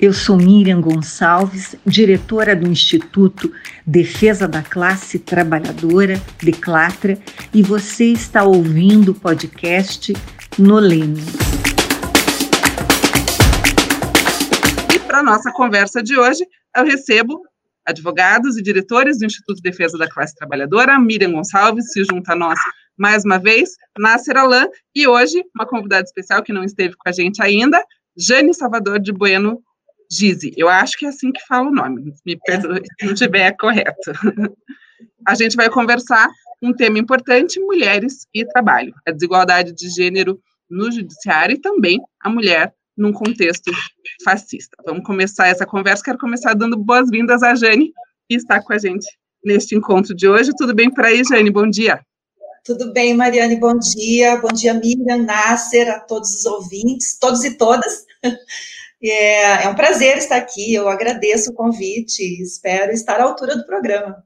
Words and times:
Eu 0.00 0.12
sou 0.12 0.36
Miriam 0.36 0.80
Gonçalves, 0.80 1.74
diretora 1.84 2.54
do 2.54 2.68
Instituto 2.68 3.52
Defesa 3.84 4.46
da 4.46 4.62
Classe 4.62 5.18
Trabalhadora, 5.18 6.22
Declatra, 6.40 7.18
e 7.52 7.64
você 7.64 8.04
está 8.12 8.44
ouvindo 8.44 9.10
o 9.10 9.14
podcast 9.14 10.12
Nolene. 10.56 11.20
E 14.94 14.98
para 15.00 15.20
nossa 15.20 15.50
conversa 15.50 16.00
de 16.00 16.16
hoje, 16.16 16.46
eu 16.76 16.84
recebo 16.84 17.42
advogados 17.84 18.56
e 18.56 18.62
diretores 18.62 19.18
do 19.18 19.26
Instituto 19.26 19.60
Defesa 19.60 19.98
da 19.98 20.08
Classe 20.08 20.36
Trabalhadora, 20.36 20.96
Miriam 21.00 21.32
Gonçalves, 21.32 21.90
se 21.90 22.04
junta 22.04 22.34
a 22.34 22.36
nós 22.36 22.60
mais 22.96 23.24
uma 23.24 23.38
vez, 23.38 23.70
Nasser 23.98 24.36
Alain, 24.36 24.68
e 24.94 25.08
hoje 25.08 25.42
uma 25.56 25.66
convidada 25.66 26.04
especial 26.04 26.40
que 26.40 26.52
não 26.52 26.62
esteve 26.62 26.94
com 26.96 27.08
a 27.08 27.12
gente 27.12 27.42
ainda, 27.42 27.82
Jane 28.16 28.54
Salvador 28.54 29.00
de 29.00 29.12
Bueno 29.12 29.60
Gize. 30.10 30.52
Eu 30.56 30.68
acho 30.68 30.96
que 30.96 31.06
é 31.06 31.08
assim 31.08 31.30
que 31.30 31.44
fala 31.46 31.68
o 31.68 31.74
nome, 31.74 32.14
me 32.24 32.36
perdoe 32.44 32.82
se 32.98 33.06
não 33.06 33.12
estiver 33.12 33.54
correto. 33.56 34.12
A 35.26 35.34
gente 35.34 35.56
vai 35.56 35.68
conversar 35.68 36.28
um 36.62 36.72
tema 36.72 36.98
importante, 36.98 37.60
mulheres 37.60 38.26
e 38.34 38.44
trabalho, 38.44 38.94
a 39.06 39.12
desigualdade 39.12 39.72
de 39.72 39.88
gênero 39.90 40.40
no 40.68 40.90
judiciário 40.90 41.54
e 41.54 41.60
também 41.60 42.00
a 42.20 42.28
mulher 42.28 42.74
num 42.96 43.12
contexto 43.12 43.70
fascista. 44.24 44.76
Vamos 44.84 45.04
começar 45.04 45.46
essa 45.46 45.64
conversa, 45.64 46.02
quero 46.02 46.18
começar 46.18 46.54
dando 46.54 46.76
boas-vindas 46.76 47.42
à 47.42 47.54
Jane, 47.54 47.92
que 48.28 48.34
está 48.34 48.60
com 48.60 48.72
a 48.72 48.78
gente 48.78 49.06
neste 49.44 49.76
encontro 49.76 50.14
de 50.14 50.28
hoje. 50.28 50.50
Tudo 50.56 50.74
bem 50.74 50.90
por 50.90 51.04
aí, 51.04 51.22
Jane? 51.24 51.50
Bom 51.50 51.68
dia. 51.68 52.00
Tudo 52.64 52.92
bem, 52.92 53.14
Mariane, 53.14 53.56
bom 53.56 53.78
dia. 53.78 54.36
Bom 54.36 54.48
dia, 54.48 54.74
Miriam, 54.74 55.22
Nasser, 55.22 55.88
a 55.90 56.00
todos 56.00 56.34
os 56.34 56.44
ouvintes, 56.44 57.16
todos 57.18 57.44
e 57.44 57.56
todas. 57.56 58.04
É, 59.02 59.64
é 59.64 59.68
um 59.68 59.76
prazer 59.76 60.16
estar 60.18 60.36
aqui, 60.36 60.74
eu 60.74 60.88
agradeço 60.88 61.50
o 61.50 61.54
convite 61.54 62.20
e 62.20 62.42
espero 62.42 62.90
estar 62.90 63.20
à 63.20 63.24
altura 63.24 63.56
do 63.56 63.64
programa. 63.64 64.24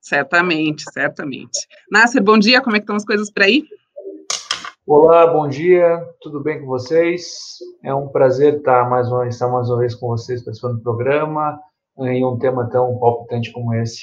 Certamente, 0.00 0.84
certamente. 0.92 1.66
Nasser, 1.90 2.22
bom 2.22 2.36
dia, 2.36 2.60
como 2.60 2.74
é 2.74 2.80
que 2.80 2.82
estão 2.82 2.96
as 2.96 3.04
coisas 3.04 3.30
por 3.30 3.44
aí? 3.44 3.62
Olá, 4.86 5.26
bom 5.28 5.48
dia, 5.48 6.04
tudo 6.20 6.42
bem 6.42 6.60
com 6.60 6.66
vocês? 6.66 7.24
É 7.82 7.94
um 7.94 8.08
prazer 8.08 8.56
estar 8.56 8.90
mais 8.90 9.08
uma, 9.08 9.28
estar 9.28 9.48
mais 9.48 9.70
uma 9.70 9.78
vez 9.78 9.94
com 9.94 10.08
vocês 10.08 10.42
participando 10.42 10.76
do 10.78 10.82
programa 10.82 11.58
em 12.00 12.24
um 12.24 12.36
tema 12.36 12.68
tão 12.68 12.98
palpitante 12.98 13.52
como 13.52 13.72
esse. 13.74 14.02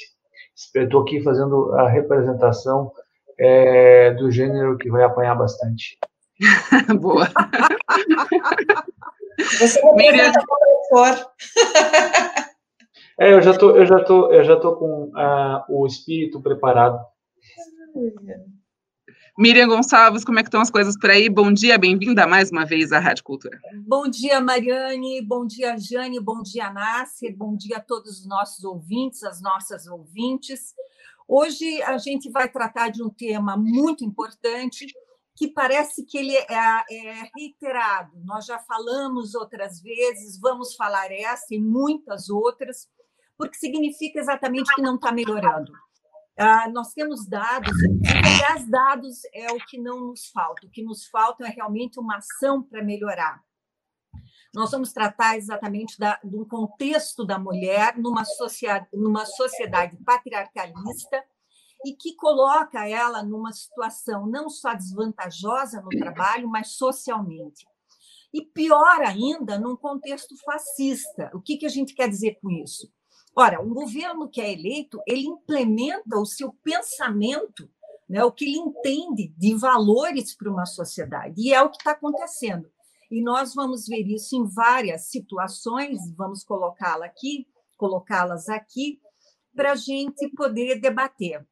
Estou 0.74 1.02
aqui 1.02 1.22
fazendo 1.22 1.72
a 1.74 1.88
representação 1.88 2.90
é, 3.38 4.12
do 4.14 4.30
gênero 4.30 4.78
que 4.78 4.90
vai 4.90 5.04
apanhar 5.04 5.34
bastante. 5.34 5.98
Boa. 6.98 7.28
Você 9.58 9.80
representa 9.80 10.40
o 10.40 10.46
professor. 10.90 11.32
É, 13.20 13.32
eu 13.32 13.42
já 13.42 13.56
tô, 13.56 13.76
eu 13.76 13.86
já 13.86 14.02
tô, 14.02 14.32
eu 14.32 14.42
já 14.42 14.56
tô 14.56 14.74
com 14.76 15.04
uh, 15.10 15.64
o 15.68 15.86
espírito 15.86 16.40
preparado. 16.40 16.98
Miriam 19.38 19.68
Gonçalves, 19.68 20.24
como 20.24 20.38
é 20.38 20.42
que 20.42 20.48
estão 20.48 20.60
as 20.60 20.70
coisas 20.70 20.96
por 20.98 21.10
aí? 21.10 21.28
Bom 21.28 21.52
dia, 21.52 21.78
bem-vinda 21.78 22.26
mais 22.26 22.50
uma 22.50 22.64
vez 22.64 22.92
à 22.92 22.98
Rádio 22.98 23.24
Cultura. 23.24 23.58
Bom 23.86 24.08
dia, 24.08 24.40
Mariane, 24.40 25.22
bom 25.22 25.46
dia, 25.46 25.76
Jane, 25.78 26.20
bom 26.20 26.42
dia, 26.42 26.70
Nasser, 26.70 27.34
bom 27.36 27.56
dia 27.56 27.78
a 27.78 27.80
todos 27.80 28.20
os 28.20 28.26
nossos 28.26 28.64
ouvintes, 28.64 29.22
as 29.22 29.40
nossas 29.40 29.86
ouvintes. 29.86 30.74
Hoje 31.26 31.82
a 31.82 31.96
gente 31.98 32.30
vai 32.30 32.48
tratar 32.48 32.90
de 32.90 33.02
um 33.02 33.08
tema 33.08 33.56
muito 33.56 34.04
importante, 34.04 34.86
que 35.34 35.48
parece 35.48 36.04
que 36.04 36.18
ele 36.18 36.36
é, 36.36 36.44
é, 36.48 37.30
reiterado. 37.34 38.12
Nós 38.24 38.44
já 38.44 38.58
falamos 38.58 39.34
outras 39.34 39.80
vezes, 39.80 40.38
vamos 40.38 40.74
falar 40.74 41.10
essa 41.10 41.54
e 41.54 41.60
muitas 41.60 42.28
outras, 42.28 42.88
porque 43.36 43.56
significa 43.56 44.20
exatamente 44.20 44.72
que 44.74 44.82
não 44.82 44.96
está 44.96 45.10
melhorando. 45.10 45.72
Ah, 46.38 46.68
nós 46.70 46.92
temos 46.92 47.26
dados, 47.28 47.76
e 47.82 48.70
dados 48.70 49.20
é 49.34 49.52
o 49.52 49.58
que 49.66 49.78
não 49.78 50.08
nos 50.08 50.28
falta. 50.28 50.66
O 50.66 50.70
que 50.70 50.82
nos 50.82 51.06
falta 51.06 51.46
é 51.46 51.50
realmente 51.50 51.98
uma 51.98 52.16
ação 52.16 52.62
para 52.62 52.82
melhorar. 52.82 53.42
Nós 54.54 54.70
vamos 54.70 54.92
tratar 54.92 55.36
exatamente 55.36 55.98
da, 55.98 56.20
do 56.22 56.46
contexto 56.46 57.24
da 57.24 57.38
mulher 57.38 57.96
numa 57.96 58.22
numa 58.92 59.24
sociedade 59.24 59.96
patriarcalista 60.04 61.24
e 61.84 61.94
que 61.94 62.14
coloca 62.14 62.88
ela 62.88 63.22
numa 63.22 63.52
situação 63.52 64.26
não 64.26 64.48
só 64.48 64.74
desvantajosa 64.74 65.80
no 65.80 65.88
trabalho, 65.88 66.48
mas 66.48 66.76
socialmente. 66.76 67.66
E 68.32 68.42
pior 68.42 69.02
ainda, 69.02 69.58
num 69.58 69.76
contexto 69.76 70.34
fascista. 70.44 71.30
O 71.34 71.40
que, 71.40 71.56
que 71.56 71.66
a 71.66 71.68
gente 71.68 71.94
quer 71.94 72.08
dizer 72.08 72.38
com 72.40 72.50
isso? 72.50 72.90
Ora, 73.34 73.60
um 73.60 73.72
governo 73.72 74.28
que 74.28 74.40
é 74.40 74.52
eleito, 74.52 75.00
ele 75.06 75.26
implementa 75.26 76.18
o 76.18 76.24
seu 76.24 76.52
pensamento, 76.62 77.68
né, 78.08 78.22
o 78.24 78.32
que 78.32 78.44
ele 78.44 78.58
entende 78.58 79.28
de 79.36 79.54
valores 79.54 80.34
para 80.34 80.50
uma 80.50 80.66
sociedade, 80.66 81.34
e 81.38 81.52
é 81.52 81.62
o 81.62 81.70
que 81.70 81.78
está 81.78 81.92
acontecendo. 81.92 82.70
E 83.10 83.22
nós 83.22 83.54
vamos 83.54 83.86
ver 83.86 84.06
isso 84.06 84.36
em 84.36 84.44
várias 84.44 85.10
situações, 85.10 85.98
vamos 86.16 86.44
colocá-la 86.44 87.06
aqui, 87.06 87.46
colocá-las 87.76 88.48
aqui, 88.48 89.00
para 89.54 89.72
a 89.72 89.76
gente 89.76 90.28
poder 90.30 90.80
debater. 90.80 91.46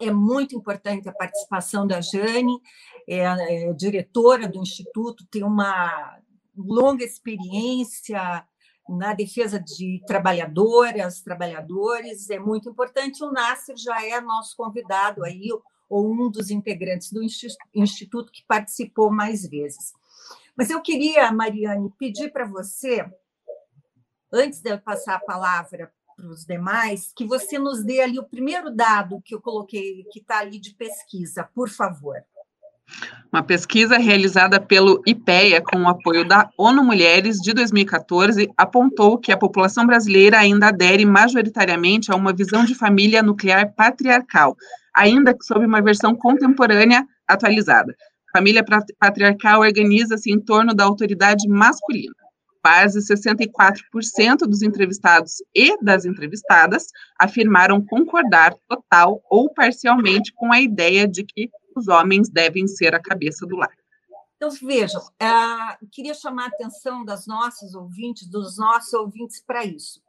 É 0.00 0.10
muito 0.10 0.56
importante 0.56 1.08
a 1.08 1.12
participação 1.12 1.86
da 1.86 2.00
Jane, 2.00 2.58
é, 3.06 3.18
é 3.18 3.72
diretora 3.74 4.48
do 4.48 4.58
Instituto, 4.58 5.26
tem 5.30 5.44
uma 5.44 6.18
longa 6.56 7.04
experiência 7.04 8.46
na 8.88 9.14
defesa 9.14 9.60
de 9.60 10.02
trabalhadoras, 10.06 11.20
trabalhadores, 11.20 12.28
é 12.30 12.38
muito 12.38 12.68
importante. 12.68 13.22
O 13.22 13.30
Nasser 13.30 13.76
já 13.76 14.04
é 14.04 14.20
nosso 14.20 14.56
convidado 14.56 15.24
aí, 15.24 15.48
ou 15.88 16.10
um 16.10 16.30
dos 16.30 16.50
integrantes 16.50 17.12
do 17.12 17.20
Instituto 17.74 18.32
que 18.32 18.44
participou 18.46 19.10
mais 19.10 19.46
vezes. 19.46 19.92
Mas 20.56 20.70
eu 20.70 20.80
queria, 20.80 21.30
Mariane, 21.32 21.92
pedir 21.98 22.32
para 22.32 22.46
você, 22.46 23.04
antes 24.32 24.60
de 24.60 24.70
eu 24.70 24.78
passar 24.78 25.16
a 25.16 25.20
palavra 25.20 25.92
para 26.20 26.30
os 26.30 26.44
demais, 26.44 27.12
que 27.16 27.24
você 27.24 27.58
nos 27.58 27.82
dê 27.82 28.02
ali 28.02 28.18
o 28.18 28.24
primeiro 28.24 28.70
dado 28.70 29.22
que 29.24 29.34
eu 29.34 29.40
coloquei, 29.40 30.04
que 30.12 30.20
está 30.20 30.40
ali 30.40 30.58
de 30.58 30.74
pesquisa, 30.74 31.48
por 31.54 31.68
favor. 31.68 32.16
Uma 33.32 33.42
pesquisa 33.42 33.96
realizada 33.96 34.60
pelo 34.60 35.00
IPEA 35.06 35.62
com 35.62 35.82
o 35.82 35.88
apoio 35.88 36.26
da 36.26 36.50
ONU 36.58 36.82
Mulheres 36.82 37.36
de 37.36 37.54
2014 37.54 38.50
apontou 38.56 39.16
que 39.16 39.30
a 39.30 39.36
população 39.36 39.86
brasileira 39.86 40.38
ainda 40.38 40.68
adere 40.68 41.06
majoritariamente 41.06 42.10
a 42.10 42.16
uma 42.16 42.32
visão 42.32 42.64
de 42.64 42.74
família 42.74 43.22
nuclear 43.22 43.72
patriarcal, 43.74 44.56
ainda 44.94 45.32
que 45.32 45.44
sob 45.44 45.64
uma 45.64 45.80
versão 45.80 46.14
contemporânea 46.16 47.06
atualizada. 47.26 47.94
Família 48.32 48.64
patriarcal 48.98 49.60
organiza-se 49.60 50.32
em 50.32 50.40
torno 50.40 50.74
da 50.74 50.84
autoridade 50.84 51.48
masculina 51.48 52.19
quase 52.62 53.00
64% 53.00 54.38
dos 54.46 54.62
entrevistados 54.62 55.36
e 55.54 55.82
das 55.82 56.04
entrevistadas 56.04 56.86
afirmaram 57.18 57.84
concordar 57.84 58.54
total 58.68 59.22
ou 59.30 59.52
parcialmente 59.52 60.32
com 60.34 60.52
a 60.52 60.60
ideia 60.60 61.08
de 61.08 61.24
que 61.24 61.50
os 61.76 61.88
homens 61.88 62.28
devem 62.28 62.66
ser 62.66 62.94
a 62.94 63.00
cabeça 63.00 63.46
do 63.46 63.56
lar. 63.56 63.74
Então, 64.36 64.50
vejam, 64.50 65.02
uh, 65.02 65.86
queria 65.92 66.14
chamar 66.14 66.44
a 66.44 66.48
atenção 66.48 67.04
das 67.04 67.26
nossas 67.26 67.74
ouvintes, 67.74 68.26
dos 68.26 68.56
nossos 68.56 68.92
ouvintes 68.94 69.42
para 69.44 69.64
isso. 69.64 70.00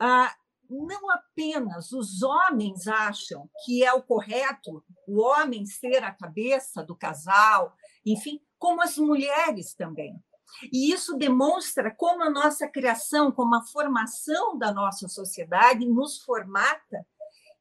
Uh, 0.00 0.42
não 0.70 1.10
apenas 1.10 1.92
os 1.92 2.22
homens 2.22 2.86
acham 2.86 3.48
que 3.64 3.84
é 3.84 3.92
o 3.92 4.02
correto 4.02 4.82
o 5.06 5.20
homem 5.20 5.66
ser 5.66 6.02
a 6.02 6.10
cabeça 6.10 6.82
do 6.82 6.96
casal, 6.96 7.74
enfim, 8.06 8.40
como 8.58 8.82
as 8.82 8.96
mulheres 8.96 9.74
também. 9.74 10.14
E 10.72 10.92
isso 10.92 11.16
demonstra 11.16 11.90
como 11.90 12.22
a 12.22 12.30
nossa 12.30 12.68
criação, 12.68 13.32
como 13.32 13.54
a 13.54 13.62
formação 13.62 14.58
da 14.58 14.72
nossa 14.72 15.08
sociedade 15.08 15.86
nos 15.86 16.18
formata 16.22 17.06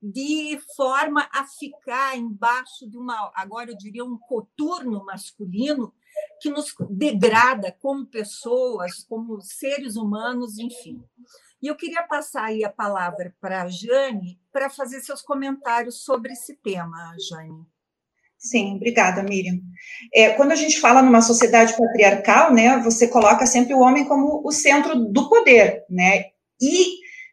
de 0.02 0.60
forma 0.76 1.30
a 1.32 1.46
ficar 1.46 2.18
embaixo 2.18 2.90
de 2.90 2.98
uma, 2.98 3.32
agora 3.36 3.70
eu 3.70 3.78
diria, 3.78 4.04
um 4.04 4.18
coturno 4.18 5.06
masculino 5.06 5.94
que 6.42 6.50
nos 6.50 6.74
degrada 6.90 7.72
como 7.80 8.06
pessoas, 8.08 9.04
como 9.04 9.40
seres 9.42 9.96
humanos, 9.96 10.58
enfim. 10.58 11.04
E 11.62 11.68
eu 11.68 11.76
queria 11.76 12.02
passar 12.04 12.46
aí 12.46 12.66
a 12.66 12.72
palavra 12.72 13.36
para 13.40 13.62
a 13.62 13.68
Jane 13.68 14.42
para 14.52 14.70
fazer 14.70 15.02
seus 15.02 15.22
comentários 15.22 16.04
sobre 16.04 16.34
esse 16.34 16.56
tema, 16.56 17.16
Jane. 17.30 17.64
Sim, 18.42 18.78
obrigada, 18.78 19.22
Miriam. 19.22 19.60
É, 20.12 20.30
quando 20.32 20.52
a 20.52 20.56
gente 20.56 20.80
fala 20.80 21.04
numa 21.04 21.22
sociedade 21.22 21.78
patriarcal, 21.78 22.52
né, 22.52 22.80
você 22.80 23.08
coloca 23.08 23.46
sempre 23.46 23.76
o 23.76 23.80
homem 23.80 24.04
como 24.06 24.42
o 24.44 24.52
centro 24.52 24.96
do 24.96 25.30
poder, 25.30 25.84
né? 25.88 26.24
E 26.60 26.88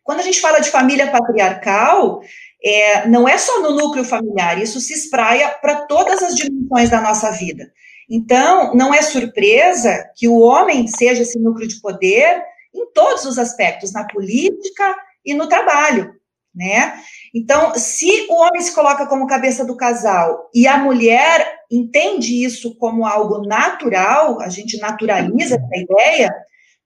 quando 0.05 0.21
a 0.21 0.23
gente 0.23 0.39
fala 0.39 0.61
de 0.61 0.71
família 0.71 1.11
patriarcal, 1.11 2.21
é, 2.63 3.09
não 3.09 3.27
é 3.27 3.39
só 3.39 3.63
no 3.63 3.75
núcleo 3.75 4.05
familiar, 4.05 4.61
isso 4.61 4.81
se 4.81 4.93
espraia 4.93 5.49
para 5.49 5.87
todas 5.87 6.23
as 6.23 6.35
dimensões 6.35 6.91
da 6.91 7.01
nossa 7.01 7.31
vida. 7.31 7.73
Então, 8.11 8.75
não 8.75 8.93
é 8.93 9.01
surpresa 9.01 10.11
que 10.15 10.29
o 10.29 10.41
homem 10.41 10.87
seja 10.89 11.23
esse 11.23 11.39
núcleo 11.39 11.69
de 11.69 11.81
poder 11.81 12.43
em 12.75 12.91
todos 12.93 13.25
os 13.25 13.39
aspectos, 13.39 13.93
na 13.93 14.07
política 14.07 14.95
e 15.25 15.33
no 15.33 15.49
trabalho, 15.49 16.13
né? 16.55 17.01
Então, 17.35 17.75
se 17.75 18.27
o 18.29 18.35
homem 18.35 18.61
se 18.61 18.75
coloca 18.75 19.07
como 19.07 19.27
cabeça 19.27 19.65
do 19.65 19.77
casal 19.77 20.51
e 20.55 20.67
a 20.67 20.79
mulher 20.79 21.59
entende 21.71 22.45
isso 22.45 22.77
como 22.77 23.07
algo 23.07 23.47
natural, 23.47 24.41
a 24.41 24.49
gente 24.49 24.79
naturaliza 24.79 25.57
essa 25.57 25.77
ideia, 25.77 26.35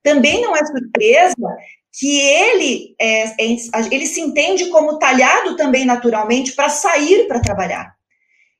também 0.02 0.42
não 0.42 0.54
é 0.54 0.64
surpresa 0.64 1.34
que 1.98 2.18
ele, 2.18 2.94
é, 2.98 3.24
é, 3.24 3.56
ele 3.90 4.06
se 4.06 4.20
entende 4.20 4.66
como 4.70 4.98
talhado 4.98 5.56
também 5.56 5.84
naturalmente 5.84 6.52
para 6.52 6.68
sair 6.68 7.28
para 7.28 7.40
trabalhar. 7.40 7.94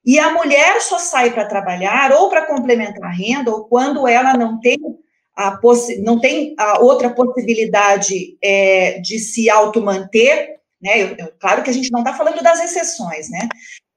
E 0.05 0.19
a 0.19 0.31
mulher 0.31 0.81
só 0.81 0.99
sai 0.99 1.31
para 1.31 1.45
trabalhar 1.45 2.11
ou 2.11 2.29
para 2.29 2.45
complementar 2.45 3.09
a 3.09 3.13
renda, 3.13 3.51
ou 3.51 3.65
quando 3.65 4.07
ela 4.07 4.33
não 4.33 4.59
tem 4.59 4.77
a 5.35 5.59
não 6.03 6.19
tem 6.19 6.53
a 6.59 6.79
outra 6.79 7.09
possibilidade 7.09 8.37
é, 8.41 8.99
de 8.99 9.17
se 9.17 9.49
automanter, 9.49 10.59
né? 10.83 11.01
Eu, 11.01 11.15
eu, 11.17 11.31
claro 11.39 11.63
que 11.63 11.69
a 11.69 11.73
gente 11.73 11.91
não 11.91 11.99
está 11.99 12.13
falando 12.13 12.43
das 12.43 12.59
exceções, 12.63 13.29
né? 13.29 13.47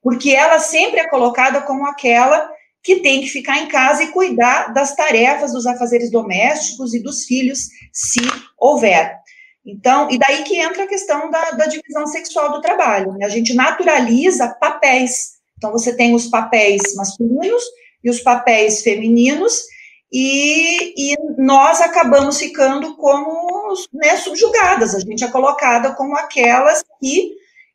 Porque 0.00 0.30
ela 0.30 0.58
sempre 0.60 1.00
é 1.00 1.08
colocada 1.08 1.60
como 1.62 1.84
aquela 1.84 2.48
que 2.82 3.00
tem 3.00 3.20
que 3.20 3.26
ficar 3.26 3.58
em 3.58 3.66
casa 3.66 4.04
e 4.04 4.12
cuidar 4.12 4.72
das 4.72 4.94
tarefas, 4.94 5.52
dos 5.52 5.66
afazeres 5.66 6.08
domésticos 6.08 6.94
e 6.94 7.02
dos 7.02 7.24
filhos, 7.24 7.66
se 7.92 8.20
houver. 8.56 9.18
Então, 9.66 10.08
e 10.08 10.16
daí 10.16 10.44
que 10.44 10.56
entra 10.56 10.84
a 10.84 10.86
questão 10.86 11.28
da, 11.28 11.50
da 11.50 11.66
divisão 11.66 12.06
sexual 12.06 12.52
do 12.52 12.60
trabalho. 12.60 13.12
Né? 13.14 13.26
A 13.26 13.28
gente 13.28 13.52
naturaliza 13.52 14.54
papéis. 14.60 15.32
Então, 15.58 15.72
você 15.72 15.96
tem 15.96 16.14
os 16.14 16.28
papéis 16.28 16.94
masculinos 16.94 17.64
e 18.04 18.08
os 18.08 18.20
papéis 18.20 18.82
femininos, 18.82 19.64
e, 20.12 21.12
e 21.12 21.16
nós 21.38 21.80
acabamos 21.80 22.38
ficando 22.38 22.96
como 22.96 23.74
né, 23.92 24.16
subjugadas. 24.16 24.94
A 24.94 25.00
gente 25.00 25.24
é 25.24 25.28
colocada 25.28 25.94
como 25.94 26.16
aquelas 26.16 26.84
que, 27.00 27.32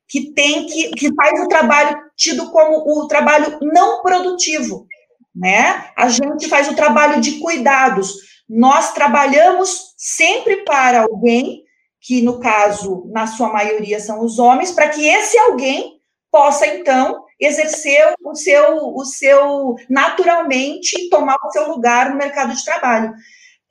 que 0.07 0.31
tem 0.33 0.65
que, 0.65 0.91
que 0.91 1.13
faz 1.13 1.39
o 1.41 1.47
trabalho 1.47 1.97
tido 2.15 2.49
como 2.51 2.77
o 2.77 3.07
trabalho 3.07 3.59
não 3.61 4.01
produtivo. 4.01 4.87
Né? 5.35 5.89
A 5.97 6.09
gente 6.09 6.47
faz 6.47 6.69
o 6.69 6.75
trabalho 6.75 7.21
de 7.21 7.39
cuidados. 7.39 8.13
Nós 8.49 8.93
trabalhamos 8.93 9.93
sempre 9.97 10.63
para 10.63 11.01
alguém 11.01 11.63
que 12.01 12.21
no 12.21 12.39
caso, 12.39 13.07
na 13.11 13.27
sua 13.27 13.53
maioria, 13.53 13.99
são 13.99 14.25
os 14.25 14.39
homens, 14.39 14.71
para 14.71 14.89
que 14.89 15.07
esse 15.07 15.37
alguém 15.37 15.99
possa, 16.31 16.65
então, 16.65 17.23
exercer 17.41 18.13
o 18.23 18.35
seu, 18.35 18.77
o 18.95 19.03
seu, 19.03 19.75
naturalmente, 19.89 21.09
tomar 21.09 21.37
o 21.43 21.51
seu 21.51 21.67
lugar 21.69 22.11
no 22.11 22.17
mercado 22.17 22.53
de 22.53 22.63
trabalho 22.63 23.11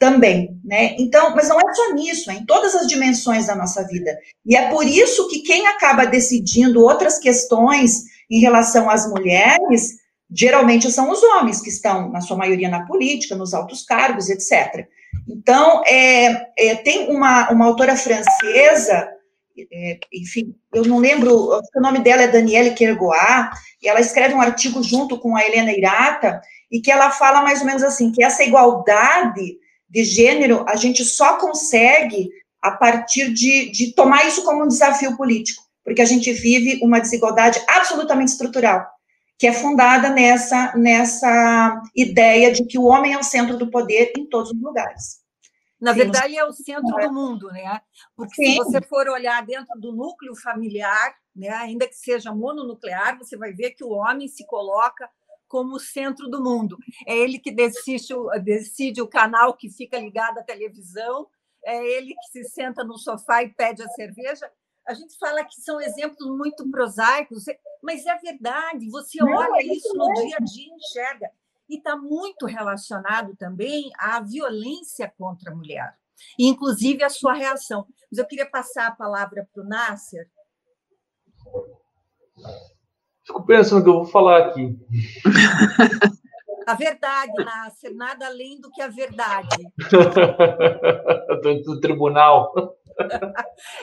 também, 0.00 0.58
né? 0.64 0.96
Então, 0.98 1.34
mas 1.36 1.48
não 1.48 1.58
é 1.60 1.74
só 1.74 1.92
nisso, 1.92 2.30
é 2.30 2.34
em 2.34 2.46
todas 2.46 2.74
as 2.74 2.86
dimensões 2.86 3.46
da 3.46 3.54
nossa 3.54 3.86
vida. 3.86 4.18
E 4.46 4.56
é 4.56 4.70
por 4.70 4.84
isso 4.84 5.28
que 5.28 5.40
quem 5.40 5.66
acaba 5.66 6.06
decidindo 6.06 6.82
outras 6.82 7.18
questões 7.18 8.04
em 8.30 8.40
relação 8.40 8.88
às 8.88 9.06
mulheres, 9.08 9.98
geralmente 10.30 10.90
são 10.90 11.10
os 11.10 11.22
homens 11.22 11.60
que 11.60 11.68
estão, 11.68 12.10
na 12.10 12.22
sua 12.22 12.36
maioria, 12.36 12.68
na 12.68 12.86
política, 12.86 13.36
nos 13.36 13.52
altos 13.52 13.82
cargos, 13.82 14.30
etc. 14.30 14.86
Então, 15.28 15.82
é, 15.84 16.46
é, 16.56 16.76
tem 16.76 17.14
uma, 17.14 17.50
uma 17.50 17.66
autora 17.66 17.94
francesa, 17.94 19.06
é, 19.72 19.98
enfim, 20.12 20.54
eu 20.72 20.84
não 20.84 20.98
lembro, 20.98 21.32
o 21.34 21.80
nome 21.80 22.00
dela 22.00 22.22
é 22.22 22.28
Danielle 22.28 22.74
Kergoat, 22.74 23.50
e 23.82 23.88
ela 23.88 24.00
escreve 24.00 24.34
um 24.34 24.40
artigo 24.40 24.82
junto 24.82 25.18
com 25.18 25.36
a 25.36 25.44
Helena 25.44 25.72
Irata, 25.72 26.40
e 26.70 26.80
que 26.80 26.90
ela 26.90 27.10
fala 27.10 27.42
mais 27.42 27.60
ou 27.60 27.66
menos 27.66 27.82
assim, 27.82 28.12
que 28.12 28.22
essa 28.22 28.42
igualdade 28.42 29.58
de 29.88 30.04
gênero 30.04 30.64
a 30.68 30.76
gente 30.76 31.04
só 31.04 31.36
consegue 31.38 32.28
a 32.62 32.72
partir 32.72 33.32
de, 33.32 33.70
de 33.70 33.92
tomar 33.94 34.26
isso 34.26 34.44
como 34.44 34.64
um 34.64 34.68
desafio 34.68 35.16
político, 35.16 35.62
porque 35.84 36.02
a 36.02 36.06
gente 36.06 36.32
vive 36.32 36.78
uma 36.82 37.00
desigualdade 37.00 37.60
absolutamente 37.68 38.32
estrutural 38.32 38.86
que 39.40 39.46
é 39.46 39.54
fundada 39.54 40.10
nessa, 40.10 40.76
nessa 40.76 41.82
ideia 41.96 42.52
de 42.52 42.62
que 42.66 42.78
o 42.78 42.84
homem 42.84 43.14
é 43.14 43.18
o 43.18 43.22
centro 43.22 43.56
do 43.56 43.70
poder 43.70 44.12
em 44.14 44.26
todos 44.28 44.50
os 44.50 44.60
lugares. 44.60 45.19
Na 45.80 45.92
Sim, 45.92 45.98
verdade, 45.98 46.36
é 46.36 46.44
o 46.44 46.52
centro 46.52 46.94
do 46.94 47.12
mundo, 47.12 47.48
né? 47.48 47.80
Porque 48.14 48.34
Sim. 48.34 48.52
se 48.52 48.56
você 48.56 48.82
for 48.82 49.08
olhar 49.08 49.44
dentro 49.44 49.80
do 49.80 49.92
núcleo 49.92 50.36
familiar, 50.36 51.14
né, 51.34 51.48
ainda 51.48 51.88
que 51.88 51.94
seja 51.94 52.34
mononuclear, 52.34 53.16
você 53.16 53.36
vai 53.36 53.52
ver 53.52 53.70
que 53.70 53.84
o 53.84 53.90
homem 53.90 54.28
se 54.28 54.46
coloca 54.46 55.08
como 55.48 55.76
o 55.76 55.80
centro 55.80 56.28
do 56.28 56.42
mundo. 56.42 56.76
É 57.06 57.16
ele 57.16 57.38
que 57.38 57.50
decide, 57.50 58.14
decide 58.42 59.00
o 59.00 59.08
canal 59.08 59.54
que 59.54 59.70
fica 59.70 59.98
ligado 59.98 60.38
à 60.38 60.42
televisão, 60.42 61.26
é 61.64 61.84
ele 61.84 62.14
que 62.14 62.30
se 62.30 62.50
senta 62.50 62.84
no 62.84 62.98
sofá 62.98 63.42
e 63.42 63.48
pede 63.48 63.82
a 63.82 63.88
cerveja 63.88 64.50
a 64.90 64.94
gente 64.94 65.16
fala 65.18 65.44
que 65.44 65.60
são 65.60 65.80
exemplos 65.80 66.28
muito 66.36 66.68
prosaicos, 66.70 67.44
mas 67.82 68.04
é 68.06 68.16
verdade, 68.16 68.90
você 68.90 69.22
Não, 69.22 69.32
olha 69.32 69.60
é 69.60 69.66
isso 69.66 69.94
no 69.94 70.12
dia 70.14 70.36
a 70.36 70.44
dia 70.44 70.66
e 70.66 70.76
enxerga. 70.76 71.30
E 71.70 71.76
está 71.76 71.96
muito 71.96 72.46
relacionado 72.46 73.36
também 73.36 73.92
à 73.96 74.20
violência 74.20 75.12
contra 75.16 75.52
a 75.52 75.54
mulher, 75.54 75.94
inclusive 76.36 77.04
a 77.04 77.08
sua 77.08 77.32
reação. 77.32 77.86
Mas 78.10 78.18
eu 78.18 78.26
queria 78.26 78.50
passar 78.50 78.88
a 78.88 78.90
palavra 78.90 79.48
para 79.54 79.62
o 79.62 79.66
Nasser. 79.68 80.28
Fico 83.24 83.46
pensando 83.46 83.84
que 83.84 83.88
eu 83.88 83.94
vou 83.94 84.06
falar 84.06 84.48
aqui. 84.48 84.76
A 86.66 86.74
verdade, 86.74 87.32
Nasser, 87.44 87.94
nada 87.94 88.26
além 88.26 88.60
do 88.60 88.68
que 88.72 88.82
a 88.82 88.88
verdade. 88.88 89.56
do 91.64 91.80
tribunal. 91.80 92.52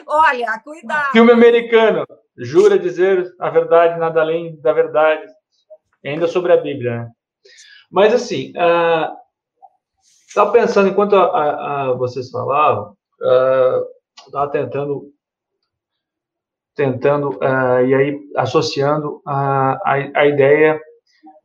Olha, 0.06 0.60
cuidado. 0.60 1.13
Filme 1.13 1.31
americano. 1.31 2.06
Jura 2.38 2.78
dizer 2.78 3.33
a 3.40 3.50
verdade, 3.50 3.98
nada 3.98 4.19
além 4.19 4.60
da 4.60 4.74
verdade. 4.74 5.25
Ainda 6.06 6.28
sobre 6.28 6.51
a 6.51 6.57
Bíblia, 6.57 6.98
né? 6.98 7.12
Mas, 7.89 8.13
assim, 8.13 8.54
estava 10.28 10.50
uh, 10.50 10.54
pensando, 10.54 10.89
enquanto 10.89 11.16
a, 11.16 11.24
a, 11.24 11.81
a 11.84 11.94
vocês 11.94 12.30
falavam, 12.30 12.95
estava 14.25 14.48
uh, 14.48 14.51
tentando, 14.51 15.13
tentando 16.75 17.30
uh, 17.38 17.86
e 17.86 17.95
aí 17.95 18.19
associando 18.36 19.22
a, 19.25 19.80
a 20.16 20.25
ideia 20.25 20.80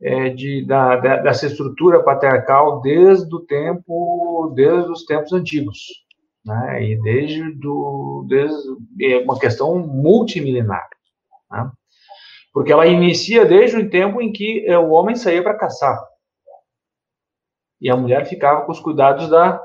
é, 0.01 0.29
de, 0.29 0.65
da, 0.65 0.97
dessa 0.97 1.47
estrutura 1.47 2.03
patriarcal 2.03 2.81
desde 2.81 3.33
o 3.33 3.39
tempo, 3.39 4.51
desde 4.53 4.91
os 4.91 5.05
tempos 5.05 5.31
antigos 5.31 6.03
né? 6.45 6.83
E 6.83 7.01
desde 7.01 7.51
do 7.53 8.25
desde 8.27 8.57
é 9.01 9.19
uma 9.19 9.39
questão 9.39 9.79
multimilenar, 9.79 10.87
né? 11.49 11.71
Porque 12.53 12.71
ela 12.71 12.85
inicia 12.85 13.45
desde 13.45 13.77
o 13.77 13.89
tempo 13.89 14.21
em 14.21 14.31
que 14.31 14.65
é, 14.67 14.77
o 14.77 14.91
homem 14.91 15.15
saía 15.15 15.41
para 15.41 15.57
caçar 15.57 15.99
e 17.83 17.89
a 17.89 17.97
mulher 17.97 18.25
ficava 18.25 18.61
com 18.61 18.71
os 18.71 18.79
cuidados 18.79 19.29
da 19.29 19.61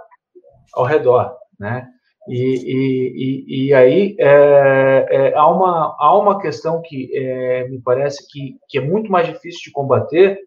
ao 0.74 0.84
redor, 0.84 1.34
né? 1.58 1.86
E, 2.28 2.36
e, 2.36 3.44
e, 3.46 3.66
e 3.68 3.74
aí 3.74 4.16
é, 4.18 5.06
é, 5.10 5.34
há, 5.34 5.46
uma, 5.46 5.96
há 5.98 6.18
uma 6.18 6.38
questão 6.38 6.82
que 6.84 7.08
é, 7.16 7.66
me 7.68 7.80
parece 7.80 8.26
que, 8.30 8.56
que 8.68 8.76
é 8.76 8.82
muito 8.82 9.10
mais 9.10 9.26
difícil 9.26 9.60
de 9.64 9.70
combater, 9.70 10.38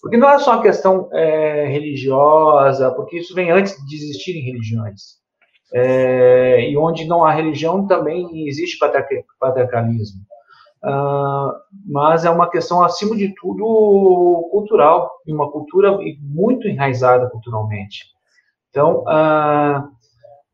porque 0.00 0.16
não 0.16 0.28
é 0.28 0.40
só 0.40 0.54
uma 0.54 0.62
questão 0.62 1.08
é, 1.12 1.66
religiosa, 1.66 2.90
porque 2.90 3.18
isso 3.18 3.34
vem 3.36 3.52
antes 3.52 3.76
de 3.86 3.94
existirem 3.94 4.42
religiões 4.42 5.22
é, 5.72 6.68
e 6.68 6.76
onde 6.76 7.06
não 7.06 7.24
há 7.24 7.32
religião 7.32 7.86
também 7.86 8.46
existe 8.48 8.78
patriarcalismo. 9.38 10.20
Uh, 10.84 11.52
mas 11.86 12.24
é 12.24 12.30
uma 12.30 12.50
questão, 12.50 12.82
acima 12.82 13.16
de 13.16 13.32
tudo, 13.34 14.48
cultural, 14.50 15.10
e 15.26 15.32
uma 15.32 15.50
cultura 15.50 15.96
muito 16.20 16.66
enraizada 16.66 17.30
culturalmente. 17.30 18.06
Então, 18.70 19.00
uh, 19.02 19.88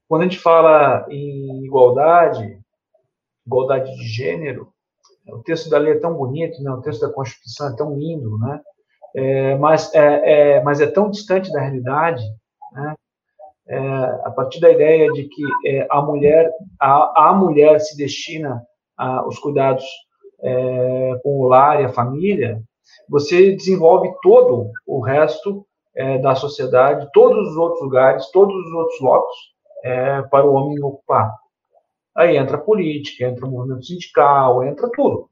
quando 0.08 0.22
a 0.22 0.24
gente 0.24 0.38
fala 0.38 1.06
em 1.08 1.64
igualdade, 1.64 2.60
igualdade 3.46 3.94
de 3.96 4.04
gênero, 4.04 4.72
o 5.26 5.38
texto 5.38 5.70
da 5.70 5.78
lei 5.78 5.94
é 5.94 5.98
tão 5.98 6.14
bonito, 6.14 6.62
né? 6.62 6.70
o 6.70 6.80
texto 6.80 7.06
da 7.06 7.12
Constituição 7.12 7.68
é 7.68 7.76
tão 7.76 7.96
lindo, 7.96 8.38
né? 8.38 8.60
É, 9.14 9.56
mas, 9.56 9.92
é, 9.94 10.56
é, 10.56 10.62
mas 10.62 10.80
é 10.80 10.86
tão 10.86 11.10
distante 11.10 11.50
da 11.50 11.60
realidade, 11.60 12.22
né? 12.72 12.94
é, 13.68 13.78
a 14.24 14.30
partir 14.30 14.60
da 14.60 14.70
ideia 14.70 15.10
de 15.12 15.24
que 15.24 15.42
é, 15.66 15.86
a 15.90 16.00
mulher 16.00 16.50
a, 16.80 17.28
a, 17.28 17.32
mulher 17.34 17.78
se 17.80 17.96
destina 17.96 18.62
aos 18.96 19.38
cuidados 19.38 19.84
é, 20.40 21.20
com 21.22 21.40
o 21.40 21.48
lar 21.48 21.80
e 21.80 21.84
a 21.84 21.92
família, 21.92 22.62
você 23.08 23.52
desenvolve 23.54 24.12
todo 24.22 24.70
o 24.86 25.00
resto 25.00 25.66
é, 25.94 26.18
da 26.18 26.34
sociedade, 26.34 27.08
todos 27.12 27.50
os 27.50 27.56
outros 27.56 27.82
lugares, 27.82 28.30
todos 28.30 28.54
os 28.54 28.72
outros 28.72 29.00
locos 29.00 29.36
é, 29.84 30.22
para 30.22 30.46
o 30.46 30.54
homem 30.54 30.82
ocupar. 30.82 31.34
Aí 32.16 32.36
entra 32.36 32.56
a 32.56 32.60
política, 32.60 33.24
entra 33.24 33.46
o 33.46 33.50
movimento 33.50 33.86
sindical, 33.86 34.62
entra 34.64 34.90
tudo. 34.94 35.30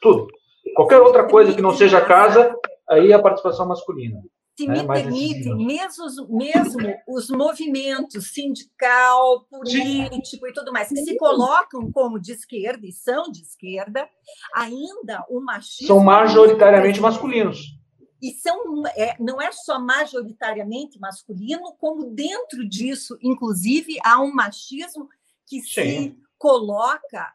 Tudo. 0.00 0.26
Qualquer 0.74 1.00
outra 1.00 1.24
coisa 1.28 1.54
que 1.54 1.62
não 1.62 1.72
seja 1.72 2.00
casa, 2.00 2.54
aí 2.88 3.12
é 3.12 3.14
a 3.14 3.22
participação 3.22 3.66
masculina. 3.66 4.20
Se 4.56 4.68
me 4.68 4.86
permite, 4.86 5.52
mesmo, 5.54 6.06
mesmo 6.30 6.94
os 7.08 7.28
movimentos 7.28 8.32
sindical, 8.32 9.44
político 9.50 10.46
e 10.46 10.52
tudo 10.52 10.72
mais, 10.72 10.88
que 10.88 11.02
se 11.02 11.16
colocam 11.16 11.90
como 11.90 12.20
de 12.20 12.32
esquerda 12.32 12.86
e 12.86 12.92
são 12.92 13.30
de 13.32 13.42
esquerda, 13.42 14.08
ainda 14.54 15.24
o 15.28 15.40
machismo. 15.40 15.88
São 15.88 16.00
majoritariamente 16.00 17.00
masculinos. 17.00 17.58
E 18.22 18.30
são, 18.32 18.86
é, 18.96 19.16
não 19.18 19.42
é 19.42 19.50
só 19.50 19.78
majoritariamente 19.78 21.00
masculino, 21.00 21.74
como 21.78 22.06
dentro 22.06 22.66
disso, 22.66 23.18
inclusive, 23.20 23.98
há 24.04 24.20
um 24.22 24.32
machismo 24.32 25.08
que 25.46 25.60
Sim. 25.60 25.66
se 25.66 26.16
coloca 26.38 27.32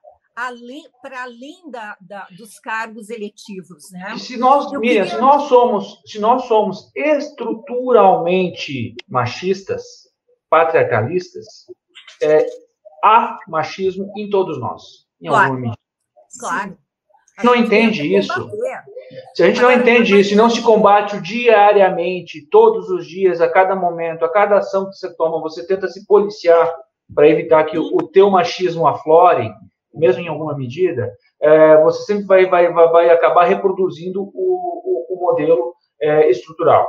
para 1.01 1.23
além 1.23 1.69
da, 1.69 1.97
da, 1.99 2.27
dos 2.37 2.59
cargos 2.59 3.09
eletivos, 3.09 3.91
né? 3.91 4.13
E 4.15 4.19
se 4.19 4.37
nós, 4.37 4.71
Miriam, 4.71 4.81
queria... 4.81 5.07
se 5.07 5.17
nós 5.17 5.43
somos, 5.43 6.01
se 6.05 6.19
nós 6.19 6.45
somos 6.45 6.91
estruturalmente 6.95 8.95
machistas, 9.07 10.07
patriarcalistas, 10.49 11.45
é, 12.21 12.45
há 13.03 13.39
machismo 13.47 14.11
em 14.17 14.29
todos 14.29 14.59
nós, 14.59 15.07
em 15.21 15.29
claro. 15.29 15.53
medida. 15.53 15.77
Claro. 16.39 16.77
Não 17.43 17.55
entende 17.55 18.15
isso? 18.15 18.49
Se 19.33 19.43
a 19.43 19.47
gente 19.47 19.61
não 19.61 19.71
entende 19.71 20.19
isso 20.19 20.33
e 20.33 20.37
não 20.37 20.49
se 20.49 20.61
combate 20.61 21.19
diariamente, 21.21 22.45
todos 22.49 22.89
os 22.89 23.07
dias, 23.07 23.41
a 23.41 23.49
cada 23.49 23.75
momento, 23.75 24.25
a 24.25 24.29
cada 24.29 24.57
ação 24.57 24.89
que 24.89 24.95
você 24.95 25.13
toma, 25.15 25.41
você 25.41 25.65
tenta 25.65 25.87
se 25.87 26.05
policiar 26.05 26.71
para 27.13 27.27
evitar 27.27 27.63
que 27.63 27.77
o, 27.77 27.95
o 27.95 28.03
teu 28.03 28.29
machismo 28.29 28.85
aflore, 28.85 29.51
mesmo 29.93 30.21
em 30.21 30.27
alguma 30.27 30.55
medida, 30.55 31.11
é, 31.41 31.81
você 31.81 32.03
sempre 32.03 32.25
vai, 32.25 32.45
vai, 32.45 32.71
vai, 32.71 32.89
vai, 32.89 33.09
acabar 33.09 33.45
reproduzindo 33.45 34.21
o, 34.21 34.29
o, 34.33 35.15
o 35.15 35.19
modelo 35.19 35.73
é, 36.01 36.29
estrutural. 36.29 36.87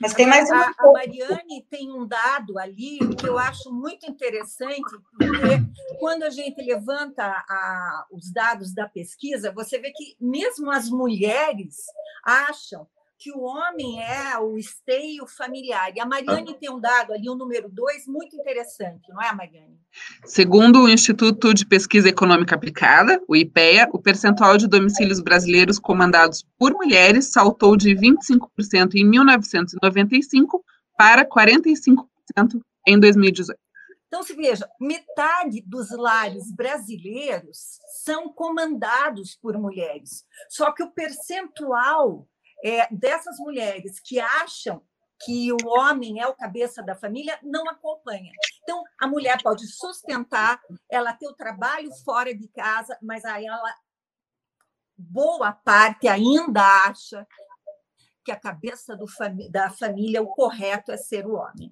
Mas 0.00 0.14
tem 0.14 0.26
mais 0.26 0.48
uma... 0.48 0.66
a, 0.66 0.74
a 0.78 0.92
Mariane 0.92 1.66
tem 1.68 1.92
um 1.92 2.06
dado 2.06 2.58
ali 2.58 2.98
que 3.16 3.26
eu 3.28 3.36
acho 3.38 3.72
muito 3.72 4.08
interessante, 4.08 4.96
porque 5.18 5.98
quando 5.98 6.22
a 6.22 6.30
gente 6.30 6.62
levanta 6.62 7.24
a, 7.24 8.06
os 8.12 8.32
dados 8.32 8.72
da 8.72 8.88
pesquisa, 8.88 9.52
você 9.52 9.78
vê 9.78 9.90
que 9.90 10.16
mesmo 10.20 10.70
as 10.70 10.88
mulheres 10.88 11.76
acham 12.24 12.86
que 13.18 13.32
o 13.32 13.40
homem 13.40 14.02
é 14.02 14.38
o 14.38 14.58
esteio 14.58 15.26
familiar. 15.26 15.92
E 15.94 16.00
a 16.00 16.06
Mariane 16.06 16.54
tem 16.58 16.70
um 16.70 16.78
dado 16.78 17.12
ali, 17.12 17.28
o 17.28 17.34
número 17.34 17.68
dois, 17.68 18.06
muito 18.06 18.36
interessante, 18.36 19.08
não 19.08 19.20
é, 19.20 19.34
Mariane? 19.34 19.78
Segundo 20.24 20.82
o 20.82 20.88
Instituto 20.88 21.54
de 21.54 21.64
Pesquisa 21.64 22.08
Econômica 22.08 22.54
Aplicada, 22.54 23.22
o 23.26 23.34
IPEA, 23.34 23.88
o 23.92 24.00
percentual 24.00 24.56
de 24.56 24.68
domicílios 24.68 25.20
brasileiros 25.20 25.78
comandados 25.78 26.44
por 26.58 26.72
mulheres 26.72 27.32
saltou 27.32 27.76
de 27.76 27.94
25% 27.94 28.94
em 28.94 29.04
1995 29.04 30.64
para 30.96 31.26
45% 31.26 32.04
em 32.86 33.00
2018. 33.00 33.58
Então, 34.08 34.22
se 34.22 34.34
veja, 34.34 34.68
metade 34.80 35.62
dos 35.66 35.90
lares 35.90 36.52
brasileiros 36.52 37.78
são 38.04 38.28
comandados 38.28 39.36
por 39.36 39.58
mulheres. 39.58 40.24
Só 40.48 40.70
que 40.72 40.82
o 40.82 40.90
percentual 40.90 42.26
é, 42.66 42.88
dessas 42.90 43.38
mulheres 43.38 44.00
que 44.00 44.18
acham 44.18 44.82
que 45.24 45.52
o 45.52 45.56
homem 45.66 46.20
é 46.20 46.26
o 46.26 46.34
cabeça 46.34 46.82
da 46.82 46.96
família 46.96 47.38
não 47.40 47.68
acompanha. 47.68 48.32
Então, 48.62 48.82
a 49.00 49.06
mulher 49.06 49.40
pode 49.40 49.66
sustentar, 49.68 50.60
ela 50.90 51.12
ter 51.12 51.28
o 51.28 51.34
trabalho 51.34 51.90
fora 52.04 52.34
de 52.34 52.48
casa, 52.48 52.98
mas 53.00 53.24
aí 53.24 53.46
ela, 53.46 53.74
boa 54.98 55.52
parte 55.52 56.08
ainda 56.08 56.60
acha 56.84 57.24
que 58.24 58.32
a 58.32 58.38
cabeça 58.38 58.98
fami 59.16 59.48
da 59.48 59.70
família, 59.70 60.20
o 60.20 60.26
correto 60.26 60.90
é 60.90 60.96
ser 60.96 61.24
o 61.24 61.34
homem. 61.34 61.70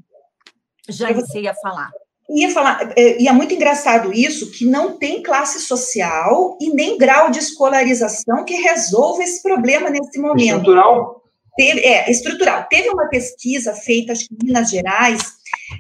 Já 0.89 1.11
iniciei 1.11 1.49
a 1.49 1.55
falar. 1.57 1.91
Ia 2.31 2.51
falar, 2.51 2.93
é, 2.97 3.21
e 3.21 3.29
é 3.29 3.33
muito 3.33 3.53
engraçado 3.53 4.13
isso, 4.13 4.51
que 4.51 4.65
não 4.65 4.97
tem 4.97 5.23
classe 5.23 5.61
social 5.61 6.57
e 6.61 6.71
nem 6.71 6.97
grau 6.97 7.31
de 7.31 7.39
escolarização 7.39 8.45
que 8.45 8.55
resolva 8.55 9.23
esse 9.23 9.43
problema 9.43 9.91
nesse 9.91 10.19
momento. 10.19 10.57
Estrutural? 10.57 11.23
Teve, 11.57 11.81
é, 11.81 12.11
estrutural. 12.11 12.67
Teve 12.69 12.89
uma 12.89 13.09
pesquisa 13.09 13.75
feita, 13.75 14.13
acho 14.13 14.27
que 14.27 14.35
em 14.35 14.47
Minas 14.47 14.71
Gerais, 14.71 15.35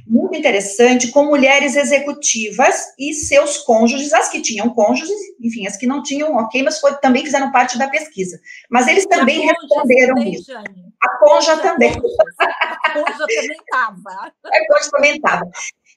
muito 0.06 0.36
interessante, 0.36 1.08
com 1.08 1.24
mulheres 1.24 1.76
executivas 1.76 2.92
e 2.98 3.12
seus 3.14 3.58
cônjuges, 3.58 4.12
as 4.12 4.28
que 4.28 4.40
tinham 4.40 4.70
cônjuges, 4.70 5.16
enfim, 5.40 5.66
as 5.66 5.76
que 5.76 5.86
não 5.86 6.02
tinham, 6.02 6.34
ok, 6.36 6.62
mas 6.62 6.78
foi, 6.78 6.94
também 6.98 7.24
fizeram 7.24 7.50
parte 7.50 7.78
da 7.78 7.88
pesquisa. 7.88 8.38
Mas 8.70 8.86
eles 8.86 9.06
também 9.06 9.40
responderam 9.40 10.14
também, 10.14 10.34
isso. 10.34 10.52
Jane. 10.52 10.92
A 11.02 11.18
conja 11.18 11.56
também. 11.58 11.90
A 11.90 12.90
conja 12.92 13.18
também 13.26 13.56
estava. 13.56 14.32
A 14.44 14.66
conja 14.66 14.90
também 14.90 15.16
estava. 15.16 15.50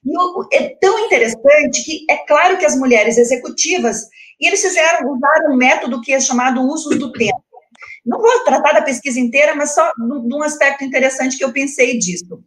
E 0.07 0.55
é 0.55 0.69
tão 0.79 1.05
interessante 1.05 1.83
que 1.83 2.05
é 2.09 2.17
claro 2.25 2.57
que 2.57 2.65
as 2.65 2.77
mulheres 2.77 3.17
executivas, 3.17 4.03
e 4.39 4.47
eles 4.47 4.61
fizeram, 4.61 5.11
usar 5.11 5.51
um 5.51 5.57
método 5.57 6.01
que 6.01 6.13
é 6.13 6.19
chamado 6.19 6.61
uso 6.61 6.97
do 6.97 7.11
tempo. 7.11 7.43
Não 8.05 8.21
vou 8.21 8.43
tratar 8.45 8.71
da 8.71 8.81
pesquisa 8.81 9.19
inteira, 9.19 9.53
mas 9.53 9.73
só 9.73 9.91
de 9.97 10.35
um 10.35 10.41
aspecto 10.41 10.83
interessante 10.83 11.37
que 11.37 11.43
eu 11.43 11.51
pensei 11.51 11.99
disso. 11.99 12.41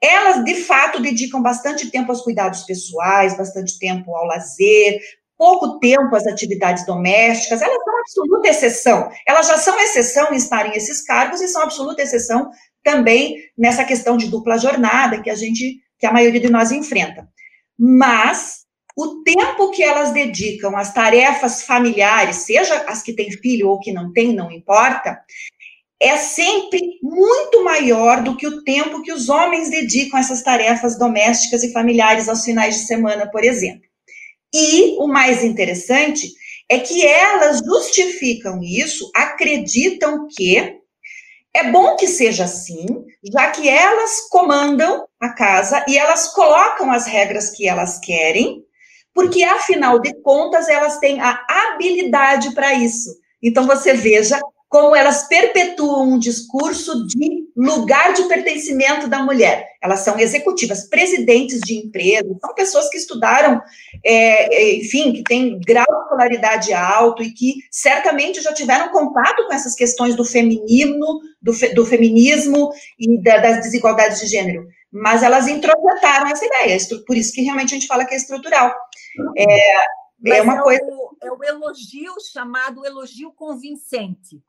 Elas, 0.00 0.44
de 0.44 0.54
fato, 0.54 1.02
dedicam 1.02 1.42
bastante 1.42 1.90
tempo 1.90 2.12
aos 2.12 2.22
cuidados 2.22 2.62
pessoais, 2.62 3.36
bastante 3.36 3.76
tempo 3.78 4.14
ao 4.14 4.26
lazer, 4.26 5.00
pouco 5.36 5.78
tempo 5.80 6.14
às 6.14 6.26
atividades 6.26 6.86
domésticas, 6.86 7.60
elas 7.60 7.82
são 7.82 7.98
absoluta 7.98 8.48
exceção. 8.48 9.10
Elas 9.26 9.48
já 9.48 9.58
são 9.58 9.80
exceção 9.80 10.32
em 10.32 10.36
estarem 10.36 10.72
esses 10.76 11.02
cargos 11.02 11.40
e 11.40 11.48
são 11.48 11.62
absoluta 11.62 12.02
exceção 12.02 12.50
também 12.84 13.36
nessa 13.58 13.84
questão 13.84 14.16
de 14.16 14.28
dupla 14.28 14.58
jornada 14.58 15.20
que 15.22 15.30
a 15.30 15.34
gente 15.34 15.80
que 16.00 16.06
a 16.06 16.12
maioria 16.12 16.40
de 16.40 16.50
nós 16.50 16.72
enfrenta. 16.72 17.28
Mas 17.78 18.60
o 18.96 19.22
tempo 19.22 19.70
que 19.70 19.82
elas 19.82 20.12
dedicam 20.12 20.76
às 20.76 20.92
tarefas 20.92 21.62
familiares, 21.62 22.36
seja 22.36 22.74
as 22.88 23.02
que 23.02 23.12
têm 23.12 23.30
filho 23.30 23.68
ou 23.68 23.78
que 23.78 23.92
não 23.92 24.12
têm, 24.12 24.34
não 24.34 24.50
importa, 24.50 25.20
é 26.00 26.16
sempre 26.16 26.80
muito 27.02 27.62
maior 27.62 28.22
do 28.22 28.36
que 28.36 28.46
o 28.46 28.64
tempo 28.64 29.02
que 29.02 29.12
os 29.12 29.28
homens 29.28 29.70
dedicam 29.70 30.16
a 30.16 30.20
essas 30.20 30.42
tarefas 30.42 30.98
domésticas 30.98 31.62
e 31.62 31.72
familiares 31.72 32.28
aos 32.28 32.42
finais 32.42 32.76
de 32.76 32.86
semana, 32.86 33.30
por 33.30 33.44
exemplo. 33.44 33.88
E 34.52 34.96
o 34.98 35.06
mais 35.06 35.44
interessante 35.44 36.32
é 36.68 36.78
que 36.78 37.06
elas 37.06 37.58
justificam 37.58 38.60
isso, 38.62 39.10
acreditam 39.14 40.26
que 40.28 40.78
é 41.54 41.70
bom 41.70 41.96
que 41.96 42.06
seja 42.06 42.44
assim, 42.44 42.86
já 43.32 43.50
que 43.50 43.68
elas 43.68 44.28
comandam 44.28 45.06
a 45.20 45.30
casa 45.30 45.84
e 45.88 45.98
elas 45.98 46.32
colocam 46.32 46.92
as 46.92 47.06
regras 47.06 47.50
que 47.50 47.68
elas 47.68 47.98
querem, 47.98 48.64
porque 49.12 49.42
afinal 49.42 49.98
de 49.98 50.14
contas 50.22 50.68
elas 50.68 50.98
têm 50.98 51.20
a 51.20 51.44
habilidade 51.48 52.54
para 52.54 52.74
isso. 52.74 53.10
Então 53.42 53.66
você 53.66 53.92
veja 53.94 54.38
como 54.70 54.94
elas 54.94 55.26
perpetuam 55.26 56.12
um 56.12 56.18
discurso 56.18 57.04
de 57.04 57.50
lugar 57.56 58.12
de 58.12 58.22
pertencimento 58.28 59.08
da 59.08 59.20
mulher. 59.20 59.66
Elas 59.82 60.00
são 60.00 60.16
executivas, 60.16 60.88
presidentes 60.88 61.58
de 61.58 61.76
empresas, 61.76 62.30
são 62.40 62.54
pessoas 62.54 62.88
que 62.88 62.96
estudaram, 62.96 63.60
é, 64.06 64.54
é, 64.54 64.76
enfim, 64.76 65.12
que 65.12 65.24
têm 65.24 65.58
grau 65.58 65.84
de 65.84 66.02
escolaridade 66.02 66.72
alto 66.72 67.20
e 67.20 67.32
que 67.32 67.54
certamente 67.68 68.40
já 68.40 68.54
tiveram 68.54 68.92
contato 68.92 69.44
com 69.44 69.52
essas 69.52 69.74
questões 69.74 70.14
do 70.14 70.24
feminino, 70.24 71.20
do, 71.42 71.52
fe, 71.52 71.74
do 71.74 71.84
feminismo 71.84 72.70
e 72.96 73.20
da, 73.20 73.38
das 73.38 73.56
desigualdades 73.62 74.20
de 74.20 74.28
gênero. 74.28 74.68
Mas 74.92 75.24
elas 75.24 75.48
introjetaram 75.48 76.28
essa 76.28 76.46
ideia, 76.46 76.78
por 77.04 77.16
isso 77.16 77.32
que 77.32 77.42
realmente 77.42 77.74
a 77.74 77.78
gente 77.78 77.88
fala 77.88 78.04
que 78.04 78.14
é 78.14 78.16
estrutural. 78.16 78.72
É, 79.36 80.36
é 80.36 80.42
uma 80.42 80.60
é 80.60 80.62
coisa. 80.62 80.84
O, 80.84 81.16
é 81.20 81.32
o 81.32 81.42
elogio 81.42 82.14
chamado 82.32 82.86
elogio 82.86 83.32
convincente. 83.32 84.40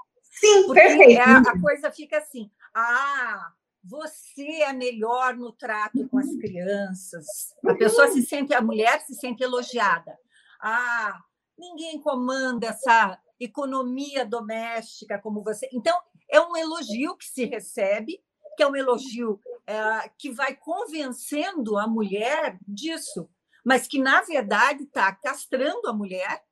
Sim, 0.42 0.66
Porque 0.66 0.82
perfeito. 0.82 1.22
A, 1.22 1.38
a 1.38 1.62
coisa 1.62 1.92
fica 1.92 2.18
assim: 2.18 2.50
ah, 2.74 3.54
você 3.84 4.64
é 4.64 4.74
melhor 4.74 5.36
no 5.36 5.52
trato 5.52 6.08
com 6.10 6.18
as 6.18 6.36
crianças. 6.36 7.56
A 7.64 7.76
pessoa 7.76 8.08
se 8.08 8.24
sente, 8.24 8.54
a 8.54 8.62
mulher 8.62 9.00
se 9.02 9.14
sente 9.14 9.44
elogiada. 9.44 10.18
Ah, 10.60 11.20
ninguém 11.58 12.02
comanda 12.02 12.68
essa 12.68 13.20
economia 13.40 14.26
doméstica 14.26 15.20
como 15.20 15.44
você. 15.44 15.70
Então, 15.72 15.96
é 16.28 16.42
um 16.42 16.58
elogio 16.58 17.16
que 17.16 17.26
se 17.26 17.46
recebe, 17.46 18.20
que 18.58 18.64
é 18.64 18.68
um 18.68 18.76
elogio 18.76 19.40
é, 19.68 20.10
que 20.18 20.32
vai 20.32 20.56
convencendo 20.56 21.78
a 21.78 21.88
mulher 21.88 22.58
disso, 22.68 23.30
mas 23.64 23.88
que, 23.88 24.00
na 24.00 24.22
verdade, 24.22 24.84
está 24.84 25.14
castrando 25.14 25.88
a 25.88 25.94
mulher 25.94 26.44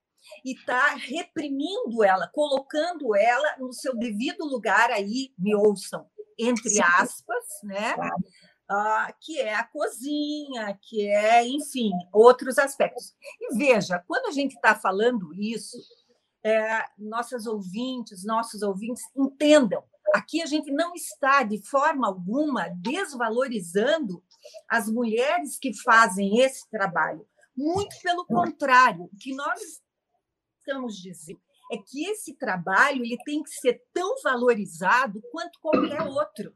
e 0.43 0.53
está 0.53 0.95
reprimindo 0.95 2.03
ela, 2.03 2.27
colocando 2.33 3.15
ela 3.15 3.57
no 3.57 3.73
seu 3.73 3.95
devido 3.97 4.45
lugar 4.45 4.91
aí, 4.91 5.33
me 5.37 5.55
ouçam, 5.55 6.05
entre 6.37 6.81
aspas, 6.81 7.45
né? 7.63 7.95
Ah, 8.71 9.11
que 9.19 9.39
é 9.39 9.55
a 9.55 9.63
cozinha, 9.63 10.77
que 10.81 11.09
é, 11.09 11.47
enfim, 11.47 11.91
outros 12.13 12.59
aspectos. 12.59 13.15
E 13.41 13.55
veja, 13.57 14.03
quando 14.07 14.27
a 14.27 14.31
gente 14.31 14.53
está 14.53 14.75
falando 14.75 15.33
isso, 15.33 15.77
é, 16.43 16.85
nossas 16.97 17.47
ouvintes, 17.47 18.23
nossos 18.23 18.61
ouvintes 18.61 19.03
entendam, 19.17 19.83
aqui 20.13 20.41
a 20.41 20.45
gente 20.45 20.71
não 20.71 20.93
está, 20.93 21.43
de 21.43 21.61
forma 21.65 22.07
alguma, 22.07 22.69
desvalorizando 22.77 24.23
as 24.67 24.87
mulheres 24.87 25.57
que 25.57 25.73
fazem 25.73 26.39
esse 26.39 26.69
trabalho. 26.69 27.27
Muito 27.55 27.95
pelo 28.01 28.25
contrário, 28.25 29.05
o 29.05 29.17
que 29.17 29.33
nós 29.35 29.81
estamos 30.69 30.95
dizendo 30.95 31.41
é 31.71 31.77
que 31.77 32.05
esse 32.05 32.33
trabalho 32.33 33.03
ele 33.03 33.17
tem 33.23 33.43
que 33.43 33.51
ser 33.51 33.83
tão 33.93 34.15
valorizado 34.23 35.21
quanto 35.31 35.59
qualquer 35.59 36.01
outro. 36.01 36.53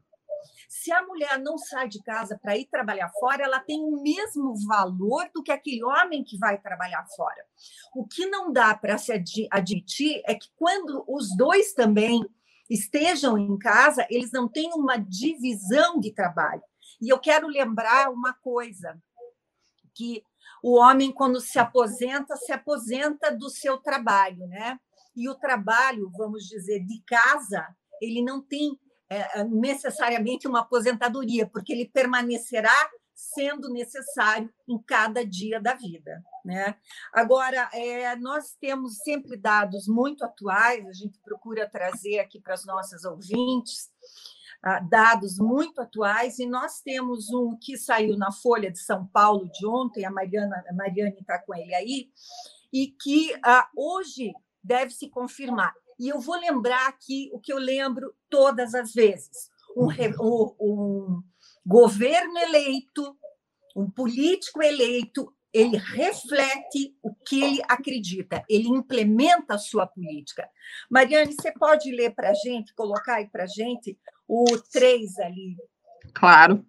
Se 0.68 0.92
a 0.92 1.06
mulher 1.06 1.38
não 1.38 1.56
sai 1.56 1.88
de 1.88 2.02
casa 2.02 2.36
para 2.36 2.56
ir 2.56 2.66
trabalhar 2.66 3.10
fora, 3.20 3.44
ela 3.44 3.60
tem 3.60 3.80
o 3.80 4.02
mesmo 4.02 4.54
valor 4.66 5.30
do 5.32 5.42
que 5.42 5.52
aquele 5.52 5.84
homem 5.84 6.24
que 6.24 6.36
vai 6.36 6.60
trabalhar 6.60 7.06
fora. 7.16 7.46
O 7.94 8.06
que 8.06 8.26
não 8.26 8.52
dá 8.52 8.74
para 8.74 8.98
se 8.98 9.12
admitir 9.50 10.20
é 10.26 10.34
que 10.34 10.48
quando 10.56 11.04
os 11.08 11.34
dois 11.36 11.72
também 11.72 12.20
estejam 12.68 13.38
em 13.38 13.56
casa, 13.56 14.04
eles 14.10 14.32
não 14.32 14.48
têm 14.48 14.70
uma 14.74 14.96
divisão 14.96 16.00
de 16.00 16.12
trabalho. 16.12 16.62
E 17.00 17.08
eu 17.08 17.20
quero 17.20 17.46
lembrar 17.46 18.10
uma 18.10 18.34
coisa, 18.34 19.00
que 19.94 20.24
o 20.64 20.78
homem, 20.78 21.12
quando 21.12 21.42
se 21.42 21.58
aposenta, 21.58 22.36
se 22.36 22.50
aposenta 22.50 23.30
do 23.30 23.50
seu 23.50 23.76
trabalho, 23.76 24.46
né? 24.46 24.80
E 25.14 25.28
o 25.28 25.34
trabalho, 25.34 26.10
vamos 26.16 26.44
dizer, 26.44 26.80
de 26.80 27.02
casa, 27.06 27.68
ele 28.00 28.22
não 28.22 28.40
tem 28.40 28.80
é, 29.10 29.44
necessariamente 29.44 30.48
uma 30.48 30.60
aposentadoria, 30.60 31.46
porque 31.46 31.70
ele 31.70 31.86
permanecerá 31.86 32.74
sendo 33.14 33.70
necessário 33.70 34.50
em 34.66 34.82
cada 34.82 35.22
dia 35.22 35.60
da 35.60 35.74
vida. 35.74 36.22
Né? 36.42 36.74
Agora, 37.12 37.68
é, 37.74 38.16
nós 38.16 38.56
temos 38.58 38.96
sempre 39.04 39.36
dados 39.36 39.86
muito 39.86 40.24
atuais, 40.24 40.86
a 40.86 40.92
gente 40.94 41.20
procura 41.22 41.68
trazer 41.68 42.20
aqui 42.20 42.40
para 42.40 42.54
as 42.54 42.64
nossas 42.64 43.04
ouvintes 43.04 43.90
dados 44.88 45.38
muito 45.38 45.80
atuais, 45.80 46.38
e 46.38 46.46
nós 46.46 46.80
temos 46.80 47.30
um 47.30 47.56
que 47.60 47.76
saiu 47.76 48.16
na 48.16 48.32
Folha 48.32 48.70
de 48.70 48.78
São 48.78 49.06
Paulo 49.06 49.48
de 49.52 49.66
ontem, 49.66 50.04
a 50.04 50.10
Mariana, 50.10 50.64
a 50.68 50.72
Mariane 50.72 51.16
está 51.20 51.38
com 51.38 51.54
ele 51.54 51.74
aí, 51.74 52.10
e 52.72 52.88
que 52.88 53.34
ah, 53.44 53.68
hoje 53.76 54.32
deve 54.62 54.90
se 54.90 55.08
confirmar. 55.08 55.74
E 55.98 56.08
eu 56.08 56.18
vou 56.18 56.36
lembrar 56.36 56.88
aqui 56.88 57.30
o 57.32 57.38
que 57.38 57.52
eu 57.52 57.58
lembro 57.58 58.14
todas 58.30 58.74
as 58.74 58.92
vezes: 58.92 59.50
um, 59.76 59.88
um, 60.60 61.22
governo 61.64 62.38
eleito, 62.38 63.16
um 63.76 63.90
político 63.90 64.62
eleito, 64.62 65.32
ele 65.52 65.76
reflete 65.76 66.96
o 67.00 67.14
que 67.14 67.40
ele 67.40 67.62
acredita, 67.68 68.42
ele 68.48 68.68
implementa 68.68 69.54
a 69.54 69.58
sua 69.58 69.86
política. 69.86 70.48
Mariane, 70.90 71.32
você 71.32 71.52
pode 71.52 71.92
ler 71.92 72.12
para 72.12 72.30
a 72.30 72.34
gente, 72.34 72.74
colocar 72.74 73.16
aí 73.16 73.28
para 73.28 73.44
a 73.44 73.46
gente 73.46 73.96
o 74.34 74.58
3 74.72 75.18
ali? 75.20 75.56
Claro. 76.12 76.64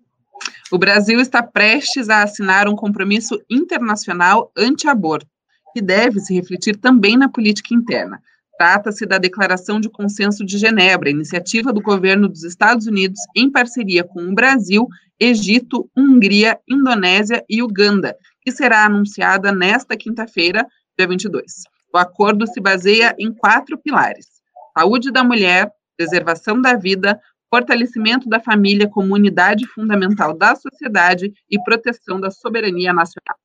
O 0.72 0.78
Brasil 0.78 1.20
está 1.20 1.42
prestes 1.42 2.10
a 2.10 2.22
assinar 2.22 2.68
um 2.68 2.76
compromisso 2.76 3.42
internacional 3.50 4.52
anti-aborto, 4.56 5.28
que 5.74 5.82
deve 5.82 6.20
se 6.20 6.34
refletir 6.34 6.78
também 6.78 7.18
na 7.18 7.30
política 7.30 7.74
interna. 7.74 8.22
Trata-se 8.58 9.06
da 9.06 9.18
Declaração 9.18 9.82
de 9.82 9.90
Consenso 9.90 10.46
de 10.46 10.58
Genebra, 10.58 11.10
iniciativa 11.10 11.74
do 11.74 11.82
governo 11.82 12.30
dos 12.30 12.44
Estados 12.44 12.88
Unidos 12.88 13.20
em 13.36 13.52
parceria 13.52 14.04
com 14.04 14.22
o 14.22 14.34
Brasil, 14.34 14.88
Egito, 15.20 15.90
Hungria, 15.96 16.60
Indonésia 16.70 17.44
e 17.50 17.64
Uganda, 17.64 18.16
que 18.42 18.52
será 18.52 18.86
anunciada 18.86 19.52
nesta 19.52 19.98
quinta-feira, 19.98 20.66
dia 20.98 21.08
22. 21.08 21.64
O 21.94 21.98
acordo 21.98 22.46
se 22.48 22.62
baseia 22.62 23.16
em 23.18 23.34
quatro 23.34 23.78
pilares: 23.78 24.28
saúde 24.78 25.12
da 25.12 25.24
mulher, 25.24 25.72
preservação 25.98 26.62
da 26.62 26.76
vida, 26.76 27.20
fortalecimento 27.50 28.28
da 28.28 28.40
família 28.40 28.90
como 28.90 29.14
unidade 29.14 29.66
fundamental 29.68 30.36
da 30.36 30.56
sociedade 30.56 31.34
e 31.50 31.62
proteção 31.64 32.20
da 32.20 32.32
soberania 32.32 32.94
nacional. 32.94 33.38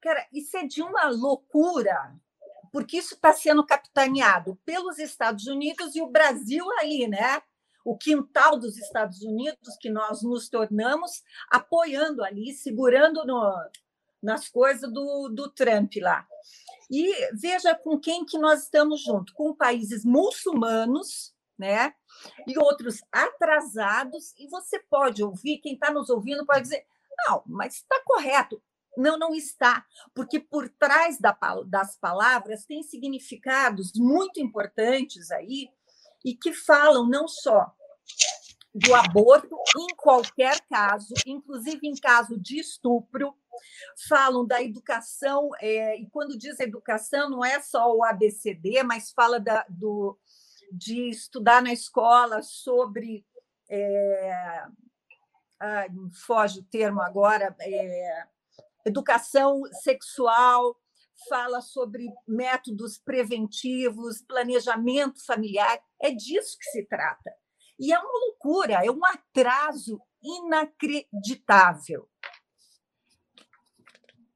Cara, 0.00 0.26
isso 0.32 0.56
é 0.56 0.66
de 0.66 0.82
uma 0.82 1.08
loucura 1.08 2.14
porque 2.72 2.96
isso 2.96 3.14
está 3.14 3.32
sendo 3.34 3.64
capitaneado 3.64 4.58
pelos 4.64 4.98
Estados 4.98 5.46
Unidos 5.46 5.94
e 5.94 6.00
o 6.00 6.08
Brasil 6.08 6.64
ali, 6.78 7.06
né? 7.06 7.42
O 7.84 7.96
quintal 7.96 8.58
dos 8.58 8.78
Estados 8.78 9.20
Unidos 9.22 9.76
que 9.78 9.90
nós 9.90 10.22
nos 10.22 10.48
tornamos 10.48 11.22
apoiando 11.50 12.24
ali, 12.24 12.54
segurando 12.54 13.26
no, 13.26 13.52
nas 14.22 14.48
coisas 14.48 14.90
do, 14.90 15.28
do 15.28 15.50
Trump 15.50 15.92
lá. 16.00 16.26
E 16.90 17.12
veja 17.34 17.74
com 17.74 17.98
quem 17.98 18.24
que 18.24 18.38
nós 18.38 18.62
estamos 18.62 19.02
junto, 19.02 19.34
com 19.34 19.54
países 19.54 20.04
muçulmanos, 20.04 21.34
né? 21.58 21.92
E 22.46 22.58
outros 22.58 23.00
atrasados, 23.10 24.34
e 24.38 24.48
você 24.48 24.78
pode 24.78 25.22
ouvir, 25.22 25.58
quem 25.58 25.74
está 25.74 25.90
nos 25.90 26.10
ouvindo 26.10 26.46
pode 26.46 26.62
dizer, 26.62 26.86
não, 27.26 27.42
mas 27.46 27.76
está 27.76 28.00
correto. 28.04 28.62
Não, 28.96 29.18
não 29.18 29.34
está, 29.34 29.86
porque 30.14 30.38
por 30.38 30.68
trás 30.68 31.18
da, 31.18 31.34
das 31.66 31.96
palavras 31.96 32.66
tem 32.66 32.82
significados 32.82 33.90
muito 33.96 34.38
importantes 34.38 35.30
aí 35.30 35.70
e 36.22 36.34
que 36.34 36.52
falam 36.52 37.08
não 37.08 37.26
só 37.26 37.72
do 38.74 38.94
aborto 38.94 39.56
em 39.78 39.94
qualquer 39.96 40.60
caso, 40.68 41.14
inclusive 41.26 41.86
em 41.86 41.94
caso 41.94 42.38
de 42.38 42.58
estupro, 42.60 43.34
falam 44.08 44.46
da 44.46 44.62
educação, 44.62 45.50
é, 45.60 45.98
e 45.98 46.08
quando 46.10 46.38
diz 46.38 46.58
educação, 46.58 47.28
não 47.28 47.44
é 47.44 47.60
só 47.60 47.94
o 47.94 48.02
ABCD, 48.02 48.82
mas 48.82 49.12
fala 49.12 49.38
da, 49.38 49.64
do, 49.68 50.18
de 50.72 51.08
estudar 51.10 51.62
na 51.62 51.72
escola 51.72 52.42
sobre. 52.42 53.24
É, 53.68 54.64
ah, 55.60 55.86
foge 56.26 56.58
o 56.60 56.64
termo 56.64 57.00
agora, 57.00 57.54
é, 57.60 58.26
educação 58.84 59.62
sexual, 59.82 60.76
fala 61.28 61.60
sobre 61.60 62.12
métodos 62.26 62.98
preventivos, 62.98 64.22
planejamento 64.22 65.24
familiar. 65.24 65.80
É 66.00 66.10
disso 66.10 66.58
que 66.58 66.64
se 66.70 66.84
trata. 66.84 67.32
E 67.78 67.92
é 67.92 67.98
uma 67.98 68.10
loucura, 68.26 68.84
é 68.84 68.90
um 68.90 69.04
atraso 69.04 70.00
inacreditável. 70.22 72.08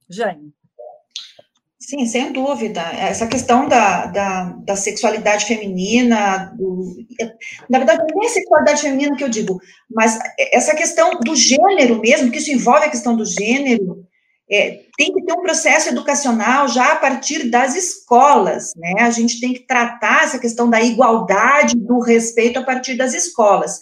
Jane. 0.08 0.54
Sim, 1.86 2.04
sem 2.04 2.32
dúvida. 2.32 2.80
Essa 2.80 3.28
questão 3.28 3.68
da, 3.68 4.06
da, 4.06 4.44
da 4.64 4.74
sexualidade 4.74 5.46
feminina, 5.46 6.52
do, 6.58 6.96
na 7.70 7.78
verdade, 7.78 8.02
não 8.12 8.24
é 8.24 8.26
a 8.26 8.30
sexualidade 8.30 8.82
feminina 8.82 9.16
que 9.16 9.22
eu 9.22 9.28
digo, 9.28 9.60
mas 9.88 10.18
essa 10.52 10.74
questão 10.74 11.20
do 11.20 11.36
gênero 11.36 12.00
mesmo, 12.00 12.32
que 12.32 12.38
isso 12.38 12.50
envolve 12.50 12.86
a 12.86 12.90
questão 12.90 13.16
do 13.16 13.24
gênero, 13.24 14.04
é, 14.50 14.80
tem 14.98 15.12
que 15.12 15.22
ter 15.24 15.32
um 15.32 15.42
processo 15.42 15.90
educacional 15.90 16.66
já 16.66 16.94
a 16.94 16.96
partir 16.96 17.50
das 17.50 17.76
escolas, 17.76 18.72
né? 18.76 19.02
A 19.02 19.10
gente 19.10 19.38
tem 19.38 19.52
que 19.52 19.64
tratar 19.64 20.24
essa 20.24 20.40
questão 20.40 20.68
da 20.68 20.80
igualdade, 20.80 21.76
do 21.76 22.00
respeito 22.00 22.58
a 22.58 22.64
partir 22.64 22.96
das 22.96 23.14
escolas. 23.14 23.78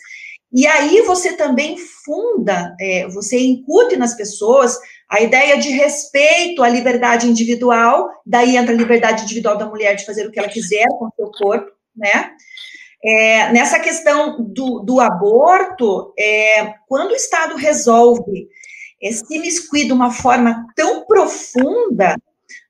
E 0.53 0.67
aí 0.67 1.01
você 1.07 1.33
também 1.33 1.79
funda, 1.79 2.77
é, 2.79 3.09
você 3.09 3.41
incute 3.41 3.97
nas 3.97 4.15
pessoas 4.15 4.79
a 5.15 5.21
ideia 5.21 5.57
de 5.57 5.71
respeito 5.71 6.61
à 6.61 6.69
liberdade 6.69 7.29
individual, 7.29 8.09
daí 8.27 8.57
entra 8.57 8.75
a 8.75 8.77
liberdade 8.77 9.23
individual 9.23 9.57
da 9.57 9.67
mulher 9.67 9.95
de 9.95 10.05
fazer 10.05 10.27
o 10.27 10.31
que 10.33 10.41
ela 10.41 10.49
quiser 10.49 10.87
com 10.99 11.07
o 11.07 11.13
seu 11.15 11.31
corpo, 11.31 11.71
né? 11.97 12.33
É, 13.07 13.53
nessa 13.53 13.79
questão 13.79 14.43
do, 14.43 14.81
do 14.81 14.99
aborto, 14.99 16.13
é, 16.19 16.75
quando 16.89 17.13
o 17.13 17.15
Estado 17.15 17.55
resolve 17.55 18.49
se 19.13 19.37
imiscuir 19.37 19.87
de 19.87 19.93
uma 19.93 20.11
forma 20.11 20.67
tão 20.75 21.05
profunda 21.05 22.17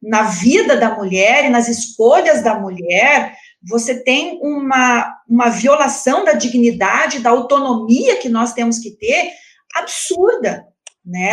na 0.03 0.25
vida 0.25 0.77
da 0.77 0.95
mulher 0.95 1.47
e 1.47 1.49
nas 1.49 1.69
escolhas 1.69 2.43
da 2.43 2.59
mulher, 2.59 3.35
você 3.63 4.03
tem 4.03 4.39
uma, 4.43 5.17
uma 5.27 5.49
violação 5.49 6.25
da 6.25 6.33
dignidade, 6.33 7.21
da 7.21 7.31
autonomia 7.31 8.17
que 8.17 8.29
nós 8.29 8.53
temos 8.53 8.79
que 8.81 8.91
ter, 8.91 9.31
absurda, 9.75 10.67
né? 11.05 11.33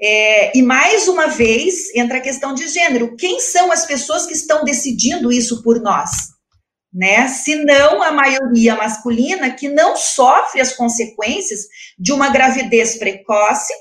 É, 0.00 0.56
e 0.56 0.62
mais 0.62 1.08
uma 1.08 1.26
vez 1.26 1.94
entra 1.94 2.18
a 2.18 2.22
questão 2.22 2.54
de 2.54 2.68
gênero. 2.68 3.16
Quem 3.16 3.40
são 3.40 3.72
as 3.72 3.84
pessoas 3.84 4.26
que 4.26 4.34
estão 4.34 4.64
decidindo 4.64 5.32
isso 5.32 5.62
por 5.62 5.80
nós? 5.80 6.10
Né? 6.92 7.28
Se 7.28 7.54
não 7.56 8.02
a 8.02 8.10
maioria 8.10 8.74
masculina 8.74 9.50
que 9.50 9.68
não 9.68 9.96
sofre 9.96 10.60
as 10.60 10.74
consequências 10.74 11.66
de 11.98 12.12
uma 12.12 12.30
gravidez 12.30 12.96
precoce 12.96 13.72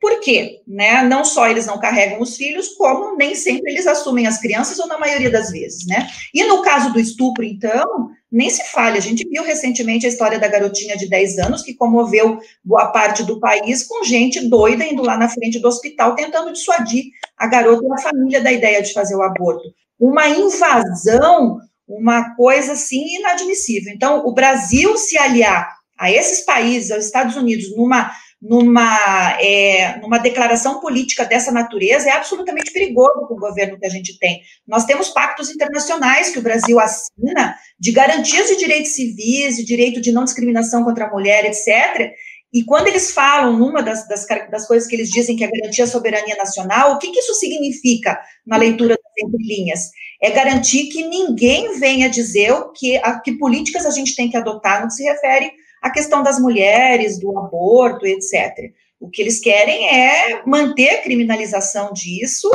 por 0.00 0.20
quê? 0.20 0.60
Né? 0.66 1.02
Não 1.02 1.24
só 1.24 1.48
eles 1.48 1.66
não 1.66 1.78
carregam 1.78 2.20
os 2.20 2.36
filhos, 2.36 2.68
como 2.76 3.16
nem 3.16 3.34
sempre 3.34 3.72
eles 3.72 3.86
assumem 3.86 4.26
as 4.26 4.40
crianças, 4.40 4.78
ou 4.78 4.86
na 4.86 4.98
maioria 4.98 5.30
das 5.30 5.50
vezes, 5.50 5.86
né? 5.86 6.08
E 6.32 6.44
no 6.44 6.62
caso 6.62 6.92
do 6.92 7.00
estupro, 7.00 7.44
então, 7.44 8.10
nem 8.30 8.50
se 8.50 8.64
fale. 8.70 8.98
A 8.98 9.02
gente 9.02 9.26
viu 9.28 9.42
recentemente 9.42 10.06
a 10.06 10.08
história 10.08 10.38
da 10.38 10.48
garotinha 10.48 10.96
de 10.96 11.08
10 11.08 11.38
anos 11.38 11.62
que 11.62 11.74
comoveu 11.74 12.38
boa 12.64 12.88
parte 12.92 13.22
do 13.22 13.40
país 13.40 13.82
com 13.82 14.04
gente 14.04 14.48
doida 14.48 14.84
indo 14.84 15.02
lá 15.02 15.16
na 15.16 15.28
frente 15.28 15.58
do 15.58 15.68
hospital 15.68 16.14
tentando 16.14 16.52
dissuadir 16.52 17.04
a 17.36 17.46
garota 17.46 17.84
e 17.84 17.92
a 17.92 18.02
família 18.02 18.40
da 18.40 18.52
ideia 18.52 18.82
de 18.82 18.92
fazer 18.92 19.16
o 19.16 19.22
aborto. 19.22 19.72
Uma 19.98 20.28
invasão 20.28 21.58
uma 21.88 22.34
coisa 22.34 22.72
assim 22.72 23.16
inadmissível. 23.16 23.92
Então, 23.94 24.26
o 24.26 24.34
Brasil 24.34 24.96
se 24.98 25.16
aliar 25.16 25.74
a 25.98 26.12
esses 26.12 26.44
países, 26.44 26.90
aos 26.90 27.06
Estados 27.06 27.34
Unidos, 27.34 27.74
numa 27.74 28.12
numa, 28.40 29.36
é, 29.40 29.98
numa 30.00 30.18
declaração 30.18 30.80
política 30.80 31.24
dessa 31.24 31.50
natureza 31.50 32.08
é 32.08 32.12
absolutamente 32.12 32.72
perigoso 32.72 33.26
para 33.26 33.36
o 33.36 33.40
governo 33.40 33.78
que 33.78 33.86
a 33.86 33.90
gente 33.90 34.16
tem. 34.18 34.40
Nós 34.66 34.84
temos 34.84 35.08
pactos 35.08 35.50
internacionais 35.50 36.30
que 36.30 36.38
o 36.38 36.42
Brasil 36.42 36.78
assina 36.78 37.56
de 37.78 37.90
garantias 37.90 38.48
de 38.48 38.56
direitos 38.56 38.92
civis, 38.92 39.56
de 39.56 39.64
direito 39.64 40.00
de 40.00 40.12
não 40.12 40.24
discriminação 40.24 40.84
contra 40.84 41.06
a 41.06 41.10
mulher, 41.10 41.44
etc. 41.44 42.12
E 42.52 42.64
quando 42.64 42.86
eles 42.86 43.10
falam, 43.10 43.58
numa 43.58 43.82
das, 43.82 44.06
das, 44.08 44.24
das 44.50 44.66
coisas 44.66 44.88
que 44.88 44.94
eles 44.94 45.10
dizem 45.10 45.36
que 45.36 45.44
é 45.44 45.50
garantia 45.50 45.84
a 45.84 45.88
soberania 45.88 46.36
nacional, 46.36 46.92
o 46.92 46.98
que, 46.98 47.10
que 47.10 47.18
isso 47.18 47.34
significa 47.34 48.18
na 48.46 48.56
leitura 48.56 48.96
das 48.96 49.26
entrelinhas? 49.26 49.90
É 50.22 50.30
garantir 50.30 50.86
que 50.86 51.04
ninguém 51.04 51.78
venha 51.78 52.08
dizer 52.08 52.52
o 52.52 52.72
que, 52.72 52.96
a, 52.98 53.20
que 53.20 53.32
políticas 53.32 53.84
a 53.84 53.90
gente 53.90 54.16
tem 54.16 54.30
que 54.30 54.36
adotar 54.36 54.80
no 54.80 54.86
que 54.86 54.94
se 54.94 55.04
refere 55.04 55.52
a 55.82 55.90
questão 55.90 56.22
das 56.22 56.38
mulheres, 56.38 57.18
do 57.18 57.38
aborto, 57.38 58.06
etc. 58.06 58.72
O 59.00 59.08
que 59.08 59.22
eles 59.22 59.40
querem 59.40 59.88
é 59.88 60.42
manter 60.46 60.90
a 60.90 61.02
criminalização 61.02 61.92
disso 61.92 62.50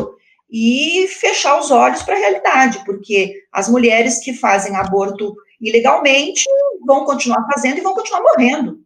e 0.52 1.08
fechar 1.08 1.60
os 1.60 1.72
olhos 1.72 2.04
para 2.04 2.16
a 2.16 2.20
realidade, 2.20 2.84
porque 2.86 3.34
as 3.52 3.68
mulheres 3.68 4.20
que 4.20 4.34
fazem 4.34 4.76
aborto 4.76 5.36
ilegalmente 5.60 6.44
vão 6.86 7.06
continuar 7.06 7.48
fazendo 7.54 7.78
e 7.78 7.82
vão 7.82 7.96
continuar 7.96 8.22
morrendo. 8.22 8.80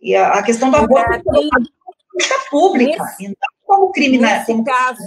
E 0.00 0.14
a, 0.14 0.32
a 0.32 0.42
questão 0.42 0.70
do 0.70 0.76
aborto 0.76 1.12
é 1.12 1.22
política 1.22 2.50
pública, 2.50 3.02
nesse, 3.02 3.28
não 3.28 3.34
como 3.64 3.92
criminal. 3.92 4.30
Nesse 4.30 4.52
como... 4.52 4.64
caso, 4.64 5.02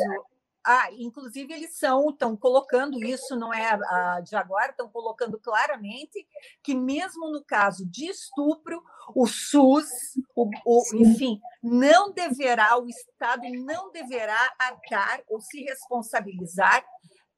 ah, 0.70 0.90
inclusive, 0.92 1.54
eles 1.54 1.78
são, 1.78 2.10
estão 2.10 2.36
colocando 2.36 3.02
isso, 3.02 3.38
não 3.38 3.54
é 3.54 3.70
a, 3.72 4.20
de 4.20 4.36
agora, 4.36 4.72
estão 4.72 4.90
colocando 4.90 5.40
claramente 5.40 6.28
que, 6.62 6.76
mesmo 6.76 7.32
no 7.32 7.42
caso 7.42 7.86
de 7.90 8.08
estupro, 8.08 8.84
o 9.16 9.26
SUS, 9.26 9.88
o, 10.36 10.50
o, 10.66 10.84
enfim, 10.96 11.40
não 11.64 12.12
deverá, 12.12 12.78
o 12.78 12.90
Estado 12.90 13.44
não 13.64 13.94
deverá 13.94 14.54
arcar 14.60 15.22
ou 15.30 15.40
se 15.40 15.64
responsabilizar 15.64 16.86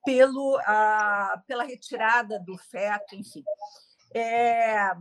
pelo, 0.03 0.57
a, 0.65 1.43
pela 1.45 1.63
retirada 1.63 2.39
do 2.39 2.57
feto, 2.57 3.13
enfim. 3.13 3.43
É, 4.11 4.91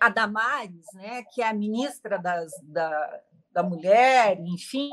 a 0.00 0.08
Damares, 0.08 0.86
né, 0.94 1.24
que 1.34 1.42
é 1.42 1.48
a 1.48 1.52
ministra 1.52 2.16
das, 2.16 2.52
da, 2.62 3.20
da 3.52 3.62
mulher, 3.62 4.38
enfim, 4.40 4.90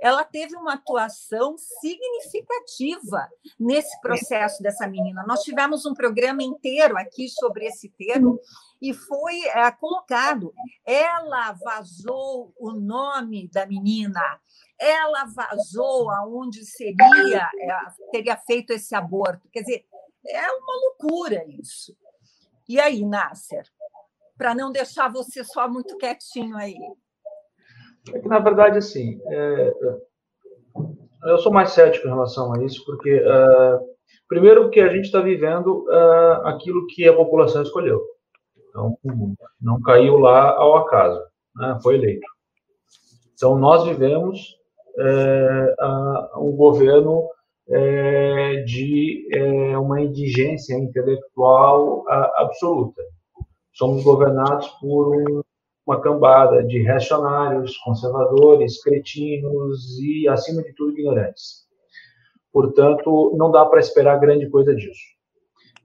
ela 0.00 0.24
teve 0.24 0.56
uma 0.56 0.74
atuação 0.74 1.56
significativa 1.58 3.28
nesse 3.58 4.00
processo 4.00 4.62
dessa 4.62 4.86
menina. 4.86 5.24
Nós 5.26 5.42
tivemos 5.42 5.84
um 5.84 5.92
programa 5.92 6.42
inteiro 6.42 6.96
aqui 6.96 7.28
sobre 7.28 7.66
esse 7.66 7.90
tema 7.90 8.38
e 8.80 8.94
foi 8.94 9.44
é, 9.48 9.70
colocado. 9.72 10.54
Ela 10.86 11.52
vazou 11.52 12.52
o 12.58 12.72
nome 12.72 13.48
da 13.48 13.66
menina, 13.66 14.40
ela 14.78 15.26
vazou 15.26 16.10
aonde 16.10 16.64
seria 16.64 17.50
é, 17.60 18.10
teria 18.10 18.36
feito 18.38 18.72
esse 18.72 18.94
aborto. 18.94 19.48
Quer 19.52 19.60
dizer, 19.60 19.86
é 20.26 20.50
uma 20.50 20.74
loucura 20.76 21.44
isso. 21.46 21.94
E 22.66 22.80
aí, 22.80 23.04
Nasser, 23.04 23.64
para 24.38 24.54
não 24.54 24.72
deixar 24.72 25.12
você 25.12 25.44
só 25.44 25.68
muito 25.68 25.98
quietinho 25.98 26.56
aí. 26.56 26.78
É 28.12 28.18
que, 28.18 28.28
na 28.28 28.38
verdade, 28.38 28.78
assim, 28.78 29.20
é, 29.26 29.74
eu 31.24 31.38
sou 31.38 31.52
mais 31.52 31.70
cético 31.70 32.06
em 32.06 32.10
relação 32.10 32.54
a 32.54 32.64
isso, 32.64 32.84
porque, 32.84 33.10
é, 33.10 33.78
primeiro, 34.28 34.70
que 34.70 34.80
a 34.80 34.88
gente 34.88 35.04
está 35.04 35.20
vivendo 35.20 35.86
é, 35.90 36.40
aquilo 36.44 36.86
que 36.86 37.06
a 37.06 37.14
população 37.14 37.62
escolheu. 37.62 38.00
Então, 38.68 38.96
não 39.60 39.80
caiu 39.82 40.18
lá 40.18 40.54
ao 40.54 40.76
acaso, 40.76 41.20
né, 41.56 41.78
foi 41.82 41.96
eleito. 41.96 42.26
Então, 43.34 43.58
nós 43.58 43.84
vivemos 43.84 44.56
é, 44.98 45.74
um 46.36 46.52
governo 46.52 47.28
é, 47.68 48.62
de 48.66 49.28
é, 49.32 49.78
uma 49.78 50.00
indigência 50.00 50.74
intelectual 50.74 52.04
absoluta. 52.36 53.02
Somos 53.72 54.02
governados 54.02 54.68
por 54.80 55.16
um 55.16 55.42
uma 55.90 56.00
cambada 56.00 56.62
de 56.62 56.80
reacionários, 56.82 57.76
conservadores, 57.78 58.80
cretinos 58.80 59.98
e, 59.98 60.28
acima 60.28 60.62
de 60.62 60.72
tudo, 60.74 60.92
ignorantes. 60.92 61.66
Portanto, 62.52 63.34
não 63.36 63.50
dá 63.50 63.64
para 63.64 63.80
esperar 63.80 64.20
grande 64.20 64.48
coisa 64.48 64.72
disso. 64.72 65.00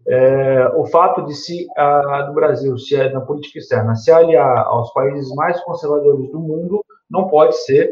É, 0.07 0.67
o 0.75 0.85
fato 0.85 1.25
de 1.25 1.33
se 1.33 1.65
a, 1.75 2.21
do 2.21 2.33
Brasil, 2.35 2.77
se 2.77 2.95
é 2.95 3.11
na 3.11 3.21
política 3.21 3.57
externa, 3.57 3.95
se 3.95 4.11
aliar 4.11 4.67
aos 4.67 4.93
países 4.93 5.33
mais 5.33 5.59
conservadores 5.61 6.29
do 6.29 6.39
mundo, 6.39 6.85
não 7.09 7.27
pode 7.27 7.57
ser 7.57 7.89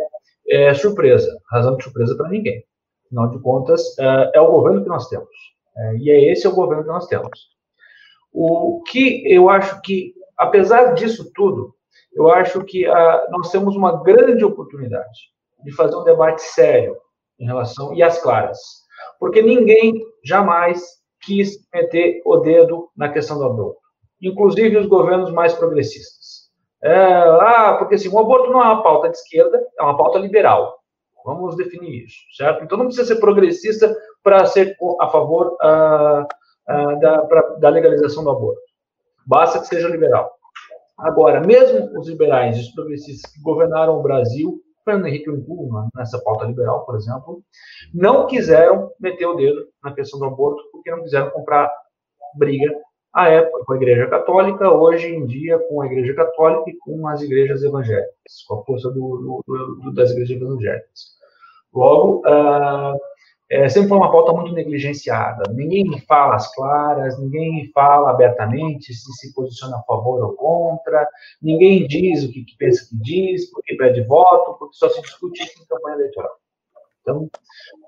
é, 0.48 0.72
surpresa, 0.76 1.36
razão 1.52 1.76
de 1.76 1.84
surpresa 1.84 2.16
para 2.16 2.30
ninguém. 2.30 2.64
Afinal 3.08 3.30
de 3.32 3.40
contas, 3.40 3.98
é, 3.98 4.32
é, 4.36 4.42
o 4.42 4.52
governo 4.52 4.84
que 4.84 4.90
nós 4.90 5.10
temos. 5.10 5.30
É, 5.76 5.96
e 5.98 6.12
é 6.12 6.32
esse 6.32 6.46
é 6.46 6.50
o 6.50 6.56
governo 6.56 6.84
que 6.84 6.90
nós 6.90 7.08
temos. 7.08 7.50
O 8.32 8.84
que 8.84 9.24
eu 9.26 9.50
acho 9.50 9.82
que, 9.82 10.14
apesar 10.38 10.94
disso 10.94 11.32
tudo, 11.34 11.74
eu 12.16 12.30
acho 12.32 12.64
que 12.64 12.86
ah, 12.86 13.28
nós 13.30 13.52
temos 13.52 13.76
uma 13.76 14.04
grande 14.04 14.44
oportunidade 14.44 15.32
de 15.64 15.72
fazer 15.74 15.96
um 15.96 16.04
debate 16.04 16.42
sério 16.42 16.98
em 17.40 17.46
relação 17.46 17.94
e 17.94 18.04
às 18.04 18.22
claras, 18.22 18.60
porque 19.20 19.42
ninguém 19.42 19.94
jamais 20.24 20.82
quis 21.22 21.58
meter 21.74 22.22
o 22.26 22.38
dedo 22.38 22.90
na 22.96 23.10
questão 23.10 23.38
do 23.38 23.46
aborto, 23.46 23.80
inclusive 24.22 24.78
os 24.78 24.88
governos 24.88 25.32
mais 25.32 25.54
progressistas. 25.54 26.44
É, 26.84 26.96
ah, 26.96 27.78
porque 27.80 27.96
assim, 27.96 28.10
o 28.10 28.20
aborto 28.20 28.52
não 28.52 28.62
é 28.62 28.66
uma 28.66 28.84
pauta 28.84 29.10
de 29.10 29.18
esquerda, 29.18 29.66
é 29.80 29.84
uma 29.84 29.96
pauta 29.96 30.20
liberal. 30.20 30.78
Vamos 31.26 31.56
definir 31.56 32.04
isso, 32.04 32.18
certo? 32.36 32.64
Então 32.64 32.78
não 32.78 32.88
precisa 32.88 33.08
ser 33.08 33.22
progressista 33.22 33.96
para 34.22 34.46
ser 34.46 34.76
a 35.00 35.08
favor 35.08 35.56
ah, 35.62 36.28
ah, 36.68 36.96
da, 36.96 37.22
pra, 37.26 37.42
da 37.60 37.70
legalização 37.70 38.24
do 38.24 38.32
aborto. 38.32 38.62
Basta 39.26 39.60
que 39.60 39.68
seja 39.68 39.88
liberal. 39.88 40.30
Agora, 41.04 41.42
mesmo 41.42 42.00
os 42.00 42.08
liberais 42.08 42.56
e 42.56 42.62
os 42.62 42.70
progressistas 42.70 43.30
que 43.34 43.42
governaram 43.42 44.00
o 44.00 44.02
Brasil, 44.02 44.62
Fernando 44.86 45.08
Henrique 45.08 45.30
Ungu, 45.30 45.70
nessa 45.96 46.18
pauta 46.24 46.46
liberal, 46.46 46.86
por 46.86 46.96
exemplo, 46.96 47.44
não 47.94 48.26
quiseram 48.26 48.90
meter 49.00 49.26
o 49.26 49.36
dedo 49.36 49.68
na 49.84 49.94
questão 49.94 50.18
do 50.18 50.26
aborto 50.26 50.64
porque 50.72 50.90
não 50.92 51.04
quiseram 51.04 51.30
comprar 51.32 51.70
briga 52.36 52.74
à 53.14 53.30
época 53.30 53.66
com 53.66 53.74
a 53.74 53.76
Igreja 53.76 54.08
Católica, 54.08 54.72
hoje 54.72 55.08
em 55.08 55.26
dia 55.26 55.60
com 55.68 55.82
a 55.82 55.88
Igreja 55.88 56.16
Católica 56.16 56.70
e 56.70 56.78
com 56.78 57.06
as 57.08 57.22
igrejas 57.22 57.64
evangélicas, 57.64 58.44
com 58.48 58.56
a 58.56 58.64
força 58.64 58.90
do, 58.90 59.44
do, 59.46 59.82
do, 59.84 59.94
das 59.94 60.10
igrejas 60.12 60.42
evangélicas. 60.42 61.14
Logo, 61.74 62.22
uh, 62.22 62.98
é, 63.54 63.70
sempre 63.70 63.90
foi 63.90 63.98
uma 63.98 64.12
pauta 64.12 64.34
muito 64.34 64.52
negligenciada. 64.52 65.44
Ninguém 65.54 66.00
fala 66.08 66.36
as 66.36 66.54
claras, 66.56 67.20
ninguém 67.20 67.70
fala 67.72 68.10
abertamente 68.10 68.94
se 68.94 69.14
se 69.14 69.34
posiciona 69.34 69.78
a 69.78 69.84
favor 69.84 70.24
ou 70.24 70.34
contra, 70.34 71.08
ninguém 71.42 71.86
diz 71.86 72.24
o 72.24 72.32
que, 72.32 72.44
que 72.44 72.58
pensa 72.58 72.88
que 72.90 72.96
diz, 72.96 73.52
porque 73.52 73.76
pede 73.76 74.02
voto, 74.02 74.58
porque 74.58 74.76
só 74.76 74.90
se 74.90 75.02
discute 75.02 75.44
isso 75.44 75.62
em 75.62 75.68
campanha 75.68 75.98
eleitoral. 75.98 76.32
Então, 77.02 77.30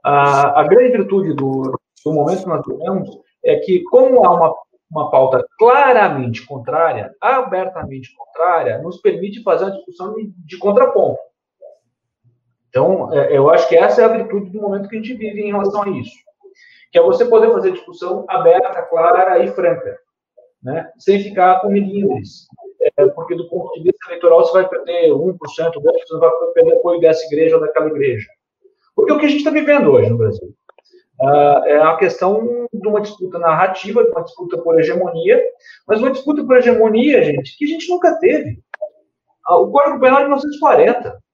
a, 0.03 0.61
a 0.61 0.63
grande 0.67 0.97
virtude 0.97 1.33
do, 1.33 1.79
do 2.05 2.13
momento 2.13 2.43
que 2.43 2.49
nós 2.49 2.65
vivemos 2.67 3.09
é 3.43 3.55
que, 3.57 3.81
como 3.85 4.23
há 4.23 4.35
uma, 4.35 4.55
uma 4.91 5.09
pauta 5.09 5.43
claramente 5.57 6.45
contrária, 6.45 7.11
abertamente 7.19 8.13
contrária, 8.15 8.77
nos 8.79 9.01
permite 9.01 9.41
fazer 9.41 9.65
uma 9.65 9.75
discussão 9.75 10.13
de, 10.13 10.31
de 10.45 10.57
contraponto. 10.59 11.19
Então, 12.75 13.13
é, 13.13 13.37
eu 13.37 13.49
acho 13.49 13.69
que 13.69 13.77
essa 13.77 14.01
é 14.01 14.03
a 14.03 14.09
virtude 14.09 14.49
do 14.49 14.61
momento 14.61 14.89
que 14.89 14.97
a 14.97 14.99
gente 14.99 15.13
vive 15.13 15.41
em 15.41 15.51
relação 15.51 15.83
a 15.83 15.89
isso. 15.91 16.11
Que 16.91 16.99
é 16.99 17.01
você 17.01 17.23
poder 17.23 17.49
fazer 17.53 17.71
discussão 17.71 18.25
aberta, 18.27 18.81
clara 18.81 19.39
e 19.39 19.47
franca, 19.47 19.97
né? 20.61 20.91
sem 20.99 21.23
ficar 21.23 21.61
com 21.61 21.69
milímetros. 21.69 22.47
É, 22.97 23.05
porque, 23.07 23.33
do 23.33 23.47
ponto 23.47 23.71
de 23.75 23.83
vista 23.83 24.09
eleitoral, 24.09 24.45
você 24.45 24.51
vai 24.51 24.67
perder 24.67 25.09
1%, 25.09 25.37
2%, 25.37 25.37
você 25.39 26.17
vai 26.17 26.29
perder 26.53 26.73
apoio 26.73 26.99
dessa 26.99 27.25
igreja 27.27 27.55
ou 27.55 27.61
daquela 27.61 27.87
igreja. 27.87 28.27
Porque 28.93 29.13
é 29.13 29.15
o 29.15 29.19
que 29.19 29.25
a 29.25 29.29
gente 29.29 29.39
está 29.39 29.51
vivendo 29.51 29.91
hoje 29.91 30.09
no 30.09 30.17
Brasil. 30.17 30.53
Uh, 31.21 31.63
é 31.65 31.81
a 31.81 31.95
questão 31.95 32.67
de 32.73 32.87
uma 32.89 32.99
disputa 32.99 33.39
narrativa, 33.39 34.03
de 34.03 34.09
uma 34.09 34.21
disputa 34.21 34.57
por 34.57 34.77
hegemonia, 34.77 35.41
mas 35.87 36.01
uma 36.01 36.11
disputa 36.11 36.43
por 36.43 36.57
hegemonia, 36.57 37.23
gente, 37.23 37.57
que 37.57 37.63
a 37.63 37.67
gente 37.69 37.89
nunca 37.89 38.19
teve. 38.19 38.59
Uh, 39.49 39.61
o 39.61 39.71
Código 39.71 40.01
Penal 40.01 40.17
de 40.17 40.23
1940 40.25 41.24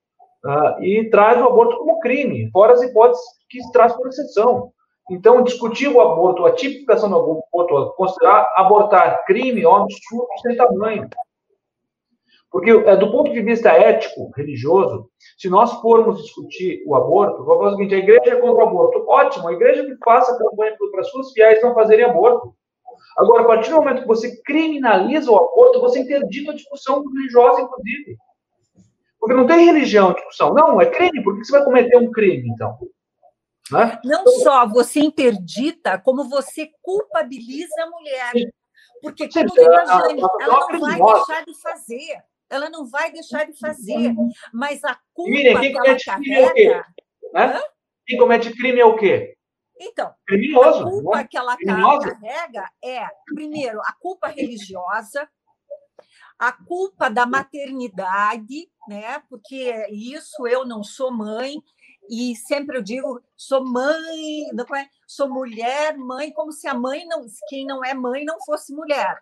uh, 0.46 0.84
e 0.84 1.10
traz 1.10 1.42
o 1.42 1.46
aborto 1.46 1.78
como 1.78 2.00
crime, 2.00 2.50
fora 2.52 2.74
as 2.74 2.82
hipóteses 2.82 3.24
que 3.50 3.60
traz 3.72 3.94
por 3.94 4.08
exceção. 4.08 4.72
Então, 5.10 5.44
discutir 5.44 5.88
o 5.88 6.00
aborto, 6.00 6.46
a 6.46 6.54
tipificação 6.54 7.10
do 7.10 7.16
aborto, 7.16 7.94
considerar 7.96 8.52
abortar 8.56 9.26
crime 9.26 9.66
ou 9.66 9.76
absurdo 9.76 10.28
sem 10.42 10.56
tamanho. 10.56 11.10
Porque, 12.52 12.70
é, 12.70 12.98
do 12.98 13.12
ponto 13.12 13.32
de 13.32 13.42
vista 13.42 13.70
ético, 13.70 14.30
religioso, 14.36 15.10
se 15.38 15.50
nós 15.50 15.72
formos 15.82 16.22
discutir 16.22 16.84
o 16.86 16.96
aborto, 16.96 17.46
vou 17.46 17.58
falar 17.58 17.70
o 17.70 17.72
seguinte: 17.72 17.96
a 17.96 18.00
igreja 18.00 18.36
é 18.36 18.42
contra 18.42 18.66
o 18.66 18.68
aborto. 18.68 19.06
Ótimo, 19.08 19.48
a 19.48 19.54
igreja 19.54 19.86
que 19.86 19.96
faça 20.04 20.38
campanha 20.38 20.76
para 20.92 21.04
suas 21.04 21.32
fiéis 21.32 21.62
não 21.62 21.74
fazerem 21.74 22.06
aborto. 22.06 22.54
Agora, 23.18 23.44
a 23.44 23.46
partir 23.48 23.70
do 23.70 23.78
momento 23.78 24.02
que 24.02 24.08
você 24.08 24.42
criminaliza 24.44 25.32
o 25.32 25.36
aborto, 25.36 25.80
você 25.80 26.00
interdita 26.00 26.52
a 26.52 26.56
discussão 26.56 27.04
religiosa, 27.06 27.62
inclusive. 27.62 28.18
Porque 29.22 29.36
não 29.36 29.48
tem 29.48 29.66
religião 29.66 30.14
discussão. 30.14 30.54
Não, 30.54 30.82
é 30.82 30.88
crime. 30.88 31.24
Por 31.24 31.38
que 31.38 31.46
você 31.46 31.54
vai 31.54 31.64
cometer 31.64 31.96
um 31.96 32.12
crime, 32.12 32.50
então? 32.50 32.78
Né? 33.72 33.98
Não 34.04 34.26
só 34.28 34.68
você 34.68 35.00
interdita, 35.00 35.98
como 36.00 36.28
você 36.28 36.70
culpabiliza 36.82 37.84
a 37.84 37.90
mulher. 37.90 38.32
Porque, 39.02 39.30
como 39.30 39.46
diz 39.46 39.68
a 39.68 39.86
Jane, 39.86 40.22
ela 40.42 40.68
não 40.68 40.80
vai 40.80 41.00
deixar 41.00 41.46
de 41.46 41.62
fazer 41.62 42.24
ela 42.52 42.70
não 42.70 42.86
vai 42.86 43.12
deixar 43.12 43.46
de 43.46 43.58
fazer. 43.58 44.14
Mas 44.54 44.84
a 44.84 45.00
culpa 45.14 45.32
Miriam, 45.32 45.62
quem 45.62 45.72
que 45.72 45.78
ela 45.78 45.98
carrega. 45.98 46.20
Crime 46.22 46.36
é 46.36 46.46
o 46.46 46.54
quê? 46.54 46.84
Né? 47.34 47.62
Quem 48.06 48.20
comete 48.20 48.52
crime 48.52 48.80
é 48.82 48.86
o 48.86 48.98
quê? 48.98 49.38
Então, 49.80 50.14
Criminoso, 50.28 50.86
a 50.86 50.92
culpa 50.92 51.18
né? 51.18 51.28
que 51.32 51.38
ela 51.38 51.56
Criminoso. 51.56 52.02
carrega 52.02 52.70
é, 52.84 53.08
primeiro, 53.34 53.80
a 53.82 53.94
culpa 53.94 54.28
religiosa, 54.28 55.28
a 56.38 56.52
culpa 56.52 57.10
da 57.10 57.26
maternidade, 57.26 58.70
né? 58.88 59.20
Porque 59.30 59.88
isso 59.90 60.48
eu 60.48 60.66
não 60.66 60.84
sou 60.84 61.12
mãe, 61.12 61.62
e 62.10 62.36
sempre 62.36 62.78
eu 62.78 62.82
digo, 62.82 63.22
sou 63.38 63.64
mãe, 63.64 64.50
é? 64.78 64.90
sou 65.08 65.30
mulher, 65.30 65.98
mãe, 65.98 66.32
como 66.32 66.52
se 66.52 66.68
a 66.68 66.74
mãe 66.74 67.06
não, 67.06 67.26
quem 67.48 67.66
não 67.66 67.84
é 67.86 67.94
mãe 67.94 68.26
não 68.26 68.40
fosse 68.42 68.74
mulher. 68.74 69.22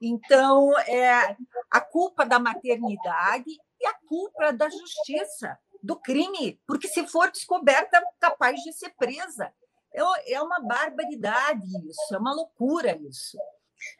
Então, 0.00 0.76
é 0.80 1.36
a 1.70 1.80
culpa 1.80 2.26
da 2.26 2.38
maternidade 2.38 3.50
e 3.80 3.86
a 3.86 3.94
culpa 4.06 4.52
da 4.52 4.68
justiça, 4.68 5.58
do 5.82 5.96
crime, 5.96 6.60
porque 6.66 6.88
se 6.88 7.06
for 7.06 7.30
descoberta, 7.30 8.02
capaz 8.18 8.60
de 8.62 8.72
ser 8.72 8.90
presa. 8.96 9.52
É, 9.92 10.34
é 10.34 10.42
uma 10.42 10.58
barbaridade 10.60 11.66
isso, 11.88 12.14
é 12.14 12.18
uma 12.18 12.34
loucura 12.34 12.98
isso. 13.08 13.38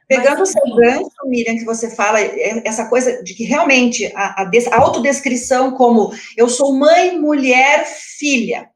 Pegando 0.06 0.42
o 0.42 0.46
seu 0.46 0.62
gancho, 0.76 1.08
Miriam, 1.24 1.56
que 1.56 1.64
você 1.64 1.94
fala, 1.94 2.20
é, 2.20 2.62
essa 2.66 2.88
coisa 2.88 3.22
de 3.22 3.34
que 3.34 3.44
realmente 3.44 4.12
a, 4.14 4.42
a, 4.42 4.50
a 4.72 4.80
autodescrição 4.80 5.72
como 5.72 6.12
eu 6.36 6.48
sou 6.48 6.74
mãe, 6.74 7.18
mulher, 7.18 7.86
filha, 7.86 8.68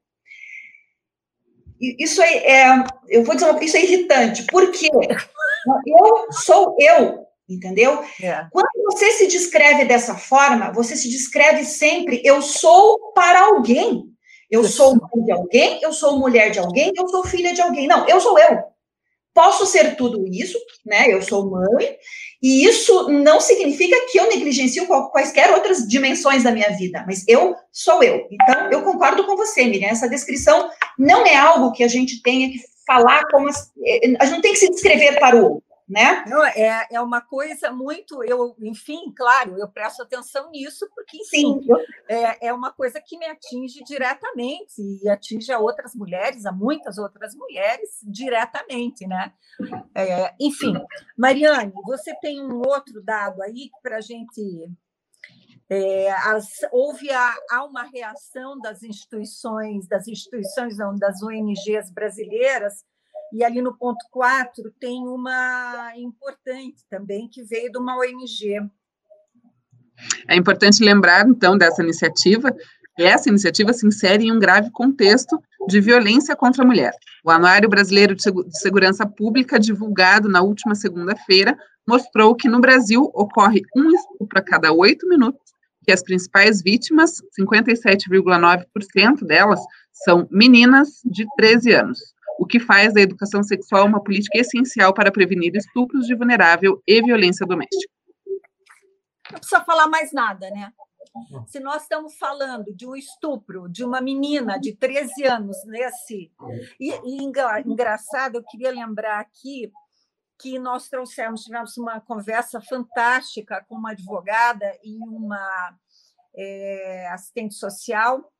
isso 1.81 2.21
é, 2.21 2.37
é, 2.39 2.85
eu 3.09 3.23
vou 3.23 3.35
dizer, 3.35 3.63
isso 3.63 3.77
é 3.77 3.85
irritante, 3.85 4.45
porque 4.51 4.89
eu 5.87 6.33
sou 6.33 6.75
eu, 6.79 7.27
entendeu? 7.49 8.03
É. 8.23 8.47
Quando 8.51 8.69
você 8.85 9.13
se 9.13 9.27
descreve 9.27 9.85
dessa 9.85 10.17
forma, 10.17 10.73
você 10.73 10.97
se 10.97 11.09
descreve 11.09 11.65
sempre, 11.65 12.21
eu 12.25 12.43
sou 12.43 13.13
para 13.13 13.41
alguém. 13.41 14.05
Eu 14.51 14.65
sou 14.65 14.95
mãe 14.95 15.25
de 15.27 15.31
alguém, 15.31 15.79
eu 15.83 15.93
sou 15.93 16.19
mulher 16.19 16.51
de 16.51 16.59
alguém, 16.59 16.91
eu 16.97 17.07
sou 17.09 17.23
filha 17.23 17.53
de 17.53 17.61
alguém. 17.61 17.87
Não, 17.87 18.09
eu 18.09 18.19
sou 18.19 18.39
eu. 18.39 18.65
Posso 19.39 19.67
ser 19.67 19.95
tudo 19.95 20.27
isso, 20.27 20.59
né? 20.85 21.07
Eu 21.07 21.23
sou 21.23 21.49
mãe, 21.49 21.97
e 22.43 22.65
isso 22.65 23.09
não 23.09 23.41
significa 23.41 23.97
que 24.11 24.19
eu 24.19 24.29
negligencio 24.29 24.85
quaisquer 25.13 25.53
outras 25.53 25.87
dimensões 25.87 26.43
da 26.43 26.51
minha 26.51 26.71
vida, 26.71 27.05
mas 27.07 27.23
eu 27.29 27.55
sou 27.71 28.03
eu. 28.03 28.27
Então, 28.33 28.69
eu 28.73 28.83
concordo 28.83 29.25
com 29.25 29.37
você, 29.37 29.63
Miriam. 29.65 29.91
Essa 29.91 30.09
descrição 30.09 30.69
não 30.99 31.25
é 31.25 31.37
algo 31.37 31.71
que 31.71 31.85
a 31.85 31.89
gente 31.89 32.21
tenha 32.21 32.49
que 32.49 32.59
falar 32.85 33.23
como. 33.31 33.49
Eh, 33.49 34.17
a 34.19 34.25
gente 34.25 34.35
não 34.35 34.41
tem 34.41 34.55
que 34.55 34.59
se 34.59 34.71
descrever 34.71 35.21
para 35.21 35.37
o 35.37 35.45
outro 35.45 35.68
né? 35.89 36.23
Não, 36.27 36.45
é, 36.45 36.87
é 36.91 37.01
uma 37.01 37.21
coisa 37.23 37.73
muito, 37.73 38.23
eu, 38.23 38.55
enfim, 38.61 39.11
claro, 39.17 39.57
eu 39.59 39.67
presto 39.69 40.03
atenção 40.03 40.51
nisso, 40.51 40.87
porque, 40.95 41.17
enfim, 41.17 41.63
Sim. 41.63 41.67
É, 42.07 42.49
é 42.49 42.53
uma 42.53 42.71
coisa 42.71 43.01
que 43.01 43.17
me 43.17 43.25
atinge 43.25 43.83
diretamente 43.85 44.83
e 45.03 45.09
atinge 45.09 45.51
a 45.51 45.59
outras 45.59 45.95
mulheres, 45.95 46.45
a 46.45 46.53
muitas 46.53 46.99
outras 46.99 47.35
mulheres, 47.35 48.01
diretamente, 48.03 49.07
né? 49.07 49.33
É, 49.95 50.35
enfim, 50.39 50.75
Mariane, 51.17 51.73
você 51.87 52.15
tem 52.21 52.43
um 52.43 52.59
outro 52.59 53.03
dado 53.03 53.43
aí 53.43 53.71
para 53.83 53.97
a 53.97 54.01
gente. 54.01 54.71
É, 55.71 56.11
as, 56.11 56.49
houve 56.73 57.11
a, 57.11 57.35
há 57.51 57.65
uma 57.65 57.83
reação 57.83 58.59
das 58.59 58.83
instituições, 58.83 59.87
das 59.87 60.07
instituições 60.07 60.77
não, 60.79 60.95
das 60.95 61.23
ONGs 61.23 61.91
brasileiras 61.93 62.85
e 63.33 63.45
ali 63.45 63.61
no 63.61 63.77
ponto 63.77 64.05
4 64.11 64.73
tem 64.81 65.07
uma 65.07 65.93
importante 65.97 66.85
também, 66.89 67.29
que 67.29 67.43
veio 67.45 67.71
de 67.71 67.79
uma 67.79 67.97
ONG. 67.99 68.61
É 70.29 70.37
importante 70.37 70.83
lembrar, 70.83 71.29
então, 71.29 71.57
dessa 71.57 71.83
iniciativa. 71.83 72.55
Essa 72.99 73.29
iniciativa 73.29 73.73
se 73.73 73.87
insere 73.87 74.25
em 74.25 74.33
um 74.33 74.39
grave 74.39 74.71
contexto 74.71 75.41
de 75.69 75.81
violência 75.81 76.35
contra 76.35 76.63
a 76.65 76.67
mulher. 76.67 76.93
O 77.25 77.31
Anuário 77.31 77.69
Brasileiro 77.69 78.15
de 78.15 78.23
Segurança 78.51 79.07
Pública, 79.07 79.59
divulgado 79.59 80.29
na 80.29 80.41
última 80.43 80.75
segunda-feira, 80.75 81.57
mostrou 81.87 82.35
que 82.35 82.49
no 82.49 82.61
Brasil 82.61 83.11
ocorre 83.15 83.63
um 83.77 83.91
estupro 83.91 84.39
a 84.39 84.43
cada 84.43 84.73
oito 84.73 85.09
minutos, 85.09 85.41
que 85.85 85.93
as 85.93 86.03
principais 86.03 86.61
vítimas, 86.63 87.23
57,9% 87.39 89.25
delas, 89.27 89.61
são 89.93 90.29
meninas 90.31 91.01
de 91.05 91.25
13 91.37 91.73
anos 91.73 92.18
o 92.39 92.47
que 92.47 92.61
faz 92.61 92.95
da 92.95 93.01
educação 93.01 93.43
sexual 93.43 93.87
uma 93.87 94.03
política 94.03 94.39
essencial 94.39 94.95
para 94.95 95.11
prevenir 95.11 95.55
estupros 95.57 96.07
de 96.07 96.15
vulnerável 96.15 96.81
e 96.87 97.03
violência 97.03 97.45
doméstica. 97.45 97.93
Não 99.31 99.41
precisa 99.41 99.65
falar 99.65 99.89
mais 99.89 100.13
nada, 100.13 100.49
né? 100.51 100.73
Se 101.49 101.59
nós 101.59 101.83
estamos 101.83 102.17
falando 102.17 102.73
de 102.75 102.87
um 102.87 102.95
estupro 102.95 103.69
de 103.69 103.85
uma 103.85 104.01
menina 104.01 104.59
de 104.59 104.75
13 104.77 105.25
anos 105.25 105.57
nesse. 105.67 106.31
E, 106.79 106.91
e 106.91 107.25
engraçado, 107.67 108.37
eu 108.37 108.45
queria 108.45 108.71
lembrar 108.71 109.19
aqui 109.19 109.73
que 110.41 110.59
nós 110.59 110.89
trouxemos, 110.89 111.43
tivemos 111.43 111.77
uma 111.77 112.01
conversa 112.01 112.61
fantástica 112.61 113.65
com 113.69 113.75
uma 113.75 113.91
advogada 113.91 114.73
e 114.85 114.97
uma 114.97 115.77
é, 116.37 117.09
assistente 117.11 117.55
social, 117.55 118.33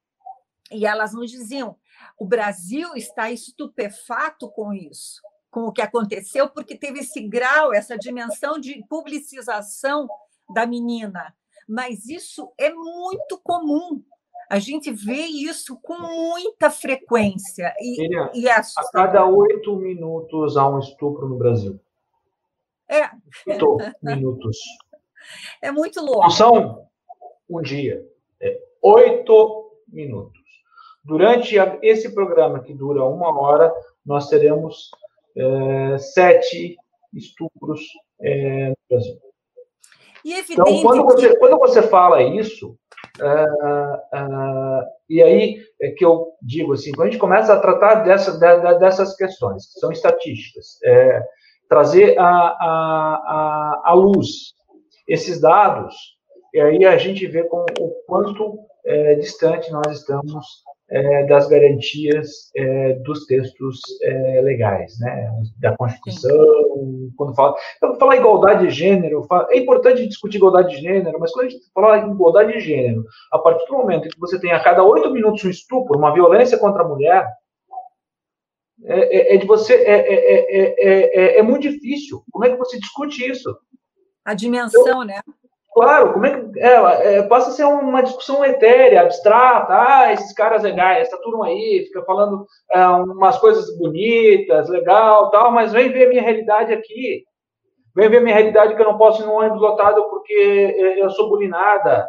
e 0.71 0.87
elas 0.87 1.13
nos 1.13 1.31
diziam 1.31 1.77
o 2.19 2.25
Brasil 2.25 2.95
está 2.97 3.31
estupefato 3.31 4.51
com 4.51 4.73
isso, 4.73 5.21
com 5.51 5.63
o 5.63 5.73
que 5.73 5.83
aconteceu, 5.83 6.49
porque 6.49 6.77
teve 6.77 7.01
esse 7.01 7.21
grau, 7.21 7.73
essa 7.73 7.97
dimensão 7.97 8.59
de 8.59 8.85
publicização 8.89 10.09
da 10.53 10.67
menina. 10.67 11.35
Mas 11.69 12.09
isso 12.09 12.53
é 12.59 12.73
muito 12.73 13.39
comum. 13.43 14.03
A 14.51 14.59
gente 14.59 14.91
vê 14.91 15.27
isso 15.27 15.79
com 15.81 15.99
muita 16.01 16.71
frequência. 16.71 17.75
E, 17.79 18.01
Miriam, 18.01 18.31
e 18.35 18.49
é 18.49 18.53
a 18.53 18.63
cada 18.93 19.27
oito 19.27 19.77
minutos 19.77 20.57
há 20.57 20.67
um 20.67 20.79
estupro 20.79 21.29
no 21.29 21.37
Brasil. 21.37 21.79
É. 22.89 23.11
Oito 23.47 23.77
minutos. 24.03 24.57
É 25.61 25.71
muito 25.71 26.01
louco. 26.01 26.23
Não 26.23 26.31
são 26.31 26.89
um 27.49 27.61
dia. 27.61 28.03
É 28.41 28.59
oito 28.83 29.71
minutos. 29.87 30.48
Durante 31.09 31.57
esse 31.83 32.15
programa, 32.15 32.63
que 32.63 32.75
dura 32.75 33.03
uma 33.03 33.35
hora, 33.41 33.73
nós 34.05 34.29
teremos 34.29 34.91
é, 35.35 35.97
sete 35.97 36.77
estupros 37.15 37.81
é, 38.21 38.69
no 38.69 38.77
Brasil. 38.91 39.19
então, 40.51 40.83
quando 40.83 41.05
você, 41.05 41.35
quando 41.39 41.59
você 41.59 41.81
fala 41.81 42.23
isso, 42.23 42.77
uh, 43.23 43.95
uh, 44.19 44.85
e 45.09 45.23
aí 45.23 45.63
é 45.81 45.93
que 45.93 46.05
eu 46.05 46.35
digo 46.43 46.75
assim, 46.75 46.93
quando 46.93 47.09
a 47.09 47.11
gente 47.11 47.21
começa 47.21 47.55
a 47.55 47.61
tratar 47.61 48.05
dessa, 48.05 48.37
dessas 48.79 49.17
questões, 49.17 49.73
que 49.73 49.81
são 49.81 49.91
estatísticas, 49.91 50.79
é, 50.85 51.23
trazer 51.71 52.19
a, 52.19 52.25
a, 52.29 53.83
a, 53.83 53.95
luz 53.95 54.53
esses 55.09 55.41
dados, 55.41 55.95
e 56.53 56.61
aí 56.61 56.85
a 56.85 56.99
gente 56.99 57.27
vê 57.27 57.45
com, 57.45 57.65
o 57.81 57.91
quanto 58.07 58.59
é, 58.85 59.15
distante 59.15 59.73
nós 59.73 60.01
estamos 60.01 60.69
é, 60.91 61.27
das 61.27 61.49
garantias 61.49 62.51
é, 62.57 62.95
dos 62.95 63.27
textos 63.27 63.81
é, 64.03 64.41
legais, 64.41 64.99
né, 65.01 65.31
da 65.59 65.77
Constituição, 65.77 67.11
quando 67.17 67.35
fala, 67.35 67.55
quando 67.81 67.99
fala 67.99 68.17
igualdade 68.17 68.67
de 68.67 68.71
gênero, 68.71 69.25
fala, 69.25 69.47
é 69.51 69.59
importante 69.59 70.07
discutir 70.07 70.39
igualdade 70.39 70.75
de 70.75 70.83
gênero, 70.83 71.19
mas 71.21 71.33
quando 71.33 71.47
a 71.47 71.49
gente 71.51 71.65
fala 71.75 71.99
em 71.99 72.11
igualdade 72.11 72.53
de 72.53 72.61
gênero, 72.61 73.05
a 73.33 73.39
partir 73.39 73.67
do 73.67 73.75
momento 73.75 74.07
em 74.07 74.11
que 74.11 74.21
você 74.21 74.41
tem 74.41 74.53
a 74.53 74.63
cada 74.63 74.83
oito 74.83 75.11
minutos 75.11 75.45
um 75.45 75.51
estupro, 75.51 75.99
uma 75.99 76.13
violência 76.13 76.59
contra 76.59 76.83
a 76.83 76.89
mulher, 76.89 77.29
é, 78.85 79.35
é, 79.35 79.35
é 79.35 79.37
de 79.37 79.47
você, 79.47 79.75
é, 79.75 81.39
é, 81.39 81.43
muito 81.43 81.63
difícil. 81.63 82.23
Como 82.31 82.45
é 82.45 82.51
que 82.51 82.57
você 82.57 82.79
discute 82.79 83.29
isso? 83.29 83.57
A 84.25 84.35
dimensão, 84.35 85.01
Eu, 85.01 85.05
né? 85.05 85.21
Claro, 85.79 86.13
como 86.13 86.27
é 86.27 86.41
que 86.41 86.59
é, 86.59 87.19
é, 87.19 87.23
passa 87.23 87.51
a 87.51 87.53
ser 87.53 87.63
uma 87.63 88.03
discussão 88.03 88.45
etérea, 88.45 89.03
abstrata, 89.03 89.75
ah, 89.75 90.13
esses 90.13 90.33
caras 90.33 90.65
legais, 90.65 91.07
essa 91.07 91.23
turma 91.23 91.47
aí, 91.47 91.85
fica 91.87 92.03
falando 92.03 92.45
é, 92.73 92.85
umas 92.85 93.39
coisas 93.39 93.79
bonitas, 93.79 94.69
legal, 94.69 95.31
tal, 95.31 95.53
mas 95.53 95.73
vem 95.73 95.93
ver 95.93 96.07
a 96.07 96.09
minha 96.09 96.23
realidade 96.23 96.73
aqui. 96.73 97.23
Vem 97.95 98.09
ver 98.09 98.21
minha 98.21 98.35
realidade 98.35 98.75
que 98.75 98.83
eu 98.83 98.87
não 98.87 98.99
posso 98.99 99.23
ir 99.23 99.27
no 99.27 99.35
ônibus 99.35 99.61
lotado 99.61 100.03
porque 100.11 100.97
eu 100.99 101.09
sou 101.11 101.29
bulinada. 101.29 102.09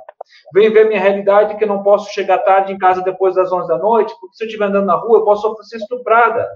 Vem 0.51 0.71
ver 0.71 0.87
minha 0.87 0.99
realidade 0.99 1.55
que 1.55 1.63
eu 1.63 1.67
não 1.67 1.83
posso 1.83 2.11
chegar 2.11 2.39
tarde 2.39 2.73
em 2.73 2.77
casa 2.77 3.03
depois 3.03 3.35
das 3.35 3.51
11 3.51 3.67
da 3.67 3.77
noite, 3.77 4.15
porque 4.19 4.35
se 4.35 4.45
eu 4.45 4.47
estiver 4.47 4.65
andando 4.65 4.87
na 4.87 4.95
rua, 4.95 5.19
eu 5.19 5.25
posso 5.25 5.55
ser 5.61 5.77
estuprada. 5.77 6.47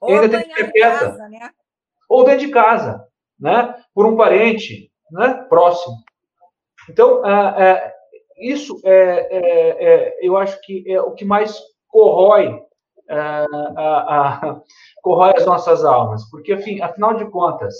Ou 0.00 0.10
ainda 0.10 0.28
tem 0.28 0.48
que 0.48 0.54
ficar 0.54 0.70
quieta. 0.70 0.98
Casa, 1.06 1.28
né? 1.28 1.50
Ou 2.08 2.24
dentro 2.24 2.46
de 2.46 2.52
casa, 2.52 3.04
né? 3.38 3.74
Por 3.92 4.06
um 4.06 4.16
parente, 4.16 4.92
né? 5.10 5.44
Próximo. 5.48 5.96
Então, 6.88 7.22
isso 8.40 8.80
é, 8.84 8.92
é, 8.92 9.84
é, 9.84 10.18
eu 10.22 10.36
acho 10.36 10.60
que 10.62 10.90
é 10.90 11.00
o 11.00 11.12
que 11.12 11.24
mais 11.24 11.58
corrói, 11.88 12.58
é, 13.08 13.44
corrói 15.02 15.34
as 15.36 15.44
nossas 15.44 15.84
almas, 15.84 16.28
porque, 16.30 16.52
afinal 16.82 17.14
de 17.14 17.30
contas, 17.30 17.74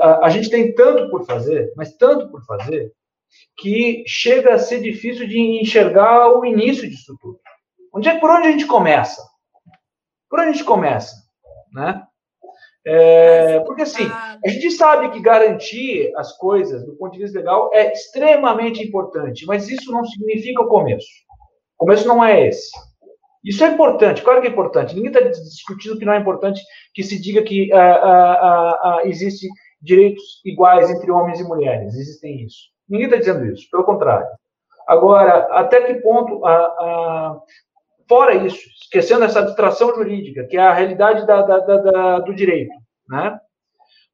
a, 0.00 0.26
a, 0.26 0.28
gente 0.28 0.48
tem 0.48 0.74
tanto 0.74 1.10
por 1.10 1.26
fazer, 1.26 1.72
mas 1.76 1.96
tanto 1.96 2.30
por 2.30 2.44
fazer, 2.44 2.92
que 3.56 4.04
chega 4.06 4.54
a 4.54 4.58
ser 4.58 4.80
difícil 4.80 5.26
de 5.26 5.38
enxergar 5.60 6.28
o 6.38 6.44
início 6.44 6.88
disso 6.88 7.16
tudo. 7.20 7.38
Onde 7.92 8.08
é 8.08 8.18
por 8.18 8.30
onde 8.30 8.48
a 8.48 8.50
gente 8.50 8.66
começa? 8.66 9.22
Por 10.28 10.40
onde 10.40 10.50
a 10.50 10.52
gente 10.52 10.64
começa, 10.64 11.14
né? 11.72 12.02
É, 12.86 13.60
porque 13.60 13.82
assim, 13.82 14.06
a 14.44 14.48
gente 14.48 14.70
sabe 14.72 15.10
que 15.10 15.20
garantir 15.20 16.12
as 16.16 16.36
coisas 16.36 16.84
do 16.84 16.94
ponto 16.96 17.12
de 17.12 17.20
vista 17.20 17.38
legal 17.38 17.70
é 17.72 17.90
extremamente 17.92 18.86
importante, 18.86 19.46
mas 19.46 19.68
isso 19.68 19.90
não 19.90 20.04
significa 20.04 20.62
o 20.62 20.68
começo. 20.68 21.06
O 21.78 21.84
começo 21.84 22.06
não 22.06 22.22
é 22.22 22.48
esse. 22.48 22.70
Isso 23.42 23.64
é 23.64 23.68
importante, 23.68 24.22
claro 24.22 24.40
que 24.40 24.48
é 24.48 24.50
importante. 24.50 24.94
Ninguém 24.94 25.12
está 25.12 25.20
discutindo 25.20 25.98
que 25.98 26.04
não 26.04 26.14
é 26.14 26.18
importante 26.18 26.62
que 26.94 27.02
se 27.02 27.20
diga 27.20 27.42
que 27.42 27.70
uh, 27.72 27.76
uh, 27.76 28.96
uh, 28.96 29.06
existe 29.06 29.46
direitos 29.80 30.40
iguais 30.44 30.90
entre 30.90 31.10
homens 31.10 31.40
e 31.40 31.44
mulheres. 31.44 31.94
Existem 31.94 32.44
isso. 32.44 32.56
Ninguém 32.88 33.06
está 33.06 33.18
dizendo 33.18 33.46
isso, 33.46 33.68
pelo 33.70 33.84
contrário. 33.84 34.26
Agora, 34.86 35.46
até 35.52 35.82
que 35.82 35.94
ponto, 36.00 36.42
fora 38.08 38.34
isso, 38.34 38.58
esquecendo 38.82 39.24
essa 39.24 39.40
abstração 39.40 39.94
jurídica, 39.94 40.44
que 40.44 40.56
é 40.56 40.60
a 40.60 40.74
realidade 40.74 41.26
da, 41.26 41.42
da, 41.42 41.58
da, 41.58 42.18
do 42.20 42.34
direito, 42.34 42.74
né? 43.08 43.38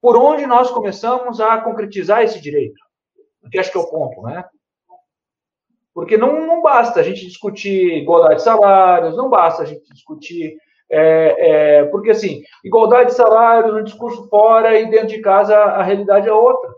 Por 0.00 0.16
onde 0.16 0.46
nós 0.46 0.70
começamos 0.70 1.40
a 1.40 1.59
concretizar 1.59 2.22
esse 2.22 2.40
direito? 2.40 2.81
Que 3.50 3.59
acho 3.59 3.70
que 3.70 3.76
é 3.76 3.81
o 3.81 3.90
ponto, 3.90 4.22
né? 4.22 4.44
Porque 5.92 6.16
não, 6.16 6.46
não 6.46 6.62
basta 6.62 7.00
a 7.00 7.03
gente 7.03 7.26
discutir 7.26 7.98
igualdade 7.98 8.37
de 8.37 8.42
salários, 8.42 9.16
não 9.16 9.29
basta 9.29 9.62
a 9.62 9.66
gente 9.66 9.87
discutir. 9.92 10.57
É, 10.88 11.81
é, 11.81 11.85
porque, 11.85 12.11
assim, 12.11 12.42
igualdade 12.64 13.11
de 13.11 13.16
salários, 13.16 13.74
um 13.74 13.85
discurso 13.85 14.29
fora 14.29 14.79
e 14.79 14.88
dentro 14.88 15.09
de 15.09 15.20
casa 15.20 15.57
a 15.57 15.83
realidade 15.83 16.29
é 16.29 16.33
outra. 16.33 16.70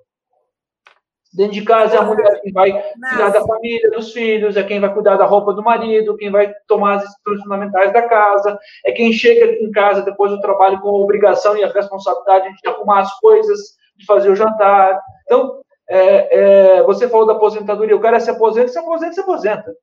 Dentro 1.33 1.55
de 1.55 1.65
casa 1.65 1.97
é 1.97 1.99
a 1.99 2.03
mulher 2.03 2.41
quem 2.43 2.53
vai 2.53 2.71
cuidar 2.73 3.31
da 3.31 3.41
família, 3.47 3.91
dos 3.91 4.13
filhos, 4.13 4.57
é 4.57 4.63
quem 4.63 4.79
vai 4.79 4.93
cuidar 4.93 5.17
da 5.17 5.25
roupa 5.25 5.55
do 5.55 5.63
marido, 5.63 6.17
quem 6.17 6.31
vai 6.31 6.53
tomar 6.67 6.97
as 6.97 7.03
decisões 7.03 7.43
fundamentais 7.43 7.93
da 7.93 8.03
casa, 8.03 8.59
é 8.85 8.93
quem 8.93 9.13
chega 9.13 9.47
em 9.65 9.71
casa 9.71 10.03
depois 10.03 10.31
do 10.31 10.41
trabalho 10.41 10.79
com 10.81 10.91
a 10.91 11.01
obrigação 11.01 11.57
e 11.57 11.65
a 11.65 11.73
responsabilidade 11.73 12.55
de 12.63 12.69
arrumar 12.69 13.01
as 13.01 13.19
coisas, 13.19 13.59
de 13.97 14.05
fazer 14.05 14.31
o 14.31 14.37
jantar. 14.37 15.01
Então, 15.25 15.63
é, 15.89 16.39
é, 16.79 16.83
você 16.83 17.09
falou 17.09 17.27
da 17.27 17.33
aposentadoria, 17.33 17.97
o 17.97 18.01
cara 18.01 18.21
se 18.21 18.31
aposenta, 18.31 18.69
se 18.69 18.79
aposenta, 18.79 19.13
se 19.15 19.21
aposenta. 19.21 19.75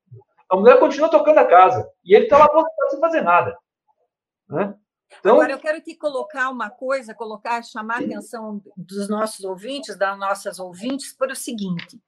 A 0.49 0.55
mulher 0.55 0.79
continua 0.79 1.09
tocando 1.09 1.39
a 1.39 1.45
casa 1.45 1.89
e 2.05 2.15
ele 2.15 2.25
está 2.25 2.37
lá 2.37 2.45
aposentado 2.45 2.91
sem 2.91 2.99
fazer 2.99 3.21
nada. 3.21 3.57
Né? 4.47 4.73
Então... 5.19 5.33
Agora, 5.33 5.51
eu 5.51 5.59
quero 5.59 5.81
te 5.81 5.95
colocar 5.95 6.49
uma 6.49 6.69
coisa, 6.69 7.13
colocar, 7.13 7.63
chamar 7.63 8.01
a 8.01 8.05
atenção 8.05 8.61
dos 8.77 9.09
nossos 9.09 9.43
ouvintes, 9.43 9.97
das 9.97 10.17
nossas 10.17 10.59
ouvintes, 10.59 11.13
para 11.13 11.33
o 11.33 11.35
seguinte. 11.35 12.01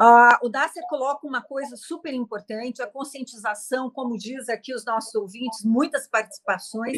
Uh, 0.00 0.46
o 0.46 0.48
Dácia 0.48 0.82
coloca 0.88 1.26
uma 1.26 1.42
coisa 1.42 1.76
super 1.76 2.14
importante, 2.14 2.80
a 2.80 2.86
conscientização, 2.86 3.90
como 3.90 4.16
diz 4.16 4.48
aqui 4.48 4.74
os 4.74 4.82
nossos 4.82 5.14
ouvintes, 5.14 5.62
muitas 5.62 6.08
participações, 6.08 6.96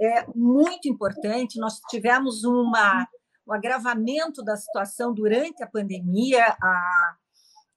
é 0.00 0.26
muito 0.34 0.88
importante. 0.88 1.60
Nós 1.60 1.80
tivemos 1.88 2.42
uma, 2.42 3.06
um 3.46 3.52
agravamento 3.52 4.42
da 4.42 4.56
situação 4.56 5.14
durante 5.14 5.62
a 5.62 5.66
pandemia, 5.66 6.56
a, 6.60 7.16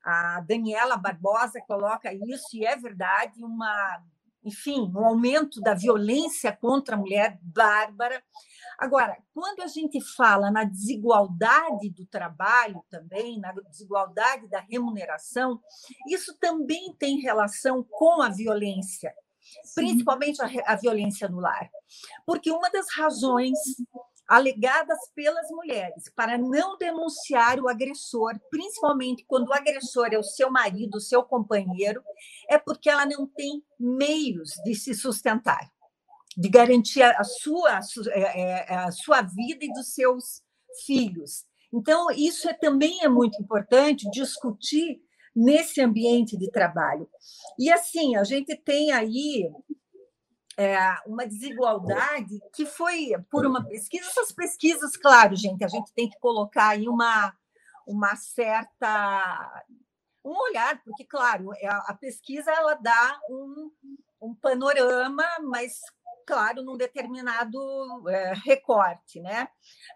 a 0.03 0.41
Daniela 0.41 0.97
Barbosa 0.97 1.61
coloca 1.67 2.11
isso, 2.11 2.57
e 2.57 2.65
é 2.65 2.75
verdade, 2.75 3.43
uma 3.43 4.01
enfim, 4.43 4.91
um 4.93 5.05
aumento 5.05 5.61
da 5.61 5.73
violência 5.73 6.51
contra 6.51 6.95
a 6.95 6.99
mulher 6.99 7.39
bárbara. 7.41 8.21
Agora, 8.77 9.17
quando 9.33 9.61
a 9.61 9.67
gente 9.67 10.01
fala 10.15 10.51
na 10.51 10.63
desigualdade 10.63 11.89
do 11.89 12.05
trabalho 12.05 12.83
também, 12.89 13.39
na 13.39 13.53
desigualdade 13.69 14.47
da 14.49 14.59
remuneração, 14.59 15.61
isso 16.09 16.37
também 16.39 16.93
tem 16.97 17.19
relação 17.19 17.83
com 17.89 18.21
a 18.21 18.29
violência, 18.29 19.13
Sim. 19.63 19.73
principalmente 19.75 20.41
a, 20.41 20.49
a 20.65 20.75
violência 20.75 21.29
no 21.29 21.39
lar. 21.39 21.69
Porque 22.25 22.51
uma 22.51 22.69
das 22.69 22.87
razões 22.95 23.57
alegadas 24.27 24.97
pelas 25.13 25.49
mulheres 25.51 26.11
para 26.15 26.37
não 26.37 26.77
denunciar 26.77 27.59
o 27.59 27.67
agressor, 27.67 28.39
principalmente 28.49 29.25
quando 29.27 29.49
o 29.49 29.53
agressor 29.53 30.07
é 30.11 30.17
o 30.17 30.23
seu 30.23 30.49
marido, 30.49 30.95
o 30.95 31.01
seu 31.01 31.23
companheiro, 31.23 32.01
é 32.49 32.57
porque 32.57 32.89
ela 32.89 33.05
não 33.05 33.27
tem 33.27 33.63
meios 33.79 34.51
de 34.63 34.75
se 34.75 34.93
sustentar, 34.93 35.71
de 36.37 36.49
garantir 36.49 37.03
a 37.03 37.23
sua, 37.23 37.81
sua, 37.81 38.11
é, 38.11 38.41
é, 38.41 38.75
a 38.75 38.91
sua 38.91 39.21
vida 39.21 39.65
e 39.65 39.73
dos 39.73 39.93
seus 39.93 40.41
filhos. 40.85 41.45
Então, 41.71 42.09
isso 42.11 42.47
é, 42.47 42.53
também 42.53 43.03
é 43.03 43.09
muito 43.09 43.41
importante 43.41 44.09
discutir 44.11 45.01
nesse 45.35 45.81
ambiente 45.81 46.37
de 46.37 46.49
trabalho. 46.51 47.09
E 47.59 47.71
assim, 47.71 48.15
a 48.15 48.23
gente 48.23 48.55
tem 48.55 48.91
aí 48.91 49.49
é, 50.57 50.77
uma 51.05 51.25
desigualdade 51.25 52.39
que 52.53 52.65
foi 52.65 53.11
por 53.29 53.45
uma 53.45 53.63
pesquisa. 53.63 54.07
Essas 54.07 54.31
pesquisas, 54.31 54.95
claro, 54.97 55.35
gente, 55.35 55.63
a 55.63 55.67
gente 55.67 55.91
tem 55.93 56.09
que 56.09 56.19
colocar 56.19 56.69
aí 56.69 56.87
uma, 56.87 57.33
uma 57.87 58.15
certa 58.15 59.63
um 60.25 60.31
olhar, 60.49 60.81
porque 60.85 61.03
claro, 61.03 61.53
é, 61.55 61.67
a 61.67 61.97
pesquisa 61.99 62.49
ela 62.49 62.75
dá 62.75 63.19
um, 63.29 63.69
um 64.21 64.33
panorama, 64.35 65.23
mas 65.41 65.81
claro, 66.25 66.63
num 66.63 66.77
determinado 66.77 67.59
é, 68.07 68.33
recorte, 68.45 69.19
né? 69.19 69.47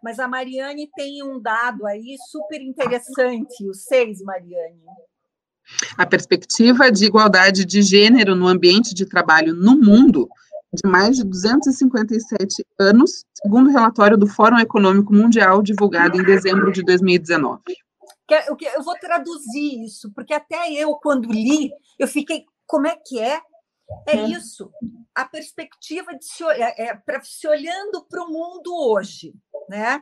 Mas 0.03 0.19
a 0.19 0.27
Mariane 0.27 0.89
tem 0.95 1.23
um 1.23 1.41
dado 1.41 1.85
aí 1.85 2.17
super 2.29 2.61
interessante, 2.61 3.67
o 3.69 3.73
seis, 3.73 4.21
Mariane. 4.21 4.83
A 5.97 6.05
perspectiva 6.05 6.91
de 6.91 7.05
igualdade 7.05 7.65
de 7.65 7.81
gênero 7.81 8.35
no 8.35 8.47
ambiente 8.47 8.93
de 8.93 9.05
trabalho 9.05 9.53
no 9.53 9.77
mundo 9.77 10.29
de 10.73 10.89
mais 10.89 11.17
de 11.17 11.23
257 11.23 12.65
anos, 12.79 13.23
segundo 13.33 13.69
o 13.69 13.71
relatório 13.71 14.17
do 14.17 14.27
Fórum 14.27 14.59
Econômico 14.59 15.13
Mundial 15.13 15.61
divulgado 15.61 16.19
em 16.19 16.23
dezembro 16.23 16.71
de 16.71 16.83
2019. 16.83 17.61
Eu 18.75 18.83
vou 18.83 18.95
traduzir 18.99 19.85
isso, 19.85 20.11
porque 20.13 20.33
até 20.33 20.71
eu, 20.73 20.95
quando 20.95 21.31
li, 21.31 21.71
eu 21.97 22.07
fiquei, 22.07 22.45
como 22.65 22.87
é 22.87 22.95
que 22.95 23.19
é? 23.19 23.41
É 24.05 24.17
isso, 24.17 24.69
a 25.15 25.23
perspectiva 25.23 26.13
de 26.13 26.25
se, 26.25 26.43
é, 26.43 26.89
é, 26.89 27.01
se 27.23 27.47
olhando 27.47 28.05
para 28.09 28.21
o 28.21 28.27
mundo 28.27 28.69
hoje, 28.75 29.33
né? 29.69 30.01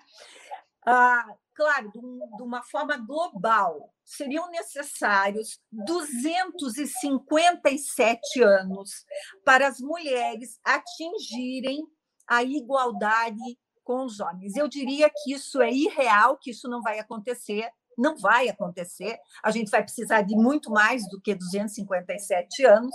Ah, 0.83 1.23
claro, 1.55 1.91
de, 1.91 1.99
uma 2.43 2.61
forma 2.61 2.97
global, 2.97 3.91
seriam 4.03 4.51
necessários 4.51 5.59
257 5.71 8.43
anos 8.43 9.05
para 9.43 9.67
as 9.67 9.79
mulheres 9.79 10.59
atingirem 10.63 11.83
a 12.27 12.43
igualdade 12.43 13.57
com 13.83 14.03
os 14.03 14.19
homens. 14.19 14.55
Eu 14.55 14.67
diria 14.67 15.09
que 15.09 15.33
isso 15.33 15.59
é 15.61 15.71
irreal, 15.71 16.37
que 16.37 16.51
isso 16.51 16.67
não 16.67 16.81
vai 16.81 16.99
acontecer, 16.99 17.71
não 17.97 18.17
vai 18.17 18.49
acontecer. 18.49 19.17
A 19.41 19.51
gente 19.51 19.71
vai 19.71 19.81
precisar 19.81 20.23
de 20.23 20.35
muito 20.35 20.69
mais 20.69 21.07
do 21.09 21.21
que 21.21 21.33
257 21.33 22.65
anos, 22.65 22.93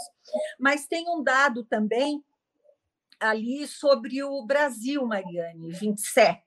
mas 0.58 0.86
tem 0.86 1.08
um 1.08 1.22
dado 1.22 1.64
também 1.64 2.22
ali 3.18 3.66
sobre 3.66 4.22
o 4.22 4.44
Brasil, 4.44 5.06
Mariane, 5.06 5.72
27. 5.72 6.42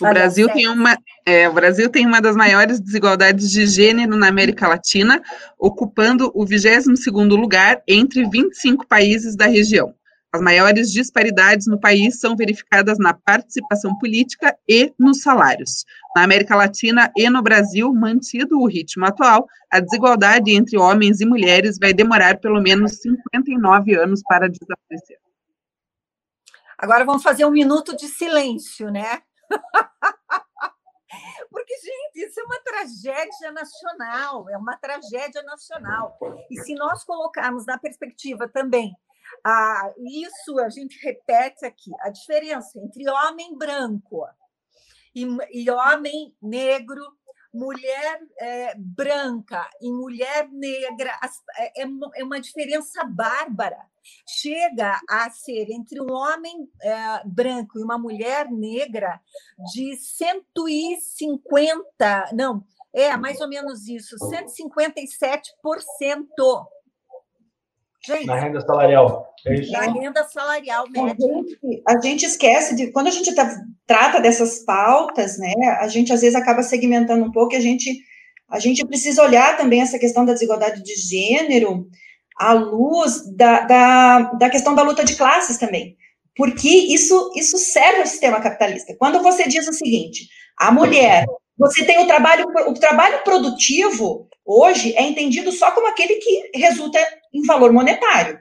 O 0.00 0.04
Brasil, 0.04 0.48
tem 0.48 0.68
uma, 0.68 0.96
é, 1.24 1.48
o 1.48 1.52
Brasil 1.52 1.88
tem 1.88 2.06
uma 2.06 2.20
das 2.20 2.36
maiores 2.36 2.80
desigualdades 2.80 3.50
de 3.50 3.66
gênero 3.66 4.16
na 4.16 4.28
América 4.28 4.68
Latina, 4.68 5.22
ocupando 5.58 6.30
o 6.34 6.44
22º 6.44 7.36
lugar 7.36 7.82
entre 7.86 8.28
25 8.28 8.86
países 8.86 9.36
da 9.36 9.46
região. 9.46 9.94
As 10.36 10.42
maiores 10.42 10.92
disparidades 10.92 11.66
no 11.66 11.80
país 11.80 12.20
são 12.20 12.36
verificadas 12.36 12.98
na 12.98 13.14
participação 13.14 13.96
política 13.98 14.54
e 14.68 14.92
nos 14.98 15.22
salários. 15.22 15.86
Na 16.14 16.24
América 16.24 16.54
Latina 16.54 17.10
e 17.16 17.30
no 17.30 17.40
Brasil, 17.40 17.90
mantido 17.94 18.58
o 18.60 18.66
ritmo 18.66 19.06
atual, 19.06 19.46
a 19.70 19.80
desigualdade 19.80 20.50
entre 20.50 20.76
homens 20.76 21.20
e 21.20 21.26
mulheres 21.26 21.78
vai 21.78 21.94
demorar 21.94 22.38
pelo 22.38 22.60
menos 22.60 23.00
59 23.00 23.94
anos 23.94 24.20
para 24.28 24.48
desaparecer. 24.48 25.16
Agora 26.76 27.04
vamos 27.06 27.22
fazer 27.22 27.46
um 27.46 27.50
minuto 27.50 27.96
de 27.96 28.06
silêncio, 28.06 28.90
né? 28.90 29.22
Porque, 31.50 31.74
gente, 31.78 32.26
isso 32.26 32.40
é 32.40 32.44
uma 32.44 32.60
tragédia 32.60 33.52
nacional, 33.52 34.50
é 34.50 34.56
uma 34.56 34.76
tragédia 34.76 35.42
nacional. 35.42 36.18
E 36.50 36.60
se 36.60 36.74
nós 36.74 37.04
colocarmos 37.04 37.64
na 37.64 37.78
perspectiva 37.78 38.48
também, 38.48 38.94
ah, 39.44 39.92
isso 39.98 40.58
a 40.60 40.68
gente 40.68 40.98
repete 41.04 41.64
aqui, 41.64 41.90
a 42.00 42.10
diferença 42.10 42.78
entre 42.78 43.08
homem 43.08 43.56
branco 43.56 44.26
e, 45.14 45.26
e 45.52 45.70
homem 45.70 46.36
negro 46.42 47.02
mulher 47.56 48.20
é, 48.38 48.74
branca 48.76 49.68
e 49.80 49.90
mulher 49.90 50.48
negra 50.50 51.18
é, 51.56 51.82
é, 51.82 51.86
é, 52.16 52.24
uma 52.24 52.40
diferença 52.40 53.02
bárbara. 53.04 53.78
Chega 54.28 55.00
a 55.08 55.30
ser 55.30 55.70
entre 55.70 56.00
um 56.00 56.12
homem 56.12 56.68
é, 56.82 57.22
branco 57.24 57.78
e 57.78 57.82
uma 57.82 57.98
mulher 57.98 58.50
negra 58.50 59.20
de 59.72 59.96
150, 59.96 62.30
não, 62.32 62.64
é 62.94 63.16
mais 63.16 63.40
ou 63.40 63.48
menos 63.48 63.88
isso, 63.88 64.16
157%. 64.16 66.66
Gente, 68.06 68.26
na 68.26 68.38
renda 68.38 68.60
salarial. 68.60 69.34
É 69.44 69.54
isso? 69.54 69.72
Na 69.72 69.80
renda 69.80 70.22
salarial 70.24 70.88
média. 70.88 71.12
A 71.12 71.16
gente, 71.16 71.82
a 71.88 72.00
gente 72.00 72.26
esquece 72.26 72.76
de. 72.76 72.92
Quando 72.92 73.08
a 73.08 73.10
gente 73.10 73.34
tá, 73.34 73.60
trata 73.84 74.20
dessas 74.20 74.60
pautas, 74.60 75.38
né, 75.38 75.52
a 75.80 75.88
gente 75.88 76.12
às 76.12 76.20
vezes 76.20 76.36
acaba 76.36 76.62
segmentando 76.62 77.24
um 77.24 77.32
pouco 77.32 77.54
e 77.54 77.56
a 77.56 77.60
gente, 77.60 78.00
a 78.48 78.60
gente 78.60 78.86
precisa 78.86 79.22
olhar 79.22 79.56
também 79.56 79.80
essa 79.80 79.98
questão 79.98 80.24
da 80.24 80.34
desigualdade 80.34 80.82
de 80.82 80.94
gênero 80.94 81.88
à 82.38 82.52
luz 82.52 83.22
da, 83.34 83.60
da, 83.60 84.18
da 84.32 84.50
questão 84.50 84.74
da 84.74 84.82
luta 84.82 85.04
de 85.04 85.16
classes 85.16 85.58
também. 85.58 85.96
Porque 86.36 86.68
isso, 86.68 87.32
isso 87.34 87.56
serve 87.56 88.00
ao 88.00 88.06
sistema 88.06 88.40
capitalista. 88.40 88.94
Quando 88.98 89.22
você 89.22 89.48
diz 89.48 89.66
o 89.66 89.72
seguinte, 89.72 90.28
a 90.58 90.70
mulher, 90.70 91.24
você 91.58 91.84
tem 91.84 91.98
o 91.98 92.06
trabalho, 92.06 92.46
o 92.66 92.74
trabalho 92.74 93.22
produtivo, 93.24 94.28
hoje, 94.44 94.94
é 94.96 95.02
entendido 95.02 95.50
só 95.50 95.70
como 95.70 95.88
aquele 95.88 96.16
que 96.16 96.50
resulta 96.54 96.98
em 97.32 97.42
valor 97.42 97.72
monetário. 97.72 98.38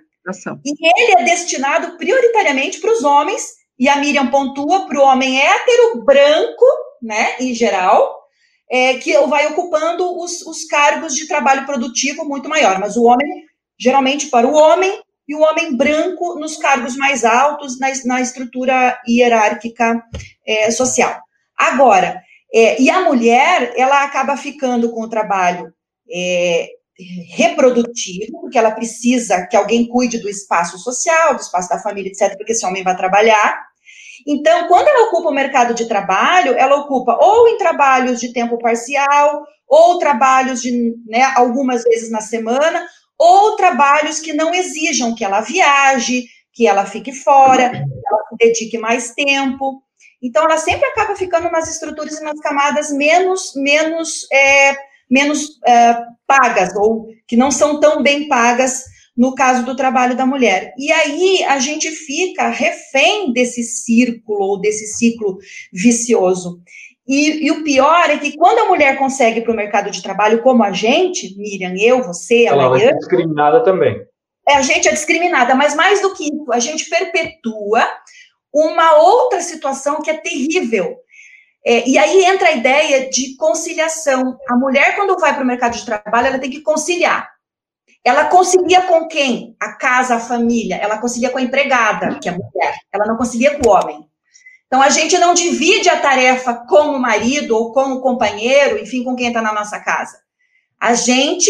E 0.65 0.71
ele 0.71 1.21
é 1.21 1.23
destinado 1.23 1.97
prioritariamente 1.97 2.79
para 2.79 2.91
os 2.91 3.03
homens, 3.03 3.43
e 3.77 3.87
a 3.87 3.97
Miriam 3.97 4.27
pontua 4.27 4.87
para 4.87 4.99
o 4.99 5.03
homem 5.03 5.39
hétero, 5.39 6.03
branco, 6.03 6.65
né, 7.01 7.35
em 7.39 7.53
geral, 7.53 8.25
é, 8.69 8.95
que 8.95 9.15
vai 9.27 9.47
ocupando 9.47 10.17
os, 10.19 10.41
os 10.41 10.65
cargos 10.65 11.13
de 11.13 11.27
trabalho 11.27 11.65
produtivo 11.65 12.25
muito 12.25 12.49
maior. 12.49 12.79
Mas 12.79 12.97
o 12.97 13.03
homem, 13.03 13.43
geralmente 13.78 14.28
para 14.28 14.47
o 14.47 14.53
homem, 14.53 15.01
e 15.28 15.36
o 15.36 15.41
homem 15.41 15.76
branco 15.76 16.39
nos 16.39 16.57
cargos 16.57 16.95
mais 16.95 17.26
altos 17.26 17.80
na, 17.80 17.88
na 18.05 18.21
estrutura 18.21 18.99
hierárquica 19.07 20.03
é, 20.45 20.69
social. 20.69 21.19
Agora, 21.57 22.21
é, 22.53 22.80
e 22.82 22.89
a 22.89 23.01
mulher, 23.01 23.73
ela 23.76 24.03
acaba 24.03 24.38
ficando 24.38 24.91
com 24.91 25.01
o 25.01 25.09
trabalho 25.09 25.73
é, 26.11 26.69
reprodutivo, 27.36 28.39
porque 28.39 28.57
ela 28.57 28.71
precisa 28.71 29.45
que 29.47 29.57
alguém 29.57 29.88
cuide 29.88 30.19
do 30.19 30.30
espaço 30.30 30.78
social, 30.78 31.36
do 31.36 31.41
espaço 31.41 31.69
da 31.69 31.80
família, 31.80 32.09
etc., 32.09 32.38
porque 32.38 32.53
esse 32.53 32.65
homem 32.65 32.84
vai 32.84 32.95
trabalhar. 32.95 33.65
Então, 34.26 34.67
quando 34.67 34.88
ela 34.88 35.07
ocupa 35.07 35.30
o 35.30 35.34
mercado 35.34 35.73
de 35.73 35.88
trabalho, 35.88 36.53
ela 36.57 36.78
ocupa 36.78 37.17
ou 37.19 37.47
em 37.49 37.57
trabalhos 37.57 38.19
de 38.19 38.32
tempo 38.32 38.57
parcial, 38.57 39.45
ou 39.67 39.97
trabalhos 39.97 40.61
de, 40.61 40.95
né, 41.07 41.23
algumas 41.36 41.84
vezes 41.84 42.09
na 42.09 42.21
semana, 42.21 42.88
ou 43.18 43.55
trabalhos 43.55 44.20
que 44.20 44.34
não 44.34 44.53
exijam 44.53 45.16
que 45.16 45.24
ela 45.24 45.41
viaje, 45.41 46.26
que 46.53 46.68
ela 46.68 46.86
fique 46.86 47.11
fora, 47.11 47.70
que 47.70 47.78
ela 47.78 48.24
se 48.30 48.38
dedique 48.38 48.78
mais 48.78 49.11
tempo. 49.13 49.82
Então, 50.22 50.43
ela 50.43 50.57
sempre 50.57 50.86
acaba 50.88 51.16
ficando 51.16 51.49
nas 51.51 51.70
estruturas 51.70 52.18
e 52.18 52.24
nas 52.24 52.39
camadas 52.39 52.91
menos, 52.91 53.53
menos 53.55 54.28
é, 54.32 54.76
menos 55.09 55.59
é, 55.66 55.97
pagas, 56.26 56.76
ou 56.76 57.07
que 57.28 57.38
não 57.38 57.51
são 57.51 57.80
tão 57.80 58.01
bem 58.01 58.28
pagas 58.28 58.84
no 59.16 59.34
caso 59.34 59.66
do 59.66 59.76
trabalho 59.76 60.16
da 60.16 60.26
mulher. 60.26 60.74
E 60.78 60.91
aí 60.91 61.43
a 61.43 61.59
gente 61.59 61.89
fica 61.89 62.49
refém 62.49 63.32
desse 63.32 63.63
círculo, 63.63 64.39
ou 64.41 64.59
desse 64.59 64.88
ciclo 64.88 65.38
vicioso. 65.72 66.61
E, 67.07 67.45
e, 67.45 67.51
o 67.51 67.63
pior 67.63 68.09
é 68.09 68.17
que 68.17 68.35
quando 68.35 68.59
a 68.59 68.67
mulher 68.67 68.97
consegue 68.97 69.41
para 69.41 69.53
o 69.53 69.55
mercado 69.55 69.91
de 69.91 70.01
trabalho, 70.01 70.41
como 70.41 70.63
a 70.63 70.71
gente, 70.71 71.37
Miriam, 71.37 71.75
eu, 71.77 72.01
você, 72.01 72.45
ela 72.45 72.67
vai 72.67 72.79
ser 72.79 72.97
discriminada 72.97 73.63
também. 73.63 74.01
É, 74.47 74.55
a 74.55 74.61
gente 74.61 74.87
é 74.87 74.91
discriminada, 74.91 75.53
mas 75.53 75.75
mais 75.75 76.01
do 76.01 76.13
que 76.13 76.25
isso, 76.25 76.51
a 76.51 76.59
gente 76.59 76.89
perpetua 76.89 77.85
uma 78.51 78.97
outra 78.97 79.41
situação 79.41 80.01
que 80.01 80.09
é 80.09 80.17
terrível, 80.17 80.97
é, 81.65 81.87
e 81.89 81.97
aí 81.97 82.23
entra 82.25 82.49
a 82.49 82.51
ideia 82.51 83.09
de 83.09 83.35
conciliação. 83.37 84.37
A 84.47 84.55
mulher, 84.55 84.95
quando 84.95 85.19
vai 85.19 85.33
para 85.33 85.43
o 85.43 85.47
mercado 85.47 85.75
de 85.75 85.83
trabalho, 85.83 86.27
ela 86.27 86.39
tem 86.39 86.51
que 86.51 86.61
conciliar. 86.61 87.27
Ela 88.03 88.25
concilia 88.25 88.83
com 88.83 89.07
quem? 89.07 89.55
A 89.59 89.73
casa, 89.73 90.15
a 90.15 90.19
família. 90.19 90.75
Ela 90.75 90.99
concilia 90.99 91.31
com 91.31 91.39
a 91.39 91.41
empregada, 91.41 92.19
que 92.19 92.29
é 92.29 92.31
a 92.31 92.35
mulher. 92.35 92.77
Ela 92.93 93.07
não 93.07 93.17
concilia 93.17 93.57
com 93.57 93.67
o 93.67 93.71
homem. 93.71 94.07
Então, 94.76 94.84
a 94.84 94.89
gente 94.89 95.17
não 95.17 95.34
divide 95.34 95.88
a 95.88 96.01
tarefa 96.01 96.53
com 96.53 96.89
o 96.89 96.99
marido 96.99 97.55
ou 97.55 97.71
com 97.71 97.93
o 97.93 98.01
companheiro, 98.01 98.78
enfim, 98.78 99.05
com 99.05 99.15
quem 99.15 99.30
está 99.30 99.41
na 99.41 99.53
nossa 99.53 99.80
casa. 99.80 100.17
A 100.78 100.93
gente 100.93 101.49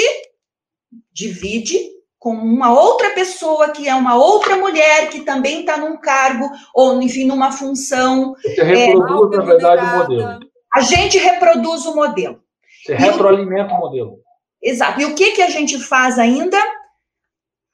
divide 1.12 1.76
com 2.20 2.36
uma 2.36 2.72
outra 2.72 3.10
pessoa 3.16 3.70
que 3.70 3.90
é 3.90 3.96
uma 3.96 4.16
outra 4.16 4.58
mulher 4.58 5.10
que 5.10 5.22
também 5.22 5.62
está 5.62 5.76
num 5.76 5.98
cargo 5.98 6.48
ou 6.72 7.02
enfim 7.02 7.26
numa 7.26 7.52
função. 7.52 8.36
Você 8.44 8.62
reproduz 8.62 9.34
é, 9.34 9.38
na 9.38 9.44
verdade 9.44 9.84
o 9.84 9.98
modelo. 9.98 10.40
A 10.72 10.82
gente 10.82 11.18
reproduz 11.18 11.84
o 11.88 11.96
modelo. 11.96 12.44
Você 12.86 12.94
retroalimenta 12.94 13.74
o, 13.74 13.78
o 13.78 13.80
modelo. 13.80 14.20
Exato. 14.62 15.02
E 15.02 15.06
o 15.06 15.16
que 15.16 15.32
que 15.32 15.42
a 15.42 15.50
gente 15.50 15.80
faz 15.80 16.20
ainda? 16.20 16.60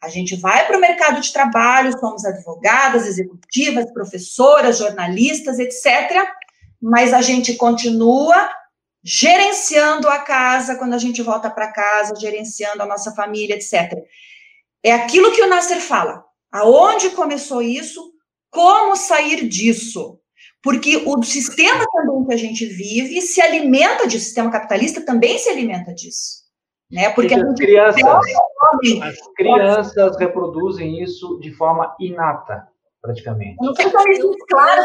A 0.01 0.09
gente 0.09 0.35
vai 0.35 0.65
para 0.65 0.77
o 0.77 0.81
mercado 0.81 1.21
de 1.21 1.31
trabalho, 1.31 1.97
somos 1.99 2.25
advogadas, 2.25 3.05
executivas, 3.05 3.91
professoras, 3.93 4.77
jornalistas, 4.77 5.59
etc. 5.59 6.27
Mas 6.81 7.13
a 7.13 7.21
gente 7.21 7.55
continua 7.55 8.49
gerenciando 9.03 10.07
a 10.07 10.19
casa 10.19 10.75
quando 10.75 10.93
a 10.93 10.97
gente 10.97 11.21
volta 11.21 11.49
para 11.49 11.71
casa, 11.71 12.15
gerenciando 12.15 12.81
a 12.81 12.85
nossa 12.85 13.11
família, 13.13 13.55
etc. 13.55 13.93
É 14.83 14.91
aquilo 14.91 15.31
que 15.31 15.41
o 15.41 15.47
Nasser 15.47 15.79
fala. 15.79 16.23
Aonde 16.51 17.11
começou 17.11 17.61
isso? 17.61 18.11
Como 18.49 18.95
sair 18.95 19.47
disso? 19.47 20.19
Porque 20.61 20.97
o 21.05 21.23
sistema 21.23 21.85
também 21.91 22.25
que 22.25 22.33
a 22.33 22.37
gente 22.37 22.65
vive 22.65 23.21
se 23.21 23.41
alimenta 23.41 24.07
disso, 24.07 24.23
o 24.23 24.25
sistema 24.25 24.51
capitalista 24.51 25.01
também 25.01 25.37
se 25.39 25.49
alimenta 25.49 25.93
disso. 25.93 26.41
Né? 26.91 27.09
Porque 27.11 27.33
as 27.33 27.55
crianças, 27.55 28.01
as 29.01 29.17
crianças 29.35 30.17
reproduzem 30.17 31.01
isso 31.01 31.39
de 31.39 31.51
forma 31.51 31.95
inata, 31.99 32.67
praticamente. 33.01 33.57
Não 33.61 33.73
se 33.73 33.83
isso 33.83 34.35
claro. 34.49 34.83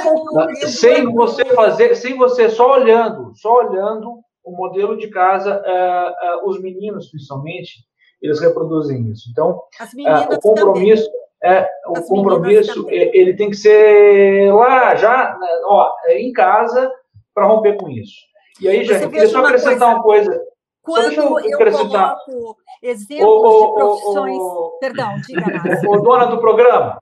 Sem 0.66 1.12
você 1.12 1.44
fazer, 1.46 1.94
sem 1.94 2.16
você 2.16 2.48
só 2.48 2.74
olhando, 2.74 3.32
só 3.34 3.66
olhando 3.66 4.20
o 4.44 4.52
modelo 4.52 4.96
de 4.96 5.08
casa, 5.08 5.60
uh, 5.60 6.46
uh, 6.46 6.48
os 6.48 6.60
meninos 6.60 7.10
principalmente, 7.10 7.84
eles 8.22 8.40
reproduzem 8.40 9.10
isso. 9.10 9.28
Então, 9.30 9.50
uh, 9.50 10.34
o 10.34 10.40
compromisso 10.40 11.10
é 11.42 11.68
o 11.86 11.98
As 11.98 12.08
compromisso 12.08 12.88
ele 12.88 13.34
tem 13.34 13.50
que 13.50 13.56
ser 13.56 14.52
lá 14.54 14.94
já, 14.94 15.36
né, 15.38 15.48
ó, 15.64 15.90
é 16.06 16.20
em 16.20 16.32
casa 16.32 16.90
para 17.34 17.46
romper 17.46 17.76
com 17.76 17.90
isso. 17.90 18.14
E 18.60 18.68
aí, 18.68 18.84
já 18.84 18.98
queria 19.00 19.26
só 19.26 19.44
acrescentar 19.44 19.94
uma 19.94 20.02
coisa. 20.02 20.40
Quando 20.80 21.12
eu, 21.12 21.40
eu 21.40 21.58
coloco 21.58 22.56
exemplos 22.82 23.60
de 23.60 23.74
profissões. 23.74 24.38
Perdão, 24.80 25.20
diga, 25.26 25.88
Ô, 25.88 25.98
dona 25.98 26.26
do 26.26 26.38
programa, 26.38 26.98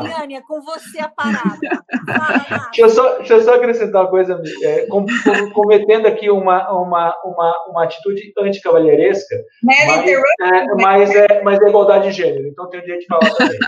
Mariane, 0.00 0.34
é 0.34 0.40
com 0.40 0.60
você 0.62 0.98
a 1.00 1.08
parada. 1.08 1.58
deixa, 2.66 2.80
eu 2.80 2.90
só, 2.90 3.18
deixa 3.18 3.34
eu 3.34 3.40
só 3.42 3.54
acrescentar 3.54 4.02
uma 4.02 4.10
coisa, 4.10 4.42
é, 4.62 4.86
com, 4.86 5.06
com, 5.06 5.50
cometendo 5.52 6.06
aqui 6.06 6.28
uma, 6.28 6.68
uma, 6.72 7.14
uma, 7.24 7.64
uma 7.68 7.84
atitude 7.84 8.32
anticavalheiresca, 8.36 9.36
mas, 9.62 10.08
é, 10.08 10.74
mas, 10.74 11.14
é, 11.14 11.42
mas 11.42 11.60
é 11.60 11.68
igualdade 11.68 12.08
de 12.08 12.16
gênero, 12.16 12.48
então 12.48 12.68
tem 12.68 12.80
um 12.80 12.84
dia 12.84 12.98
de 12.98 13.06
falar 13.06 13.30
também. 13.30 13.58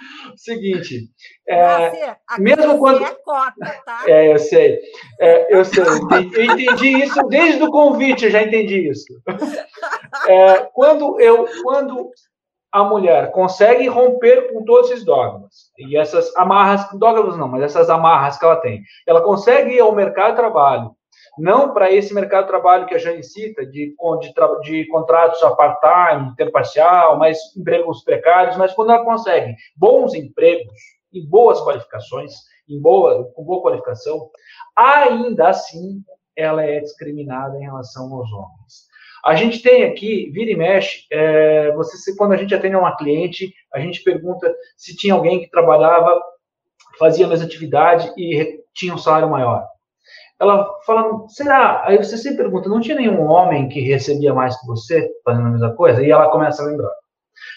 Seguinte, 0.36 1.08
é, 1.48 2.16
mesmo 2.38 2.78
quando. 2.78 3.04
É, 3.04 3.14
cota, 3.24 3.82
tá? 3.84 4.02
é, 4.08 4.32
eu 4.32 4.38
sei. 4.38 4.78
É, 5.20 5.56
eu 5.56 5.64
sei. 5.64 5.82
Eu 5.82 6.44
entendi 6.44 7.02
isso 7.02 7.20
desde 7.28 7.62
o 7.62 7.70
convite, 7.70 8.24
eu 8.24 8.30
já 8.30 8.42
entendi 8.42 8.88
isso. 8.88 9.06
É, 10.28 10.68
quando 10.72 11.20
eu, 11.20 11.46
quando 11.62 12.10
a 12.72 12.84
mulher 12.84 13.32
consegue 13.32 13.88
romper 13.88 14.52
com 14.52 14.64
todos 14.64 14.90
esses 14.90 15.04
dogmas 15.04 15.72
e 15.76 15.96
essas 15.96 16.34
amarras, 16.36 16.88
dogmas 16.98 17.36
não, 17.36 17.48
mas 17.48 17.62
essas 17.62 17.90
amarras 17.90 18.38
que 18.38 18.44
ela 18.44 18.56
tem. 18.56 18.82
Ela 19.06 19.22
consegue 19.22 19.74
ir 19.74 19.80
ao 19.80 19.94
mercado 19.94 20.30
de 20.30 20.36
trabalho, 20.36 20.94
não 21.38 21.72
para 21.72 21.90
esse 21.90 22.12
mercado 22.12 22.44
de 22.44 22.50
trabalho 22.50 22.86
que 22.86 22.94
a 22.94 22.98
Jane 22.98 23.22
cita, 23.22 23.64
de, 23.64 23.94
de, 24.20 24.62
de 24.62 24.86
contratos 24.88 25.42
a 25.42 25.54
part-time, 25.54 26.34
tempo 26.36 26.52
parcial, 26.52 27.18
mais 27.18 27.38
empregos 27.56 28.02
precários, 28.04 28.56
mas 28.56 28.72
quando 28.74 28.92
ela 28.92 29.04
consegue 29.04 29.54
bons 29.76 30.14
empregos 30.14 30.74
e 31.12 31.26
boas 31.26 31.60
qualificações 31.62 32.32
em 32.68 32.80
boa, 32.80 33.30
com 33.34 33.44
boa 33.44 33.62
qualificação, 33.62 34.30
ainda 34.76 35.48
assim 35.48 36.02
ela 36.36 36.64
é 36.64 36.80
discriminada 36.80 37.56
em 37.58 37.62
relação 37.62 38.12
aos 38.14 38.30
homens. 38.32 38.90
A 39.24 39.34
gente 39.34 39.62
tem 39.62 39.84
aqui, 39.84 40.30
vira 40.30 40.50
e 40.50 40.56
mexe, 40.56 41.04
é, 41.10 41.72
você, 41.72 42.16
quando 42.16 42.32
a 42.32 42.36
gente 42.36 42.54
atende 42.54 42.76
uma 42.76 42.96
cliente, 42.96 43.52
a 43.72 43.78
gente 43.78 44.02
pergunta 44.02 44.52
se 44.76 44.96
tinha 44.96 45.12
alguém 45.12 45.40
que 45.40 45.50
trabalhava, 45.50 46.18
fazia 46.98 47.26
a 47.26 47.28
mesma 47.28 47.44
atividade 47.44 48.10
e 48.16 48.60
tinha 48.74 48.94
um 48.94 48.98
salário 48.98 49.28
maior. 49.28 49.66
Ela 50.40 50.66
fala, 50.86 51.28
será? 51.28 51.86
Aí 51.86 51.98
você 51.98 52.16
sempre 52.16 52.44
pergunta, 52.44 52.68
não 52.68 52.80
tinha 52.80 52.96
nenhum 52.96 53.20
homem 53.20 53.68
que 53.68 53.80
recebia 53.80 54.32
mais 54.32 54.58
que 54.58 54.66
você 54.66 55.10
fazendo 55.24 55.46
a 55.46 55.50
mesma 55.50 55.74
coisa? 55.74 56.02
E 56.02 56.10
ela 56.10 56.30
começa 56.30 56.62
a 56.62 56.66
lembrar. 56.66 56.92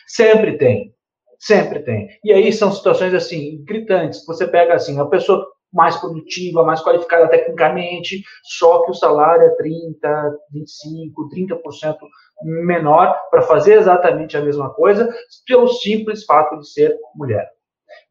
Sempre 0.08 0.58
tem, 0.58 0.94
sempre 1.40 1.80
tem. 1.80 2.10
E 2.24 2.34
aí 2.34 2.52
são 2.52 2.72
situações 2.72 3.14
assim, 3.14 3.64
gritantes. 3.64 4.26
Você 4.26 4.46
pega 4.46 4.74
assim, 4.74 5.00
a 5.00 5.06
pessoa 5.06 5.48
mais 5.72 5.96
produtiva, 5.98 6.64
mais 6.64 6.82
qualificada 6.82 7.28
tecnicamente, 7.28 8.22
só 8.44 8.84
que 8.84 8.92
o 8.92 8.94
salário 8.94 9.44
é 9.44 9.56
30, 9.56 10.38
25, 10.52 11.30
30% 11.30 11.98
menor 12.44 13.18
para 13.32 13.42
fazer 13.42 13.76
exatamente 13.76 14.38
a 14.38 14.42
mesma 14.42 14.70
coisa, 14.72 15.12
pelo 15.48 15.68
simples 15.68 16.26
fato 16.26 16.60
de 16.60 16.70
ser 16.70 16.96
mulher. 17.16 17.50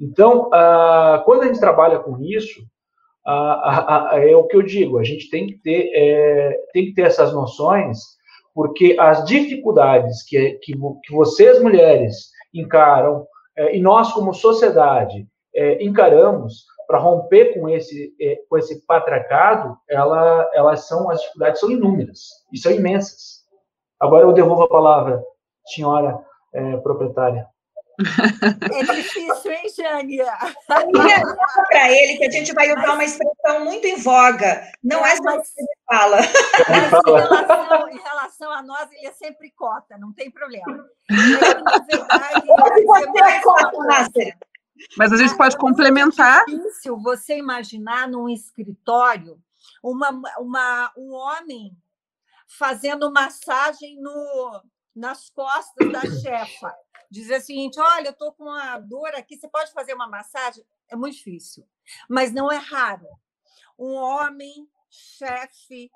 Então, 0.00 0.48
uh, 0.48 1.22
quando 1.24 1.42
a 1.42 1.46
gente 1.46 1.60
trabalha 1.60 2.00
com 2.00 2.18
isso, 2.20 2.60
uh, 3.26 4.14
uh, 4.14 4.18
é 4.18 4.36
o 4.36 4.46
que 4.46 4.56
eu 4.56 4.62
digo, 4.62 4.98
a 4.98 5.04
gente 5.04 5.30
tem 5.30 5.46
que 5.46 5.58
ter, 5.58 5.90
é, 5.94 6.58
tem 6.72 6.86
que 6.86 6.94
ter 6.94 7.02
essas 7.02 7.32
noções, 7.32 7.98
porque 8.54 8.96
as 8.98 9.24
dificuldades 9.24 10.22
que, 10.24 10.58
que, 10.62 10.72
que 10.72 11.12
vocês, 11.12 11.62
mulheres, 11.62 12.30
encaram, 12.52 13.26
é, 13.56 13.76
e 13.76 13.80
nós, 13.80 14.12
como 14.12 14.34
sociedade, 14.34 15.26
é, 15.54 15.82
encaramos, 15.82 16.64
para 16.86 16.98
romper 16.98 17.54
com 17.54 17.68
esse, 17.68 18.14
é, 18.20 18.38
com 18.48 18.58
esse 18.58 18.84
patriarcado, 18.84 19.76
ela, 19.88 20.50
elas 20.52 20.86
são, 20.86 21.10
as 21.10 21.20
dificuldades 21.20 21.60
são 21.60 21.70
inúmeras 21.70 22.20
e 22.52 22.58
são 22.58 22.70
imensas. 22.70 23.42
Agora 23.98 24.26
eu 24.26 24.32
devolvo 24.32 24.64
a 24.64 24.68
palavra, 24.68 25.22
senhora 25.66 26.18
é, 26.52 26.76
proprietária. 26.78 27.46
É 27.98 28.94
difícil, 28.94 29.52
hein, 29.52 29.68
Jânia? 29.76 30.32
para 30.66 31.92
ele 31.92 32.16
que 32.18 32.26
a 32.26 32.30
gente 32.30 32.52
vai 32.52 32.70
usar 32.72 32.94
uma 32.94 33.04
expressão 33.04 33.64
muito 33.64 33.86
em 33.86 33.96
voga. 33.96 34.70
Não 34.82 35.04
é, 35.04 35.12
é 35.12 35.16
só 35.16 35.40
que 35.40 35.48
ele 35.58 35.68
fala. 35.86 36.16
Mas 36.68 36.92
em 36.92 37.10
relação, 37.12 37.88
em 37.88 37.98
relação, 37.98 38.52
a 38.52 38.62
nós, 38.62 38.90
ele 38.92 39.06
é 39.06 39.12
sempre 39.12 39.50
cota, 39.50 39.98
não 39.98 40.12
tem 40.12 40.30
problema. 40.30 40.86
É, 41.10 41.54
na 41.60 41.78
verdade, 41.78 42.46
você 42.86 43.22
é 43.22 43.40
cota, 43.40 43.78
Nasser. 43.84 44.36
Mas 44.96 45.12
a 45.12 45.16
gente 45.16 45.36
pode 45.36 45.56
complementar. 45.56 46.42
É 46.42 46.44
difícil 46.46 46.98
você 47.00 47.36
imaginar 47.36 48.08
num 48.08 48.28
escritório 48.28 49.38
uma, 49.82 50.10
uma, 50.38 50.92
um 50.96 51.12
homem 51.12 51.76
fazendo 52.46 53.12
massagem 53.12 54.00
no, 54.00 54.62
nas 54.94 55.30
costas 55.30 55.90
da 55.90 56.00
chefa. 56.00 56.74
Dizer 57.10 57.38
o 57.38 57.42
seguinte: 57.42 57.80
olha, 57.80 58.08
eu 58.08 58.12
estou 58.12 58.32
com 58.32 58.44
uma 58.44 58.78
dor 58.78 59.14
aqui, 59.14 59.36
você 59.36 59.48
pode 59.48 59.72
fazer 59.72 59.94
uma 59.94 60.08
massagem? 60.08 60.64
É 60.88 60.96
muito 60.96 61.16
difícil, 61.16 61.66
mas 62.08 62.32
não 62.32 62.50
é 62.50 62.56
raro. 62.56 63.06
Um 63.78 63.94
homem, 63.94 64.68
chefe, 64.88 65.90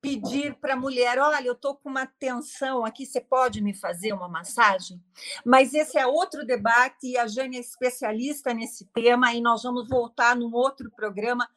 pedir 0.00 0.54
para 0.54 0.74
a 0.74 0.76
mulher: 0.76 1.18
olha, 1.18 1.46
eu 1.46 1.52
estou 1.52 1.76
com 1.76 1.88
uma 1.88 2.06
tensão 2.06 2.84
aqui, 2.84 3.04
você 3.04 3.20
pode 3.20 3.60
me 3.60 3.74
fazer 3.74 4.12
uma 4.12 4.28
massagem? 4.28 5.02
Mas 5.44 5.74
esse 5.74 5.98
é 5.98 6.06
outro 6.06 6.46
debate, 6.46 7.08
e 7.08 7.18
a 7.18 7.26
Jane 7.26 7.56
é 7.56 7.60
especialista 7.60 8.54
nesse 8.54 8.86
tema, 8.86 9.32
e 9.32 9.40
nós 9.40 9.62
vamos 9.62 9.88
voltar 9.88 10.36
num 10.36 10.54
outro 10.54 10.90
programa 10.90 11.48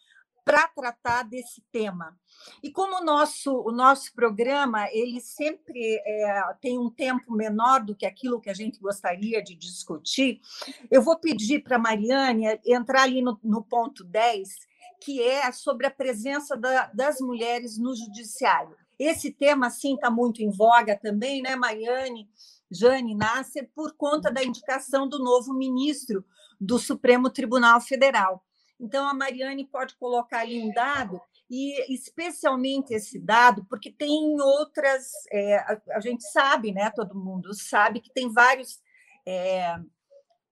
para 0.44 0.68
tratar 0.68 1.24
desse 1.24 1.62
tema. 1.72 2.18
E 2.64 2.72
como 2.72 2.98
o 2.98 3.04
nosso, 3.04 3.54
o 3.62 3.72
nosso 3.72 4.14
programa 4.14 4.88
ele 4.92 5.22
sempre 5.22 6.02
é, 6.06 6.44
tem 6.60 6.80
um 6.80 6.90
tempo 6.90 7.34
menor 7.34 7.84
do 7.84 7.96
que 7.96 8.06
aquilo 8.06 8.42
que 8.42 8.50
a 8.50 8.54
gente 8.54 8.80
gostaria 8.80 9.42
de 9.42 9.56
discutir, 9.56 10.42
eu 10.90 11.02
vou 11.02 11.20
pedir 11.20 11.64
para 11.64 11.76
a 11.76 11.80
Mariane 11.80 12.60
entrar 12.66 13.04
ali 13.04 13.22
no, 13.22 13.40
no 13.44 13.64
ponto 13.64 14.04
10 14.04 14.72
que 15.04 15.22
é 15.22 15.52
sobre 15.52 15.88
a 15.88 15.92
presença 15.92 16.56
da, 16.56 16.86
das 16.94 17.20
mulheres 17.20 17.78
no 17.78 17.96
judiciário. 17.96 18.76
Esse 19.00 19.32
tema, 19.32 19.72
sim, 19.72 19.96
está 19.96 20.12
muito 20.12 20.44
em 20.44 20.52
voga 20.52 20.96
também, 20.96 21.42
né, 21.42 21.56
Mariane, 21.56 22.30
Jane 22.70 23.16
Nasser, 23.16 23.68
por 23.74 23.96
conta 23.98 24.32
da 24.32 24.44
indicação 24.44 25.10
do 25.10 25.18
novo 25.18 25.54
ministro 25.56 26.24
do 26.60 26.78
Supremo 26.78 27.32
Tribunal 27.32 27.82
Federal. 27.82 28.46
Então, 28.82 29.08
a 29.08 29.14
Mariane 29.14 29.68
pode 29.68 29.96
colocar 29.96 30.40
ali 30.40 30.60
um 30.60 30.74
dado, 30.74 31.22
e 31.48 31.94
especialmente 31.94 32.96
esse 32.96 33.20
dado, 33.20 33.64
porque 33.66 33.92
tem 33.92 34.42
outras. 34.42 35.12
É, 35.32 35.58
a, 35.58 35.82
a, 35.92 36.00
gente 36.00 36.24
sabe, 36.24 36.72
né, 36.72 36.90
todo 36.90 37.14
mundo 37.14 37.54
sabe, 37.54 38.02
que 38.02 38.12
tem 38.12 38.32
vários. 38.34 38.82
É, 39.24 39.76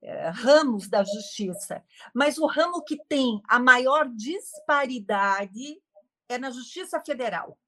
é, 0.02 0.30
ramos 0.30 0.88
da 0.88 1.04
justiça, 1.04 1.84
mas 2.14 2.38
o 2.38 2.46
ramo 2.46 2.82
que 2.84 2.98
tem 3.10 3.42
a 3.50 3.60
maior 3.60 4.08
disparidade 4.08 5.82
é 6.30 6.38
na 6.38 6.52
Justiça 6.52 7.02
Federal. 7.02 7.60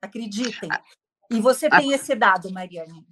Acreditem. 0.00 0.70
E 1.28 1.40
você 1.40 1.68
tem 1.68 1.90
esse 1.90 2.14
dado, 2.14 2.52
Mariane. 2.52 3.04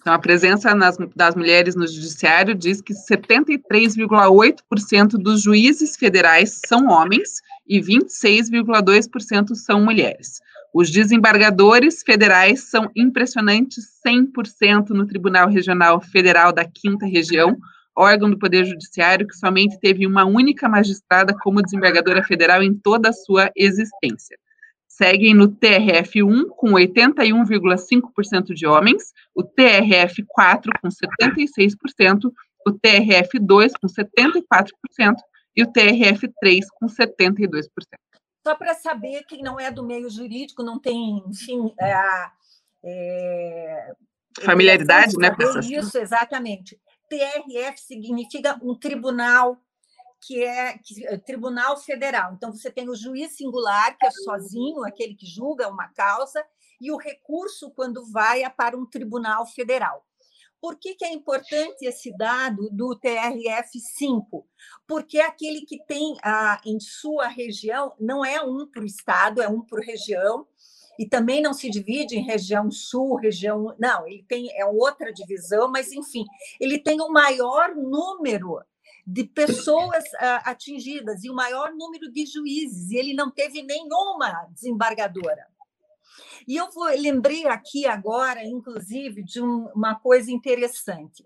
Então, 0.00 0.12
a 0.12 0.18
presença 0.18 0.74
nas, 0.74 0.96
das 1.14 1.36
mulheres 1.36 1.76
no 1.76 1.86
judiciário 1.86 2.56
diz 2.56 2.80
que 2.80 2.92
73,8% 2.92 5.10
dos 5.10 5.42
juízes 5.42 5.96
federais 5.96 6.60
são 6.66 6.88
homens 6.88 7.40
e 7.66 7.80
26,2% 7.80 9.54
são 9.54 9.84
mulheres. 9.84 10.40
Os 10.74 10.90
desembargadores 10.90 12.02
federais 12.02 12.64
são 12.64 12.90
impressionantes 12.96 13.84
100% 14.04 14.90
no 14.90 15.06
Tribunal 15.06 15.48
Regional 15.48 16.00
Federal 16.00 16.52
da 16.52 16.64
Quinta 16.64 17.06
Região, 17.06 17.56
órgão 17.96 18.28
do 18.30 18.38
Poder 18.38 18.64
Judiciário 18.64 19.28
que 19.28 19.36
somente 19.36 19.78
teve 19.78 20.04
uma 20.06 20.24
única 20.24 20.68
magistrada 20.68 21.36
como 21.42 21.62
desembargadora 21.62 22.24
federal 22.24 22.62
em 22.62 22.74
toda 22.74 23.10
a 23.10 23.12
sua 23.12 23.52
existência. 23.54 24.36
Seguem 25.02 25.34
no 25.34 25.48
TRF1 25.48 26.46
com 26.56 26.68
81,5% 26.68 28.54
de 28.54 28.68
homens, 28.68 29.12
o 29.34 29.42
TRF4 29.42 30.70
com 30.80 30.88
76%, 30.88 32.32
o 32.64 32.70
TRF2 32.70 33.72
com 33.80 33.88
74% 33.88 35.16
e 35.56 35.64
o 35.64 35.72
TRF3 35.72 36.60
com 36.78 36.86
72%. 36.86 37.66
Só 38.46 38.54
para 38.54 38.74
saber 38.74 39.24
quem 39.24 39.42
não 39.42 39.58
é 39.58 39.72
do 39.72 39.84
meio 39.84 40.08
jurídico, 40.08 40.62
não 40.62 40.78
tem, 40.78 41.20
enfim, 41.26 41.74
é, 41.80 41.94
é, 42.84 43.92
familiaridade, 44.40 45.16
né? 45.16 45.34
Isso, 45.68 45.98
exatamente. 45.98 46.78
TRF 47.08 47.80
significa 47.80 48.56
um 48.62 48.76
tribunal 48.76 49.60
que 50.22 50.42
é, 50.42 50.78
é 51.04 51.18
tribunal 51.18 51.76
federal. 51.76 52.32
Então 52.34 52.52
você 52.52 52.70
tem 52.70 52.88
o 52.88 52.94
juiz 52.94 53.36
singular, 53.36 53.96
que 53.98 54.06
é 54.06 54.10
sozinho, 54.10 54.84
aquele 54.84 55.14
que 55.14 55.26
julga 55.26 55.68
uma 55.68 55.88
causa, 55.88 56.44
e 56.80 56.90
o 56.92 56.96
recurso 56.96 57.70
quando 57.72 58.04
vai 58.10 58.42
é 58.42 58.48
para 58.48 58.76
um 58.76 58.86
tribunal 58.86 59.44
federal. 59.46 60.06
Por 60.60 60.78
que, 60.78 60.94
que 60.94 61.04
é 61.04 61.12
importante 61.12 61.84
esse 61.84 62.16
dado 62.16 62.70
do 62.70 62.96
TRF5? 62.96 64.44
Porque 64.86 65.18
é 65.18 65.26
aquele 65.26 65.62
que 65.62 65.84
tem 65.84 66.16
ah, 66.22 66.60
em 66.64 66.78
sua 66.78 67.26
região, 67.26 67.92
não 67.98 68.24
é 68.24 68.40
um 68.40 68.64
para 68.66 68.82
o 68.82 68.86
estado, 68.86 69.42
é 69.42 69.48
um 69.48 69.60
por 69.60 69.80
região, 69.80 70.46
e 70.96 71.08
também 71.08 71.42
não 71.42 71.52
se 71.52 71.68
divide 71.68 72.16
em 72.16 72.24
região 72.24 72.70
sul, 72.70 73.16
região. 73.16 73.74
Não, 73.76 74.06
ele 74.06 74.24
tem 74.28 74.56
é 74.56 74.64
outra 74.64 75.12
divisão, 75.12 75.68
mas 75.68 75.90
enfim, 75.90 76.24
ele 76.60 76.78
tem 76.78 77.00
o 77.00 77.10
maior 77.10 77.74
número 77.74 78.60
de 79.06 79.24
pessoas 79.24 80.04
uh, 80.04 80.42
atingidas 80.44 81.24
e 81.24 81.30
o 81.30 81.34
maior 81.34 81.72
número 81.74 82.10
de 82.10 82.24
juízes, 82.26 82.90
e 82.90 82.96
ele 82.96 83.14
não 83.14 83.30
teve 83.30 83.62
nenhuma 83.62 84.46
desembargadora. 84.50 85.46
E 86.46 86.56
eu 86.56 86.70
vou, 86.70 86.86
lembrei 86.86 87.46
aqui 87.46 87.86
agora, 87.86 88.44
inclusive, 88.44 89.22
de 89.22 89.40
um, 89.40 89.66
uma 89.74 89.94
coisa 89.94 90.30
interessante. 90.30 91.24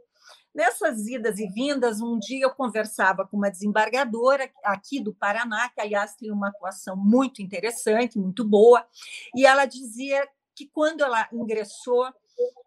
Nessas 0.55 1.07
idas 1.07 1.39
e 1.39 1.47
vindas, 1.49 2.01
um 2.01 2.19
dia 2.19 2.45
eu 2.45 2.51
conversava 2.51 3.27
com 3.27 3.37
uma 3.37 3.51
desembargadora 3.51 4.51
aqui 4.65 5.01
do 5.01 5.15
Paraná, 5.15 5.69
que, 5.69 5.81
aliás, 5.81 6.15
tem 6.17 6.31
uma 6.31 6.49
atuação 6.49 6.97
muito 6.97 7.43
interessante, 7.43 8.19
muito 8.19 8.43
boa, 8.43 8.87
e 9.35 9.45
ela 9.45 9.67
dizia 9.67 10.27
que 10.55 10.67
quando 10.67 11.03
ela 11.03 11.29
ingressou 11.31 12.07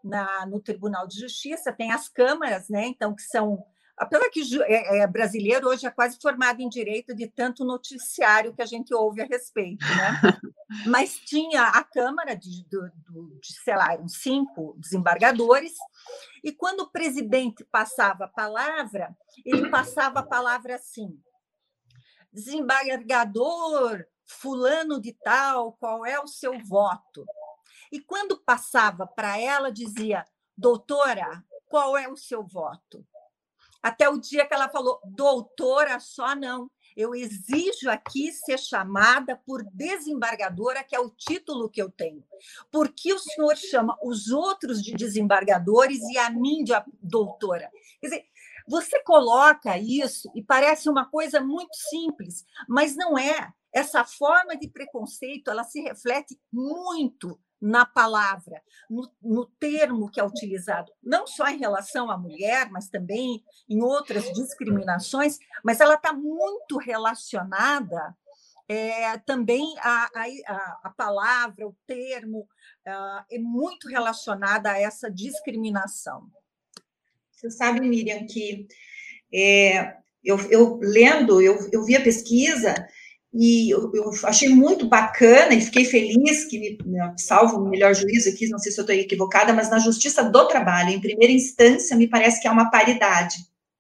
na, 0.04 0.46
no 0.46 0.60
Tribunal 0.60 1.08
de 1.08 1.20
Justiça, 1.20 1.74
tem 1.74 1.92
as 1.92 2.08
câmaras, 2.08 2.70
né? 2.70 2.86
Então, 2.86 3.16
que 3.16 3.24
são 3.24 3.66
apesar 4.00 4.30
que 4.30 4.42
é, 4.64 5.00
é, 5.00 5.08
brasileiro 5.08 5.68
hoje 5.68 5.86
é 5.86 5.92
quase 5.92 6.18
formado 6.22 6.62
em 6.62 6.70
direito 6.70 7.14
de 7.14 7.28
tanto 7.28 7.66
noticiário 7.66 8.54
que 8.54 8.62
a 8.62 8.66
gente 8.66 8.94
ouve 8.94 9.22
a 9.22 9.26
respeito, 9.26 9.86
né? 9.86 10.22
Mas 10.88 11.16
tinha 11.16 11.64
a 11.64 11.84
Câmara 11.84 12.36
de, 12.36 12.64
de, 12.64 12.92
de, 13.42 13.54
sei 13.64 13.76
lá, 13.76 13.96
uns 13.96 14.22
cinco 14.22 14.76
desembargadores, 14.78 15.74
e 16.44 16.52
quando 16.52 16.82
o 16.82 16.92
presidente 16.92 17.66
passava 17.66 18.26
a 18.26 18.30
palavra, 18.30 19.16
ele 19.46 19.70
passava 19.70 20.20
a 20.20 20.26
palavra 20.26 20.76
assim: 20.76 21.20
desembargador 22.32 24.06
fulano 24.26 25.02
de 25.02 25.12
tal, 25.14 25.74
qual 25.74 26.06
é 26.06 26.20
o 26.20 26.28
seu 26.28 26.58
voto? 26.60 27.26
E 27.92 28.00
quando 28.00 28.40
passava 28.40 29.08
para 29.08 29.40
ela, 29.40 29.72
dizia, 29.72 30.24
doutora, 30.56 31.44
qual 31.68 31.98
é 31.98 32.08
o 32.08 32.16
seu 32.16 32.44
voto? 32.44 33.06
Até 33.82 34.10
o 34.10 34.18
dia 34.20 34.46
que 34.46 34.54
ela 34.54 34.70
falou, 34.70 35.00
doutora, 35.06 36.00
só 36.00 36.36
não. 36.36 36.70
Eu 36.96 37.16
exijo 37.16 37.90
aqui 37.90 38.32
ser 38.32 38.60
chamada 38.60 39.38
por 39.46 39.64
desembargadora, 39.72 40.84
que 40.84 40.96
é 40.96 41.00
o 41.00 41.10
título 41.10 41.70
que 41.70 41.82
eu 41.82 41.90
tenho. 41.90 42.24
Por 42.72 42.90
que 42.90 43.14
o 43.14 43.20
senhor 43.20 43.56
chama 43.56 43.98
os 44.04 44.30
outros 44.30 44.82
de 44.82 44.94
desembargadores 44.94 46.00
e 46.12 46.18
a 46.18 46.30
mim 46.30 46.64
de 46.64 46.74
doutora? 47.02 47.72
Quer 48.02 48.08
dizer, 48.08 48.26
você 48.68 49.02
coloca 49.04 49.78
isso 49.78 50.30
e 50.36 50.44
parece 50.44 50.90
uma 50.90 51.10
coisa 51.10 51.40
muito 51.40 51.74
simples, 51.90 52.46
mas 52.68 52.96
não 52.96 53.18
é. 53.18 53.54
Essa 53.72 54.04
forma 54.04 54.58
de 54.58 54.68
preconceito, 54.68 55.50
ela 55.50 55.64
se 55.64 55.80
reflete 55.80 56.40
muito 56.52 57.40
na 57.62 57.86
palavra, 57.86 58.62
no, 58.90 59.10
no, 59.22 59.46
termo 59.46 60.10
que 60.10 60.20
é 60.20 60.24
utilizado, 60.24 60.92
não 61.04 61.28
só 61.28 61.48
em 61.50 61.58
relação 61.58 62.10
à 62.10 62.18
mulher, 62.18 62.70
mas 62.72 62.90
também 62.90 63.44
em 63.68 63.82
outras 63.82 64.32
discriminações, 64.34 65.38
mas 65.64 65.82
ela 65.82 65.96
está 65.96 66.14
muito 66.14 66.78
relacionada 66.78 68.16
é, 68.70 69.18
também 69.18 69.76
a, 69.80 70.10
a, 70.14 70.80
a, 70.84 70.90
palavra, 70.92 71.68
o 71.68 71.76
termo, 71.88 72.42
uh, 72.88 73.26
é 73.32 73.40
muito 73.40 73.88
relacionada 73.88 74.72
a 74.72 74.80
essa 74.80 75.10
discriminação. 75.10 76.30
Você 77.32 77.50
sabe, 77.50 77.80
Miriam, 77.82 78.28
que 78.28 78.68
é, 79.34 79.98
eu, 80.24 80.38
eu, 80.52 80.80
lendo, 80.84 81.42
eu, 81.42 81.68
eu 81.72 81.84
vi 81.84 81.96
a 81.96 82.04
pesquisa 82.04 82.76
e 83.34 83.70
eu, 83.70 83.92
eu, 83.94 84.12
achei 84.24 84.50
muito 84.50 84.88
bacana 84.88 85.54
e 85.54 85.62
fiquei 85.62 85.86
feliz 85.86 86.46
que, 86.46 86.60
me, 86.60 86.78
né, 86.86 87.14
salvo 87.18 87.58
o 87.58 87.70
melhor 87.70 87.94
juízo 87.94 88.30
aqui, 88.30 88.50
não 88.50 88.58
sei 88.58 88.72
se 88.72 88.80
eu 88.80 88.84
estou 88.84 88.96
equivocada, 88.96 89.54
mas 89.54 89.70
na 89.70 89.78
Justiça 89.78 90.24
do 90.24 90.48
Trabalho, 90.48 90.90
em 90.90 91.02
primeira 91.02 91.32
instância, 91.32 91.96
me 91.96 92.08
parece 92.08 92.42
que 92.42 92.48
há 92.48 92.52
uma 92.52 92.72
paridade, 92.72 93.36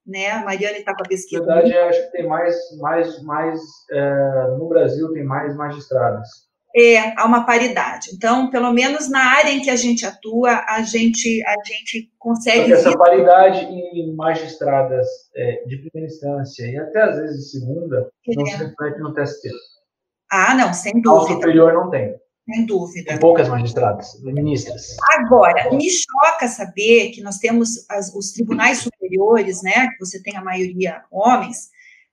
né? 0.06 0.32
A 0.32 0.43
Mariana 0.43 0.78
está 0.78 0.93
com 0.93 1.04
a 1.04 1.08
pesquisa. 1.08 1.43
Na 1.45 1.62
verdade, 1.62 1.78
acho 1.78 2.06
que 2.06 2.12
tem 2.12 2.28
mais, 2.28 2.56
mais, 2.78 3.24
mais 3.24 3.60
é, 3.91 4.56
no 4.58 4.70
Brasil 4.70 5.12
tem 5.14 5.24
mais 5.24 5.56
magistrados 5.56 6.49
é, 6.76 7.20
há 7.20 7.26
uma 7.26 7.45
paridade. 7.45 8.09
Então, 8.13 8.49
pelo 8.49 8.72
menos 8.72 9.09
na 9.09 9.24
área 9.38 9.51
em 9.51 9.61
que 9.61 9.70
a 9.70 9.76
gente 9.76 10.05
atua, 10.05 10.63
a 10.67 10.82
gente, 10.82 11.43
a 11.45 11.55
gente 11.65 12.11
consegue. 12.17 12.72
essa 12.72 12.95
paridade 12.97 13.65
em 13.65 14.15
magistradas 14.15 15.07
é, 15.36 15.63
de 15.65 15.78
primeira 15.78 16.11
instância 16.11 16.65
e 16.65 16.78
até 16.78 17.01
às 17.01 17.15
vezes 17.17 17.38
de 17.38 17.51
segunda 17.51 18.09
não 18.28 18.45
se 18.45 18.57
reflete 18.57 18.99
no 18.99 19.13
TST. 19.13 19.49
Ah, 20.32 20.53
não, 20.53 20.74
sem 20.74 20.93
dúvida. 21.01 21.09
Ao 21.09 21.28
superior 21.28 21.74
não 21.74 21.89
tem. 21.89 22.15
Sem 22.51 22.65
dúvida. 22.65 23.11
Tem 23.11 23.20
poucas 23.20 23.47
magistradas, 23.47 24.20
ministras. 24.24 24.97
Agora, 25.17 25.72
me 25.72 25.88
choca 25.89 26.47
saber 26.47 27.11
que 27.11 27.22
nós 27.22 27.38
temos 27.38 27.86
as, 27.89 28.13
os 28.15 28.32
tribunais 28.32 28.80
superiores, 28.80 29.61
né? 29.61 29.88
Que 29.88 29.99
você 29.99 30.22
tem 30.22 30.36
a 30.36 30.43
maioria 30.43 31.03
homens 31.11 31.70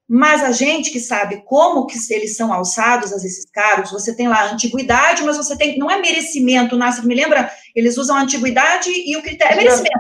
mas 0.08 0.42
a 0.44 0.52
gente 0.52 0.90
que 0.90 1.00
sabe 1.00 1.42
como 1.44 1.86
que 1.86 1.98
eles 2.10 2.36
são 2.36 2.52
alçados 2.52 3.12
a 3.12 3.16
esses 3.16 3.44
cargos, 3.50 3.90
você 3.90 4.14
tem 4.14 4.28
lá 4.28 4.42
a 4.42 4.52
antiguidade, 4.52 5.24
mas 5.24 5.36
você 5.36 5.56
tem, 5.56 5.78
não 5.78 5.90
é 5.90 6.00
merecimento, 6.00 6.76
Nasser, 6.76 7.04
me 7.04 7.14
lembra? 7.14 7.50
Eles 7.74 7.96
usam 7.96 8.16
a 8.16 8.20
antiguidade 8.20 8.88
e 8.90 9.16
o 9.16 9.22
critério, 9.22 9.54
é 9.54 9.56
merecimento. 9.56 9.98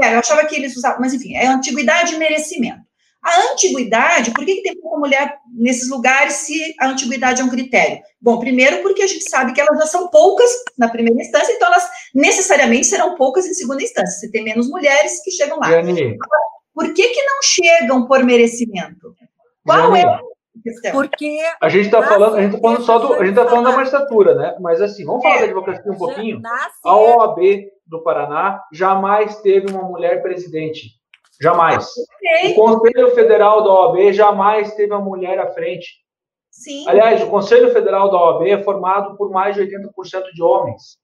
Né? 0.00 0.08
É, 0.08 0.14
eu 0.14 0.20
achava 0.20 0.44
que 0.46 0.56
eles 0.56 0.74
usavam, 0.76 1.00
mas 1.00 1.12
enfim, 1.12 1.34
é 1.34 1.46
antiguidade 1.46 2.14
e 2.14 2.18
merecimento. 2.18 2.80
A 3.22 3.52
antiguidade, 3.52 4.30
por 4.30 4.44
que, 4.44 4.54
que 4.54 4.62
tem 4.62 4.80
pouca 4.80 4.98
mulher 4.98 5.38
nesses 5.52 5.90
lugares 5.90 6.34
se 6.34 6.74
a 6.78 6.88
antiguidade 6.88 7.42
é 7.42 7.44
um 7.44 7.50
critério? 7.50 7.98
Bom, 8.20 8.38
primeiro 8.38 8.82
porque 8.82 9.02
a 9.02 9.06
gente 9.06 9.28
sabe 9.28 9.52
que 9.52 9.60
elas 9.60 9.76
já 9.78 9.86
são 9.86 10.08
poucas 10.08 10.48
na 10.78 10.88
primeira 10.88 11.20
instância, 11.20 11.52
então 11.52 11.66
elas 11.66 11.88
necessariamente 12.14 12.86
serão 12.86 13.16
poucas 13.16 13.44
em 13.44 13.52
segunda 13.52 13.82
instância. 13.82 14.20
Você 14.20 14.30
tem 14.30 14.44
menos 14.44 14.70
mulheres 14.70 15.20
que 15.24 15.32
chegam 15.32 15.58
lá. 15.58 15.68
Por 16.76 16.92
que, 16.92 17.08
que 17.08 17.22
não 17.22 17.42
chegam 17.42 18.06
por 18.06 18.22
merecimento? 18.22 19.16
Qual 19.64 19.96
é 19.96 20.02
a 20.02 20.20
questão? 20.62 20.92
Porque 20.92 21.38
a 21.62 21.68
gente 21.70 21.86
está 21.86 22.02
falando, 22.02 22.36
a 22.36 22.42
gente 22.42 22.52
tá 22.52 22.60
falando 22.60 22.82
só 22.82 22.98
do, 22.98 23.14
a 23.14 23.24
gente 23.24 23.34
tá 23.34 23.46
falando 23.46 23.64
da 23.64 23.76
magistratura, 23.76 24.34
né? 24.34 24.56
Mas 24.60 24.82
assim, 24.82 25.02
vamos 25.06 25.22
falar 25.22 25.36
é, 25.36 25.38
da 25.38 25.44
advocacia 25.46 25.90
um 25.90 25.96
pouquinho. 25.96 26.42
A 26.84 26.94
OAB 26.94 27.38
do 27.86 28.02
Paraná 28.02 28.62
jamais 28.70 29.40
teve 29.40 29.72
uma 29.72 29.84
mulher 29.84 30.20
presidente. 30.20 30.90
Jamais. 31.40 31.88
Okay. 32.18 32.52
O 32.52 32.54
Conselho 32.56 33.10
Federal 33.14 33.64
da 33.64 33.72
OAB 33.72 34.12
jamais 34.12 34.74
teve 34.74 34.92
uma 34.92 35.02
mulher 35.02 35.38
à 35.38 35.48
frente. 35.54 35.94
Sim. 36.50 36.86
Aliás, 36.88 37.22
o 37.22 37.30
Conselho 37.30 37.72
Federal 37.72 38.10
da 38.10 38.18
OAB 38.18 38.48
é 38.48 38.62
formado 38.62 39.16
por 39.16 39.30
mais 39.30 39.56
de 39.56 39.62
80% 39.62 40.24
de 40.34 40.42
homens. 40.42 40.98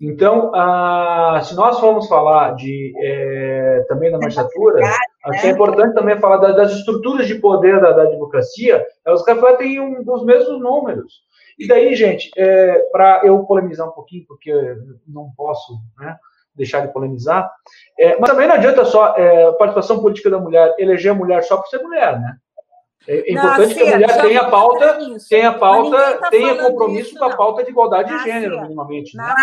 Então, 0.00 0.52
ah, 0.54 1.40
se 1.42 1.56
nós 1.56 1.80
formos 1.80 2.06
falar 2.06 2.54
de 2.54 2.92
é, 3.02 3.84
também 3.88 4.12
da 4.12 4.18
magistratura, 4.18 4.80
acho 5.24 5.40
que 5.40 5.46
é 5.48 5.50
importante 5.50 5.94
também 5.94 6.18
falar 6.18 6.36
das 6.36 6.72
estruturas 6.72 7.26
de 7.26 7.34
poder 7.36 7.80
da, 7.80 7.90
da 7.90 8.02
advocacia, 8.02 8.86
elas 9.04 9.26
refletem 9.26 9.80
um, 9.80 10.04
os 10.06 10.24
mesmos 10.24 10.60
números. 10.60 11.14
E 11.58 11.66
daí, 11.66 11.96
gente, 11.96 12.30
é, 12.36 12.78
para 12.92 13.22
eu 13.24 13.44
polemizar 13.44 13.88
um 13.88 13.92
pouquinho, 13.92 14.24
porque 14.28 14.52
não 15.04 15.32
posso 15.36 15.74
né, 15.98 16.16
deixar 16.54 16.86
de 16.86 16.92
polemizar, 16.92 17.50
é, 17.98 18.16
mas 18.20 18.30
também 18.30 18.46
não 18.46 18.54
adianta 18.54 18.84
só 18.84 19.16
é, 19.16 19.50
participação 19.52 20.00
política 20.00 20.30
da 20.30 20.38
mulher, 20.38 20.76
eleger 20.78 21.10
a 21.10 21.16
mulher 21.16 21.42
só 21.42 21.56
por 21.56 21.66
ser 21.66 21.82
mulher, 21.82 22.20
né? 22.20 22.36
É 23.10 23.32
importante 23.32 23.74
que 23.74 23.80
a 23.80 23.96
mulher 23.96 24.20
tenha 24.20 24.50
pauta, 24.50 24.98
tenha 25.30 25.58
pauta, 25.58 26.18
tá 26.18 26.28
tenha 26.28 26.56
compromisso 26.56 27.10
isso, 27.10 27.18
com 27.18 27.24
a 27.24 27.34
pauta 27.34 27.64
de 27.64 27.70
igualdade 27.70 28.14
de 28.14 28.22
gênero, 28.22 28.60
minimamente. 28.60 29.16
Né? 29.16 29.34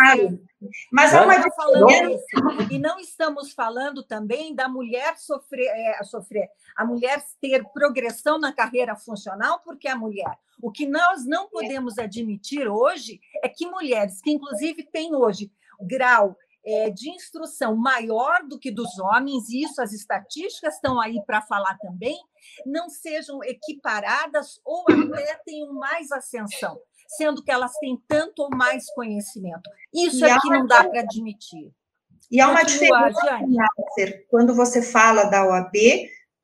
Mas 0.91 1.11
é 1.15 1.21
uma 1.21 1.33
falando 1.51 1.89
isso. 1.89 2.71
E 2.71 2.77
não 2.77 2.99
estamos 2.99 3.53
falando 3.53 4.03
também 4.03 4.53
da 4.53 4.69
mulher 4.69 5.17
sofrer, 5.17 5.65
é, 5.65 6.03
sofrer, 6.03 6.47
a 6.77 6.85
mulher 6.85 7.19
ter 7.41 7.63
progressão 7.73 8.37
na 8.37 8.53
carreira 8.53 8.95
funcional 8.95 9.59
porque 9.65 9.87
é 9.87 9.95
mulher. 9.95 10.37
O 10.61 10.71
que 10.71 10.85
nós 10.85 11.25
não 11.25 11.49
podemos 11.49 11.97
admitir 11.97 12.67
hoje 12.67 13.19
é 13.43 13.49
que 13.49 13.65
mulheres, 13.65 14.21
que 14.21 14.31
inclusive 14.31 14.83
têm 14.83 15.15
hoje 15.15 15.51
grau 15.81 16.37
é, 16.65 16.89
de 16.89 17.09
instrução 17.09 17.75
maior 17.75 18.43
do 18.47 18.57
que 18.57 18.71
dos 18.71 18.97
homens, 18.97 19.49
e 19.49 19.63
isso 19.63 19.81
as 19.81 19.93
estatísticas 19.93 20.75
estão 20.75 20.99
aí 20.99 21.21
para 21.25 21.41
falar 21.41 21.77
também, 21.77 22.17
não 22.65 22.89
sejam 22.89 23.43
equiparadas 23.43 24.59
ou 24.65 24.83
até 24.89 25.39
tenham 25.45 25.73
mais 25.73 26.11
ascensão, 26.11 26.79
sendo 27.07 27.43
que 27.43 27.51
elas 27.51 27.73
têm 27.77 28.01
tanto 28.07 28.41
ou 28.41 28.49
mais 28.49 28.91
conhecimento. 28.93 29.69
Isso 29.93 30.25
é 30.25 30.39
que 30.39 30.49
não 30.49 30.65
dá 30.65 30.83
para 30.83 31.01
admitir. 31.01 31.71
E 32.31 32.41
há 32.41 32.49
uma 32.49 32.61
Continua, 32.61 33.09
diferença, 33.09 34.23
quando 34.29 34.55
você 34.55 34.81
fala 34.81 35.25
da 35.25 35.45
OAB, 35.45 35.75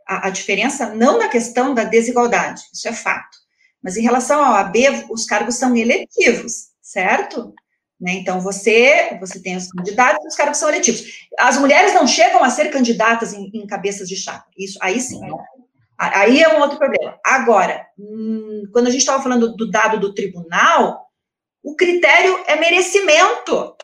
a, 0.07 0.27
a 0.27 0.29
diferença 0.29 0.93
não 0.93 1.17
na 1.17 1.27
questão 1.27 1.73
da 1.73 1.83
desigualdade, 1.83 2.61
isso 2.71 2.87
é 2.87 2.93
fato, 2.93 3.37
mas 3.81 3.97
em 3.97 4.03
relação 4.03 4.43
à 4.43 4.51
OAB, 4.51 4.75
os 5.09 5.25
cargos 5.25 5.55
são 5.55 5.75
eletivos, 5.75 6.69
certo? 6.79 7.55
Né? 8.01 8.13
Então, 8.13 8.41
você, 8.41 9.15
você 9.19 9.39
tem 9.39 9.55
os 9.55 9.67
candidatos 9.71 10.25
e 10.25 10.27
os 10.27 10.35
cargos 10.35 10.57
são 10.57 10.69
eletivos. 10.69 11.27
As 11.37 11.57
mulheres 11.59 11.93
não 11.93 12.07
chegam 12.07 12.43
a 12.43 12.49
ser 12.49 12.71
candidatas 12.71 13.31
em, 13.31 13.51
em 13.53 13.67
cabeças 13.67 14.09
de 14.09 14.15
chapa. 14.15 14.47
Isso, 14.57 14.79
aí 14.81 14.99
sim. 14.99 15.19
Né? 15.19 15.31
Aí 15.97 16.41
é 16.41 16.49
um 16.57 16.59
outro 16.61 16.79
problema. 16.79 17.19
Agora, 17.23 17.85
hum, 17.99 18.63
quando 18.73 18.87
a 18.87 18.89
gente 18.89 19.01
estava 19.01 19.21
falando 19.21 19.55
do 19.55 19.69
dado 19.69 19.99
do 19.99 20.15
tribunal, 20.15 21.05
o 21.63 21.75
critério 21.75 22.43
é 22.47 22.55
merecimento. 22.55 23.75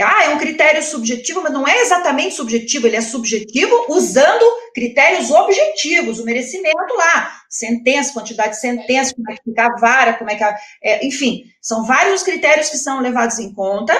Ah, 0.00 0.24
é 0.24 0.28
um 0.30 0.38
critério 0.38 0.82
subjetivo, 0.82 1.40
mas 1.40 1.52
não 1.52 1.68
é 1.68 1.80
exatamente 1.82 2.34
subjetivo, 2.34 2.86
ele 2.86 2.96
é 2.96 3.00
subjetivo 3.00 3.86
usando 3.88 4.44
critérios 4.74 5.30
objetivos, 5.30 6.18
o 6.18 6.24
merecimento 6.24 6.94
lá, 6.96 7.30
sentença, 7.48 8.12
quantidade 8.12 8.50
de 8.50 8.60
sentença, 8.60 9.14
como 9.14 9.30
é 9.30 9.36
que 9.36 9.42
fica 9.44 9.66
a 9.66 9.78
vara, 9.78 10.14
como 10.14 10.30
é 10.30 10.34
que 10.34 10.42
a, 10.42 10.56
é, 10.82 11.06
enfim, 11.06 11.44
são 11.62 11.84
vários 11.84 12.14
os 12.14 12.22
critérios 12.22 12.70
que 12.70 12.76
são 12.76 13.00
levados 13.00 13.38
em 13.38 13.52
conta 13.52 13.94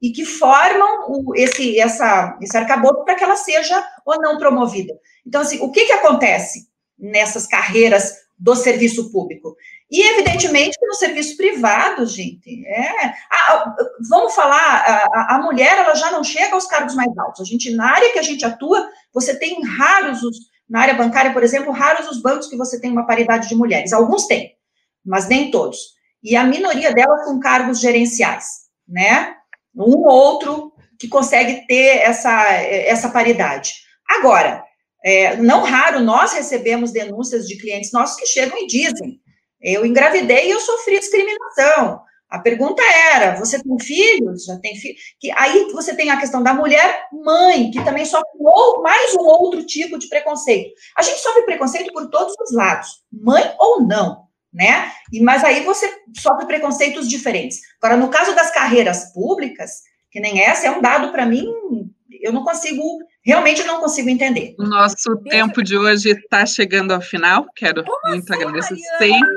e 0.00 0.10
que 0.10 0.24
formam 0.24 1.06
o, 1.08 1.34
esse, 1.36 1.78
essa, 1.78 2.36
esse 2.40 2.56
arcabouço 2.56 3.04
para 3.04 3.14
que 3.14 3.24
ela 3.24 3.36
seja 3.36 3.84
ou 4.04 4.20
não 4.20 4.38
promovida. 4.38 4.94
Então, 5.26 5.42
assim, 5.42 5.60
o 5.60 5.70
que, 5.70 5.84
que 5.84 5.92
acontece 5.92 6.68
nessas 6.98 7.46
carreiras 7.46 8.14
do 8.38 8.54
serviço 8.54 9.10
público? 9.12 9.54
E, 9.90 10.00
evidentemente, 10.02 10.78
no 10.82 10.94
serviço 10.94 11.36
privado, 11.36 12.06
gente, 12.06 12.64
é. 12.66 13.12
Ah, 13.30 13.74
vamos 14.08 14.34
falar, 14.34 14.84
a, 15.12 15.34
a, 15.34 15.42
mulher 15.42 15.78
ela 15.78 15.94
já 15.94 16.12
não 16.12 16.22
chega 16.22 16.54
aos 16.54 16.66
cargos 16.66 16.94
mais 16.94 17.10
altos. 17.18 17.40
A 17.40 17.44
gente, 17.44 17.74
na 17.74 17.90
área 17.90 18.12
que 18.12 18.18
a 18.18 18.22
gente 18.22 18.44
atua, 18.44 18.88
você 19.12 19.36
tem 19.36 19.60
raros 19.64 20.22
os. 20.22 20.36
Na 20.68 20.82
área 20.82 20.94
bancária, 20.94 21.32
por 21.32 21.42
exemplo, 21.42 21.72
raros 21.72 22.08
os 22.08 22.22
bancos 22.22 22.46
que 22.46 22.56
você 22.56 22.80
tem 22.80 22.92
uma 22.92 23.04
paridade 23.04 23.48
de 23.48 23.56
mulheres. 23.56 23.92
Alguns 23.92 24.26
têm, 24.28 24.54
mas 25.04 25.26
nem 25.26 25.50
todos. 25.50 25.78
E 26.22 26.36
a 26.36 26.44
minoria 26.44 26.94
delas 26.94 27.24
são 27.24 27.40
cargos 27.40 27.80
gerenciais, 27.80 28.46
né? 28.86 29.34
Um 29.74 29.96
ou 29.96 30.06
outro 30.06 30.72
que 31.00 31.08
consegue 31.08 31.66
ter 31.66 32.02
essa, 32.02 32.30
essa 32.52 33.08
paridade. 33.08 33.72
Agora, 34.08 34.64
É, 35.02 35.34
não 35.36 35.62
raro, 35.62 36.00
nós 36.00 36.34
recebemos 36.34 36.92
denúncias 36.92 37.48
de 37.48 37.56
clientes 37.56 37.90
nossos 37.90 38.16
que 38.20 38.26
chegam 38.26 38.58
e 38.58 38.66
dizem: 38.66 39.18
eu 39.60 39.84
engravidei 39.84 40.48
e 40.48 40.50
eu 40.50 40.60
sofri 40.60 40.98
discriminação. 40.98 42.00
A 42.30 42.38
pergunta 42.38 42.80
era: 42.82 43.36
você 43.36 43.60
tem 43.60 43.78
filhos? 43.80 44.44
Já 44.44 44.56
tem 44.58 44.76
filhos? 44.76 45.00
Que 45.18 45.30
aí 45.32 45.70
você 45.72 45.94
tem 45.94 46.10
a 46.10 46.20
questão 46.20 46.42
da 46.42 46.54
mulher 46.54 47.06
mãe, 47.12 47.70
que 47.70 47.84
também 47.84 48.04
sofre 48.04 48.28
mais 48.82 49.14
um 49.14 49.24
outro 49.24 49.66
tipo 49.66 49.98
de 49.98 50.08
preconceito. 50.08 50.70
A 50.96 51.02
gente 51.02 51.18
sofre 51.18 51.42
preconceito 51.42 51.92
por 51.92 52.08
todos 52.08 52.32
os 52.40 52.52
lados, 52.52 52.88
mãe 53.12 53.52
ou 53.58 53.82
não, 53.82 54.28
né? 54.52 54.92
E 55.12 55.20
mas 55.20 55.42
aí 55.42 55.64
você 55.64 55.92
sofre 56.16 56.46
preconceitos 56.46 57.08
diferentes. 57.08 57.58
Agora, 57.82 57.96
no 57.96 58.08
caso 58.08 58.34
das 58.34 58.52
carreiras 58.52 59.12
públicas, 59.12 59.82
que 60.10 60.20
nem 60.20 60.40
essa, 60.40 60.66
é 60.66 60.70
um 60.70 60.80
dado 60.80 61.10
para 61.10 61.26
mim, 61.26 61.46
eu 62.20 62.32
não 62.32 62.44
consigo, 62.44 62.82
realmente 63.24 63.62
não 63.64 63.80
consigo 63.80 64.08
entender. 64.08 64.54
O 64.58 64.64
nosso 64.64 65.16
tempo 65.28 65.62
de 65.62 65.76
hoje 65.76 66.10
está 66.10 66.44
chegando 66.46 66.92
ao 66.92 67.00
final. 67.00 67.46
Quero 67.54 67.84
Como 67.84 68.08
muito 68.08 68.32
assim, 68.32 68.42
agradecer 68.42 68.76
sempre 68.98 69.36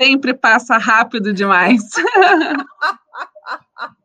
sempre 0.00 0.34
passa 0.34 0.76
rápido 0.76 1.32
demais. 1.32 1.82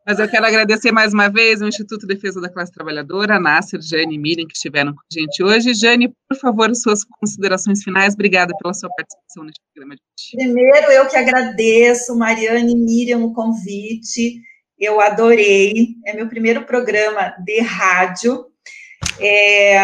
Mas 0.06 0.20
eu 0.20 0.28
quero 0.28 0.46
agradecer 0.46 0.92
mais 0.92 1.14
uma 1.14 1.30
vez 1.30 1.62
o 1.62 1.68
Instituto 1.68 2.08
de 2.08 2.16
Defesa 2.16 2.42
da 2.42 2.52
Classe 2.52 2.72
Trabalhadora, 2.72 3.36
a 3.36 3.40
Nasser, 3.40 3.80
Jane 3.80 4.16
e 4.16 4.18
Miriam, 4.18 4.48
que 4.48 4.56
estiveram 4.56 4.92
com 4.92 5.00
a 5.00 5.14
gente 5.14 5.44
hoje. 5.44 5.74
Jane, 5.76 6.12
por 6.28 6.38
favor, 6.38 6.74
suas 6.76 7.04
considerações 7.04 7.84
finais. 7.84 8.16
Obrigada 8.16 8.52
pela 8.60 8.74
sua 8.74 8.90
participação 8.90 9.44
neste 9.44 9.62
programa 9.72 9.96
de 9.96 10.02
hoje. 10.02 10.36
Primeiro, 10.36 10.92
eu 10.92 11.08
que 11.08 11.16
agradeço, 11.16 12.18
Mariane 12.18 12.74
e 12.74 12.76
Miriam, 12.76 13.24
o 13.24 13.34
convite. 13.34 14.42
Eu 14.80 15.00
adorei. 15.00 15.90
É 16.06 16.16
meu 16.16 16.28
primeiro 16.28 16.66
programa 16.66 17.36
de 17.46 17.62
rádio. 17.62 18.49
É, 19.20 19.80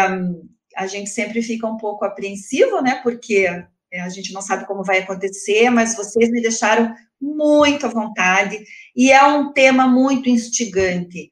a 0.76 0.86
gente 0.86 1.10
sempre 1.10 1.42
fica 1.42 1.66
um 1.66 1.76
pouco 1.76 2.04
apreensivo, 2.04 2.80
né? 2.80 3.00
Porque 3.02 3.46
é, 3.92 4.00
a 4.00 4.08
gente 4.08 4.32
não 4.32 4.42
sabe 4.42 4.66
como 4.66 4.84
vai 4.84 4.98
acontecer, 4.98 5.70
mas 5.70 5.96
vocês 5.96 6.30
me 6.30 6.42
deixaram 6.42 6.94
muito 7.20 7.86
à 7.86 7.88
vontade 7.88 8.62
e 8.94 9.10
é 9.10 9.24
um 9.24 9.52
tema 9.52 9.86
muito 9.86 10.28
instigante. 10.28 11.30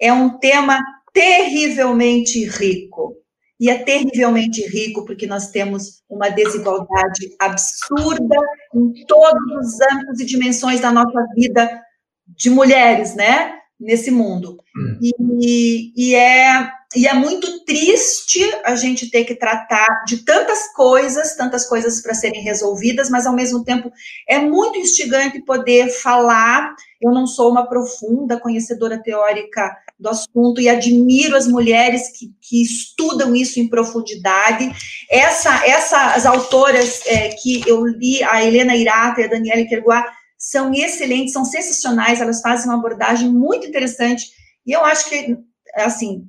É 0.00 0.12
um 0.12 0.38
tema 0.38 0.78
terrivelmente 1.12 2.44
rico. 2.46 3.16
E 3.60 3.70
é 3.70 3.78
terrivelmente 3.78 4.60
rico 4.66 5.04
porque 5.04 5.26
nós 5.26 5.50
temos 5.50 6.02
uma 6.08 6.28
desigualdade 6.28 7.36
absurda 7.38 8.36
em 8.74 9.06
todos 9.06 9.56
os 9.60 9.80
âmbitos 9.92 10.20
e 10.20 10.24
dimensões 10.24 10.80
da 10.80 10.90
nossa 10.90 11.24
vida 11.36 11.80
de 12.26 12.50
mulheres, 12.50 13.14
né? 13.14 13.54
Nesse 13.78 14.10
mundo. 14.10 14.61
Hum. 14.76 14.98
E, 15.40 15.92
e, 15.96 16.14
é 16.14 16.70
e 16.94 17.06
é 17.06 17.14
muito 17.14 17.64
triste 17.64 18.40
a 18.64 18.74
gente 18.74 19.10
ter 19.10 19.24
que 19.24 19.34
tratar 19.34 20.04
de 20.06 20.24
tantas 20.24 20.72
coisas, 20.72 21.34
tantas 21.36 21.66
coisas 21.66 22.02
para 22.02 22.14
serem 22.14 22.42
resolvidas, 22.42 23.10
mas 23.10 23.26
ao 23.26 23.34
mesmo 23.34 23.64
tempo 23.64 23.90
é 24.28 24.38
muito 24.38 24.78
instigante 24.78 25.42
poder 25.44 25.88
falar. 25.88 26.74
Eu 27.00 27.12
não 27.12 27.26
sou 27.26 27.50
uma 27.50 27.66
profunda 27.66 28.38
conhecedora 28.38 29.02
teórica 29.02 29.74
do 29.98 30.08
assunto 30.08 30.60
e 30.60 30.68
admiro 30.68 31.36
as 31.36 31.46
mulheres 31.46 32.08
que, 32.18 32.34
que 32.40 32.62
estudam 32.62 33.34
isso 33.34 33.60
em 33.60 33.68
profundidade. 33.68 34.70
Essa, 35.10 35.66
essas 35.66 36.26
autoras 36.26 37.00
é, 37.06 37.28
que 37.28 37.62
eu 37.66 37.86
li, 37.86 38.22
a 38.22 38.44
Helena 38.44 38.74
Irata 38.74 39.20
e 39.20 39.24
a 39.24 39.28
Daniela 39.28 39.64
Kerguá, 39.66 40.04
são 40.36 40.74
excelentes, 40.74 41.32
são 41.32 41.44
sensacionais, 41.44 42.20
elas 42.20 42.40
fazem 42.40 42.66
uma 42.66 42.76
abordagem 42.76 43.30
muito 43.30 43.64
interessante. 43.64 44.41
E 44.66 44.72
eu 44.72 44.84
acho 44.84 45.08
que, 45.08 45.36
assim, 45.74 46.26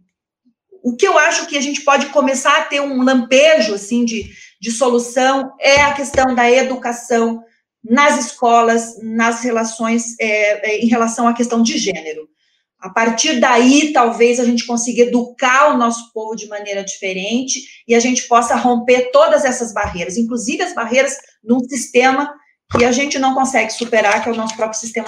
o 0.83 0.95
que 0.95 1.07
eu 1.07 1.17
acho 1.17 1.47
que 1.47 1.57
a 1.57 1.61
gente 1.61 1.81
pode 1.81 2.07
começar 2.07 2.57
a 2.57 2.65
ter 2.65 2.81
um 2.81 3.03
lampejo 3.03 3.73
assim 3.73 4.03
de, 4.03 4.29
de 4.59 4.71
solução 4.71 5.53
é 5.59 5.81
a 5.81 5.93
questão 5.93 6.35
da 6.35 6.51
educação 6.51 7.41
nas 7.83 8.25
escolas, 8.25 8.97
nas 9.01 9.41
relações, 9.41 10.15
é, 10.19 10.71
é, 10.71 10.79
em 10.79 10.87
relação 10.87 11.27
à 11.27 11.33
questão 11.33 11.61
de 11.61 11.77
gênero. 11.77 12.27
A 12.79 12.89
partir 12.89 13.39
daí, 13.39 13.93
talvez 13.93 14.41
a 14.41 14.45
gente 14.45 14.65
consiga 14.65 15.03
educar 15.03 15.73
o 15.73 15.77
nosso 15.77 16.11
povo 16.11 16.35
de 16.35 16.47
maneira 16.47 16.83
diferente 16.83 17.61
e 17.87 17.95
a 17.95 17.99
gente 17.99 18.27
possa 18.27 18.55
romper 18.55 19.09
todas 19.11 19.45
essas 19.45 19.73
barreiras, 19.73 20.17
inclusive 20.17 20.63
as 20.63 20.75
barreiras 20.75 21.15
de 21.41 21.53
um 21.53 21.59
sistema 21.61 22.33
que 22.77 22.83
a 22.83 22.91
gente 22.91 23.17
não 23.19 23.33
consegue 23.33 23.71
superar, 23.71 24.21
que 24.21 24.27
é 24.27 24.31
o 24.33 24.35
nosso 24.35 24.55
próprio 24.57 24.79
sistema 24.79 25.07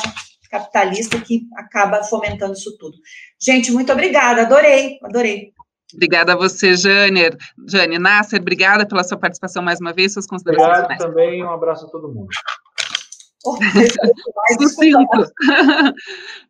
capitalista, 0.50 1.20
que 1.20 1.48
acaba 1.56 2.04
fomentando 2.04 2.54
isso 2.54 2.78
tudo. 2.78 2.98
Gente, 3.40 3.72
muito 3.72 3.92
obrigada, 3.92 4.42
adorei, 4.42 4.98
adorei. 5.04 5.54
Obrigada 5.94 6.34
a 6.34 6.36
você, 6.36 6.76
Jane. 6.76 7.30
Jane 7.68 8.00
Nasser, 8.00 8.42
obrigada 8.42 8.86
pela 8.86 9.04
sua 9.04 9.18
participação 9.18 9.64
mais 9.64 9.80
uma 9.80 9.94
vez, 9.94 10.14
suas 10.14 10.28
considerações 10.28 10.68
Obrigado 10.68 10.98
finais. 10.98 11.02
também, 11.02 11.44
um 11.44 11.52
abraço 11.52 11.86
a 11.86 11.90
todo 11.90 12.08
mundo. 12.10 12.28
Sucinto. 14.60 15.32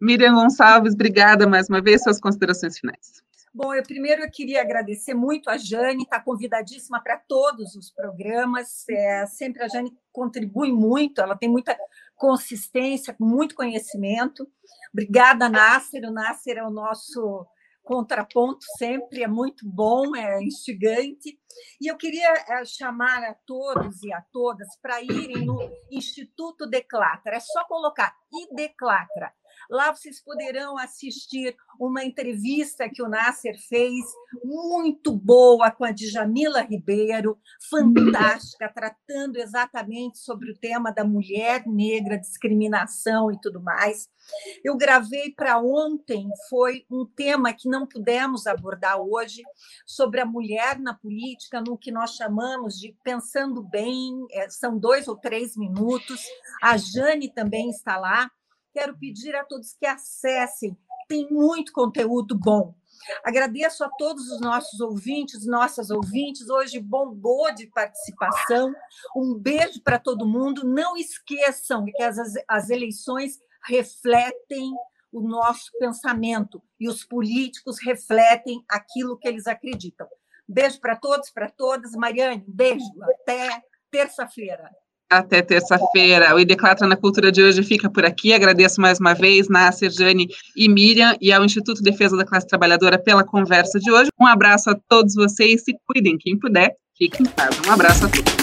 Miriam 0.01 0.33
Gonçalves, 0.33 0.93
obrigada 0.93 1.45
mais 1.45 1.67
uma 1.67 1.81
vez, 1.81 2.03
suas 2.03 2.19
considerações 2.19 2.79
finais. 2.79 3.21
Bom, 3.55 3.73
eu 3.73 3.83
primeiro 3.83 4.21
eu 4.21 4.29
queria 4.29 4.59
agradecer 4.59 5.13
muito 5.13 5.49
a 5.49 5.55
Jane, 5.55 6.03
está 6.03 6.19
convidadíssima 6.19 7.01
para 7.01 7.17
todos 7.17 7.73
os 7.73 7.89
programas. 7.89 8.83
É, 8.89 9.25
sempre 9.27 9.63
a 9.63 9.69
Jane 9.69 9.97
contribui 10.11 10.73
muito, 10.73 11.21
ela 11.21 11.37
tem 11.37 11.47
muita 11.47 11.73
consistência, 12.17 13.15
muito 13.17 13.55
conhecimento. 13.55 14.45
Obrigada, 14.91 15.47
Nasser. 15.47 16.03
O 16.03 16.11
Nasser 16.11 16.57
é 16.57 16.67
o 16.67 16.69
nosso 16.69 17.47
contraponto 17.81 18.65
sempre 18.77 19.23
é 19.23 19.27
muito 19.27 19.65
bom, 19.65 20.13
é 20.17 20.43
instigante. 20.43 21.39
E 21.79 21.89
eu 21.89 21.95
queria 21.95 22.33
eh, 22.33 22.65
chamar 22.65 23.23
a 23.23 23.35
todos 23.45 24.03
e 24.03 24.11
a 24.11 24.21
todas 24.33 24.67
para 24.81 25.01
irem 25.01 25.45
no 25.45 25.57
Instituto 25.89 26.67
Declatra. 26.67 27.37
É 27.37 27.39
só 27.39 27.63
colocar 27.69 28.13
e 28.33 28.53
Declatra 28.53 29.31
Lá 29.69 29.93
vocês 29.93 30.21
poderão 30.23 30.77
assistir 30.77 31.55
uma 31.79 32.03
entrevista 32.03 32.89
que 32.89 33.01
o 33.01 33.09
Nasser 33.09 33.55
fez, 33.67 34.03
muito 34.43 35.11
boa, 35.11 35.71
com 35.71 35.83
a 35.83 35.91
Djamila 35.91 36.61
Ribeiro, 36.61 37.37
fantástica, 37.69 38.71
tratando 38.73 39.37
exatamente 39.37 40.19
sobre 40.19 40.51
o 40.51 40.57
tema 40.57 40.91
da 40.91 41.03
mulher 41.03 41.65
negra, 41.65 42.19
discriminação 42.19 43.31
e 43.31 43.39
tudo 43.39 43.61
mais. 43.61 44.09
Eu 44.63 44.75
gravei 44.75 45.31
para 45.31 45.59
ontem, 45.59 46.27
foi 46.49 46.85
um 46.89 47.05
tema 47.05 47.53
que 47.53 47.69
não 47.69 47.85
pudemos 47.85 48.47
abordar 48.47 48.99
hoje, 48.99 49.43
sobre 49.85 50.19
a 50.19 50.25
mulher 50.25 50.79
na 50.79 50.93
política, 50.93 51.61
no 51.61 51.77
que 51.77 51.91
nós 51.91 52.15
chamamos 52.15 52.75
de 52.75 52.95
Pensando 53.03 53.61
Bem, 53.61 54.25
é, 54.31 54.49
são 54.49 54.77
dois 54.77 55.07
ou 55.07 55.15
três 55.15 55.55
minutos. 55.55 56.21
A 56.61 56.77
Jane 56.77 57.31
também 57.31 57.69
está 57.69 57.97
lá. 57.97 58.29
Quero 58.75 58.97
pedir 58.97 59.33
a 59.37 59.45
todos 59.45 59.71
que 59.71 59.85
acessem, 59.85 60.77
tem 61.07 61.31
muito 61.31 61.71
conteúdo 61.71 62.37
bom. 62.37 62.75
Agradeço 63.23 63.85
a 63.85 63.89
todos 63.89 64.29
os 64.29 64.41
nossos 64.41 64.81
ouvintes, 64.81 65.45
nossas 65.45 65.89
ouvintes. 65.89 66.49
Hoje 66.49 66.77
bombou 66.77 67.55
de 67.55 67.67
participação. 67.67 68.75
Um 69.15 69.33
beijo 69.33 69.81
para 69.81 69.97
todo 69.97 70.27
mundo. 70.27 70.65
Não 70.65 70.97
esqueçam 70.97 71.85
que 71.85 72.03
as, 72.03 72.17
as 72.49 72.69
eleições 72.69 73.39
refletem 73.65 74.73
o 75.09 75.21
nosso 75.21 75.71
pensamento 75.79 76.61
e 76.77 76.89
os 76.89 77.05
políticos 77.05 77.77
refletem 77.81 78.61
aquilo 78.69 79.17
que 79.17 79.29
eles 79.29 79.47
acreditam. 79.47 80.05
Beijo 80.45 80.81
para 80.81 80.97
todos, 80.97 81.29
para 81.29 81.49
todas. 81.49 81.93
Mariane, 81.93 82.43
beijo. 82.45 82.91
Até 83.01 83.63
terça-feira. 83.89 84.69
Até 85.09 85.41
terça-feira. 85.41 86.35
O 86.35 86.39
Ideclatra 86.39 86.87
na 86.87 86.95
Cultura 86.95 87.31
de 87.31 87.41
hoje 87.41 87.61
fica 87.63 87.89
por 87.89 88.03
aqui. 88.03 88.33
Agradeço 88.33 88.81
mais 88.81 88.99
uma 88.99 89.13
vez, 89.13 89.47
Nasser, 89.47 89.91
Jane 89.91 90.27
e 90.55 90.67
Miriam, 90.67 91.15
e 91.21 91.31
ao 91.31 91.45
Instituto 91.45 91.77
de 91.77 91.91
Defesa 91.91 92.17
da 92.17 92.25
Classe 92.25 92.47
Trabalhadora 92.47 92.97
pela 92.97 93.23
conversa 93.23 93.79
de 93.79 93.91
hoje. 93.91 94.09
Um 94.19 94.25
abraço 94.25 94.69
a 94.69 94.77
todos 94.89 95.13
vocês, 95.13 95.63
se 95.63 95.73
cuidem, 95.85 96.17
quem 96.17 96.37
puder, 96.39 96.73
fiquem 96.97 97.25
em 97.25 97.29
casa. 97.29 97.61
Um 97.67 97.71
abraço 97.71 98.05
a 98.05 98.09
todos. 98.09 98.34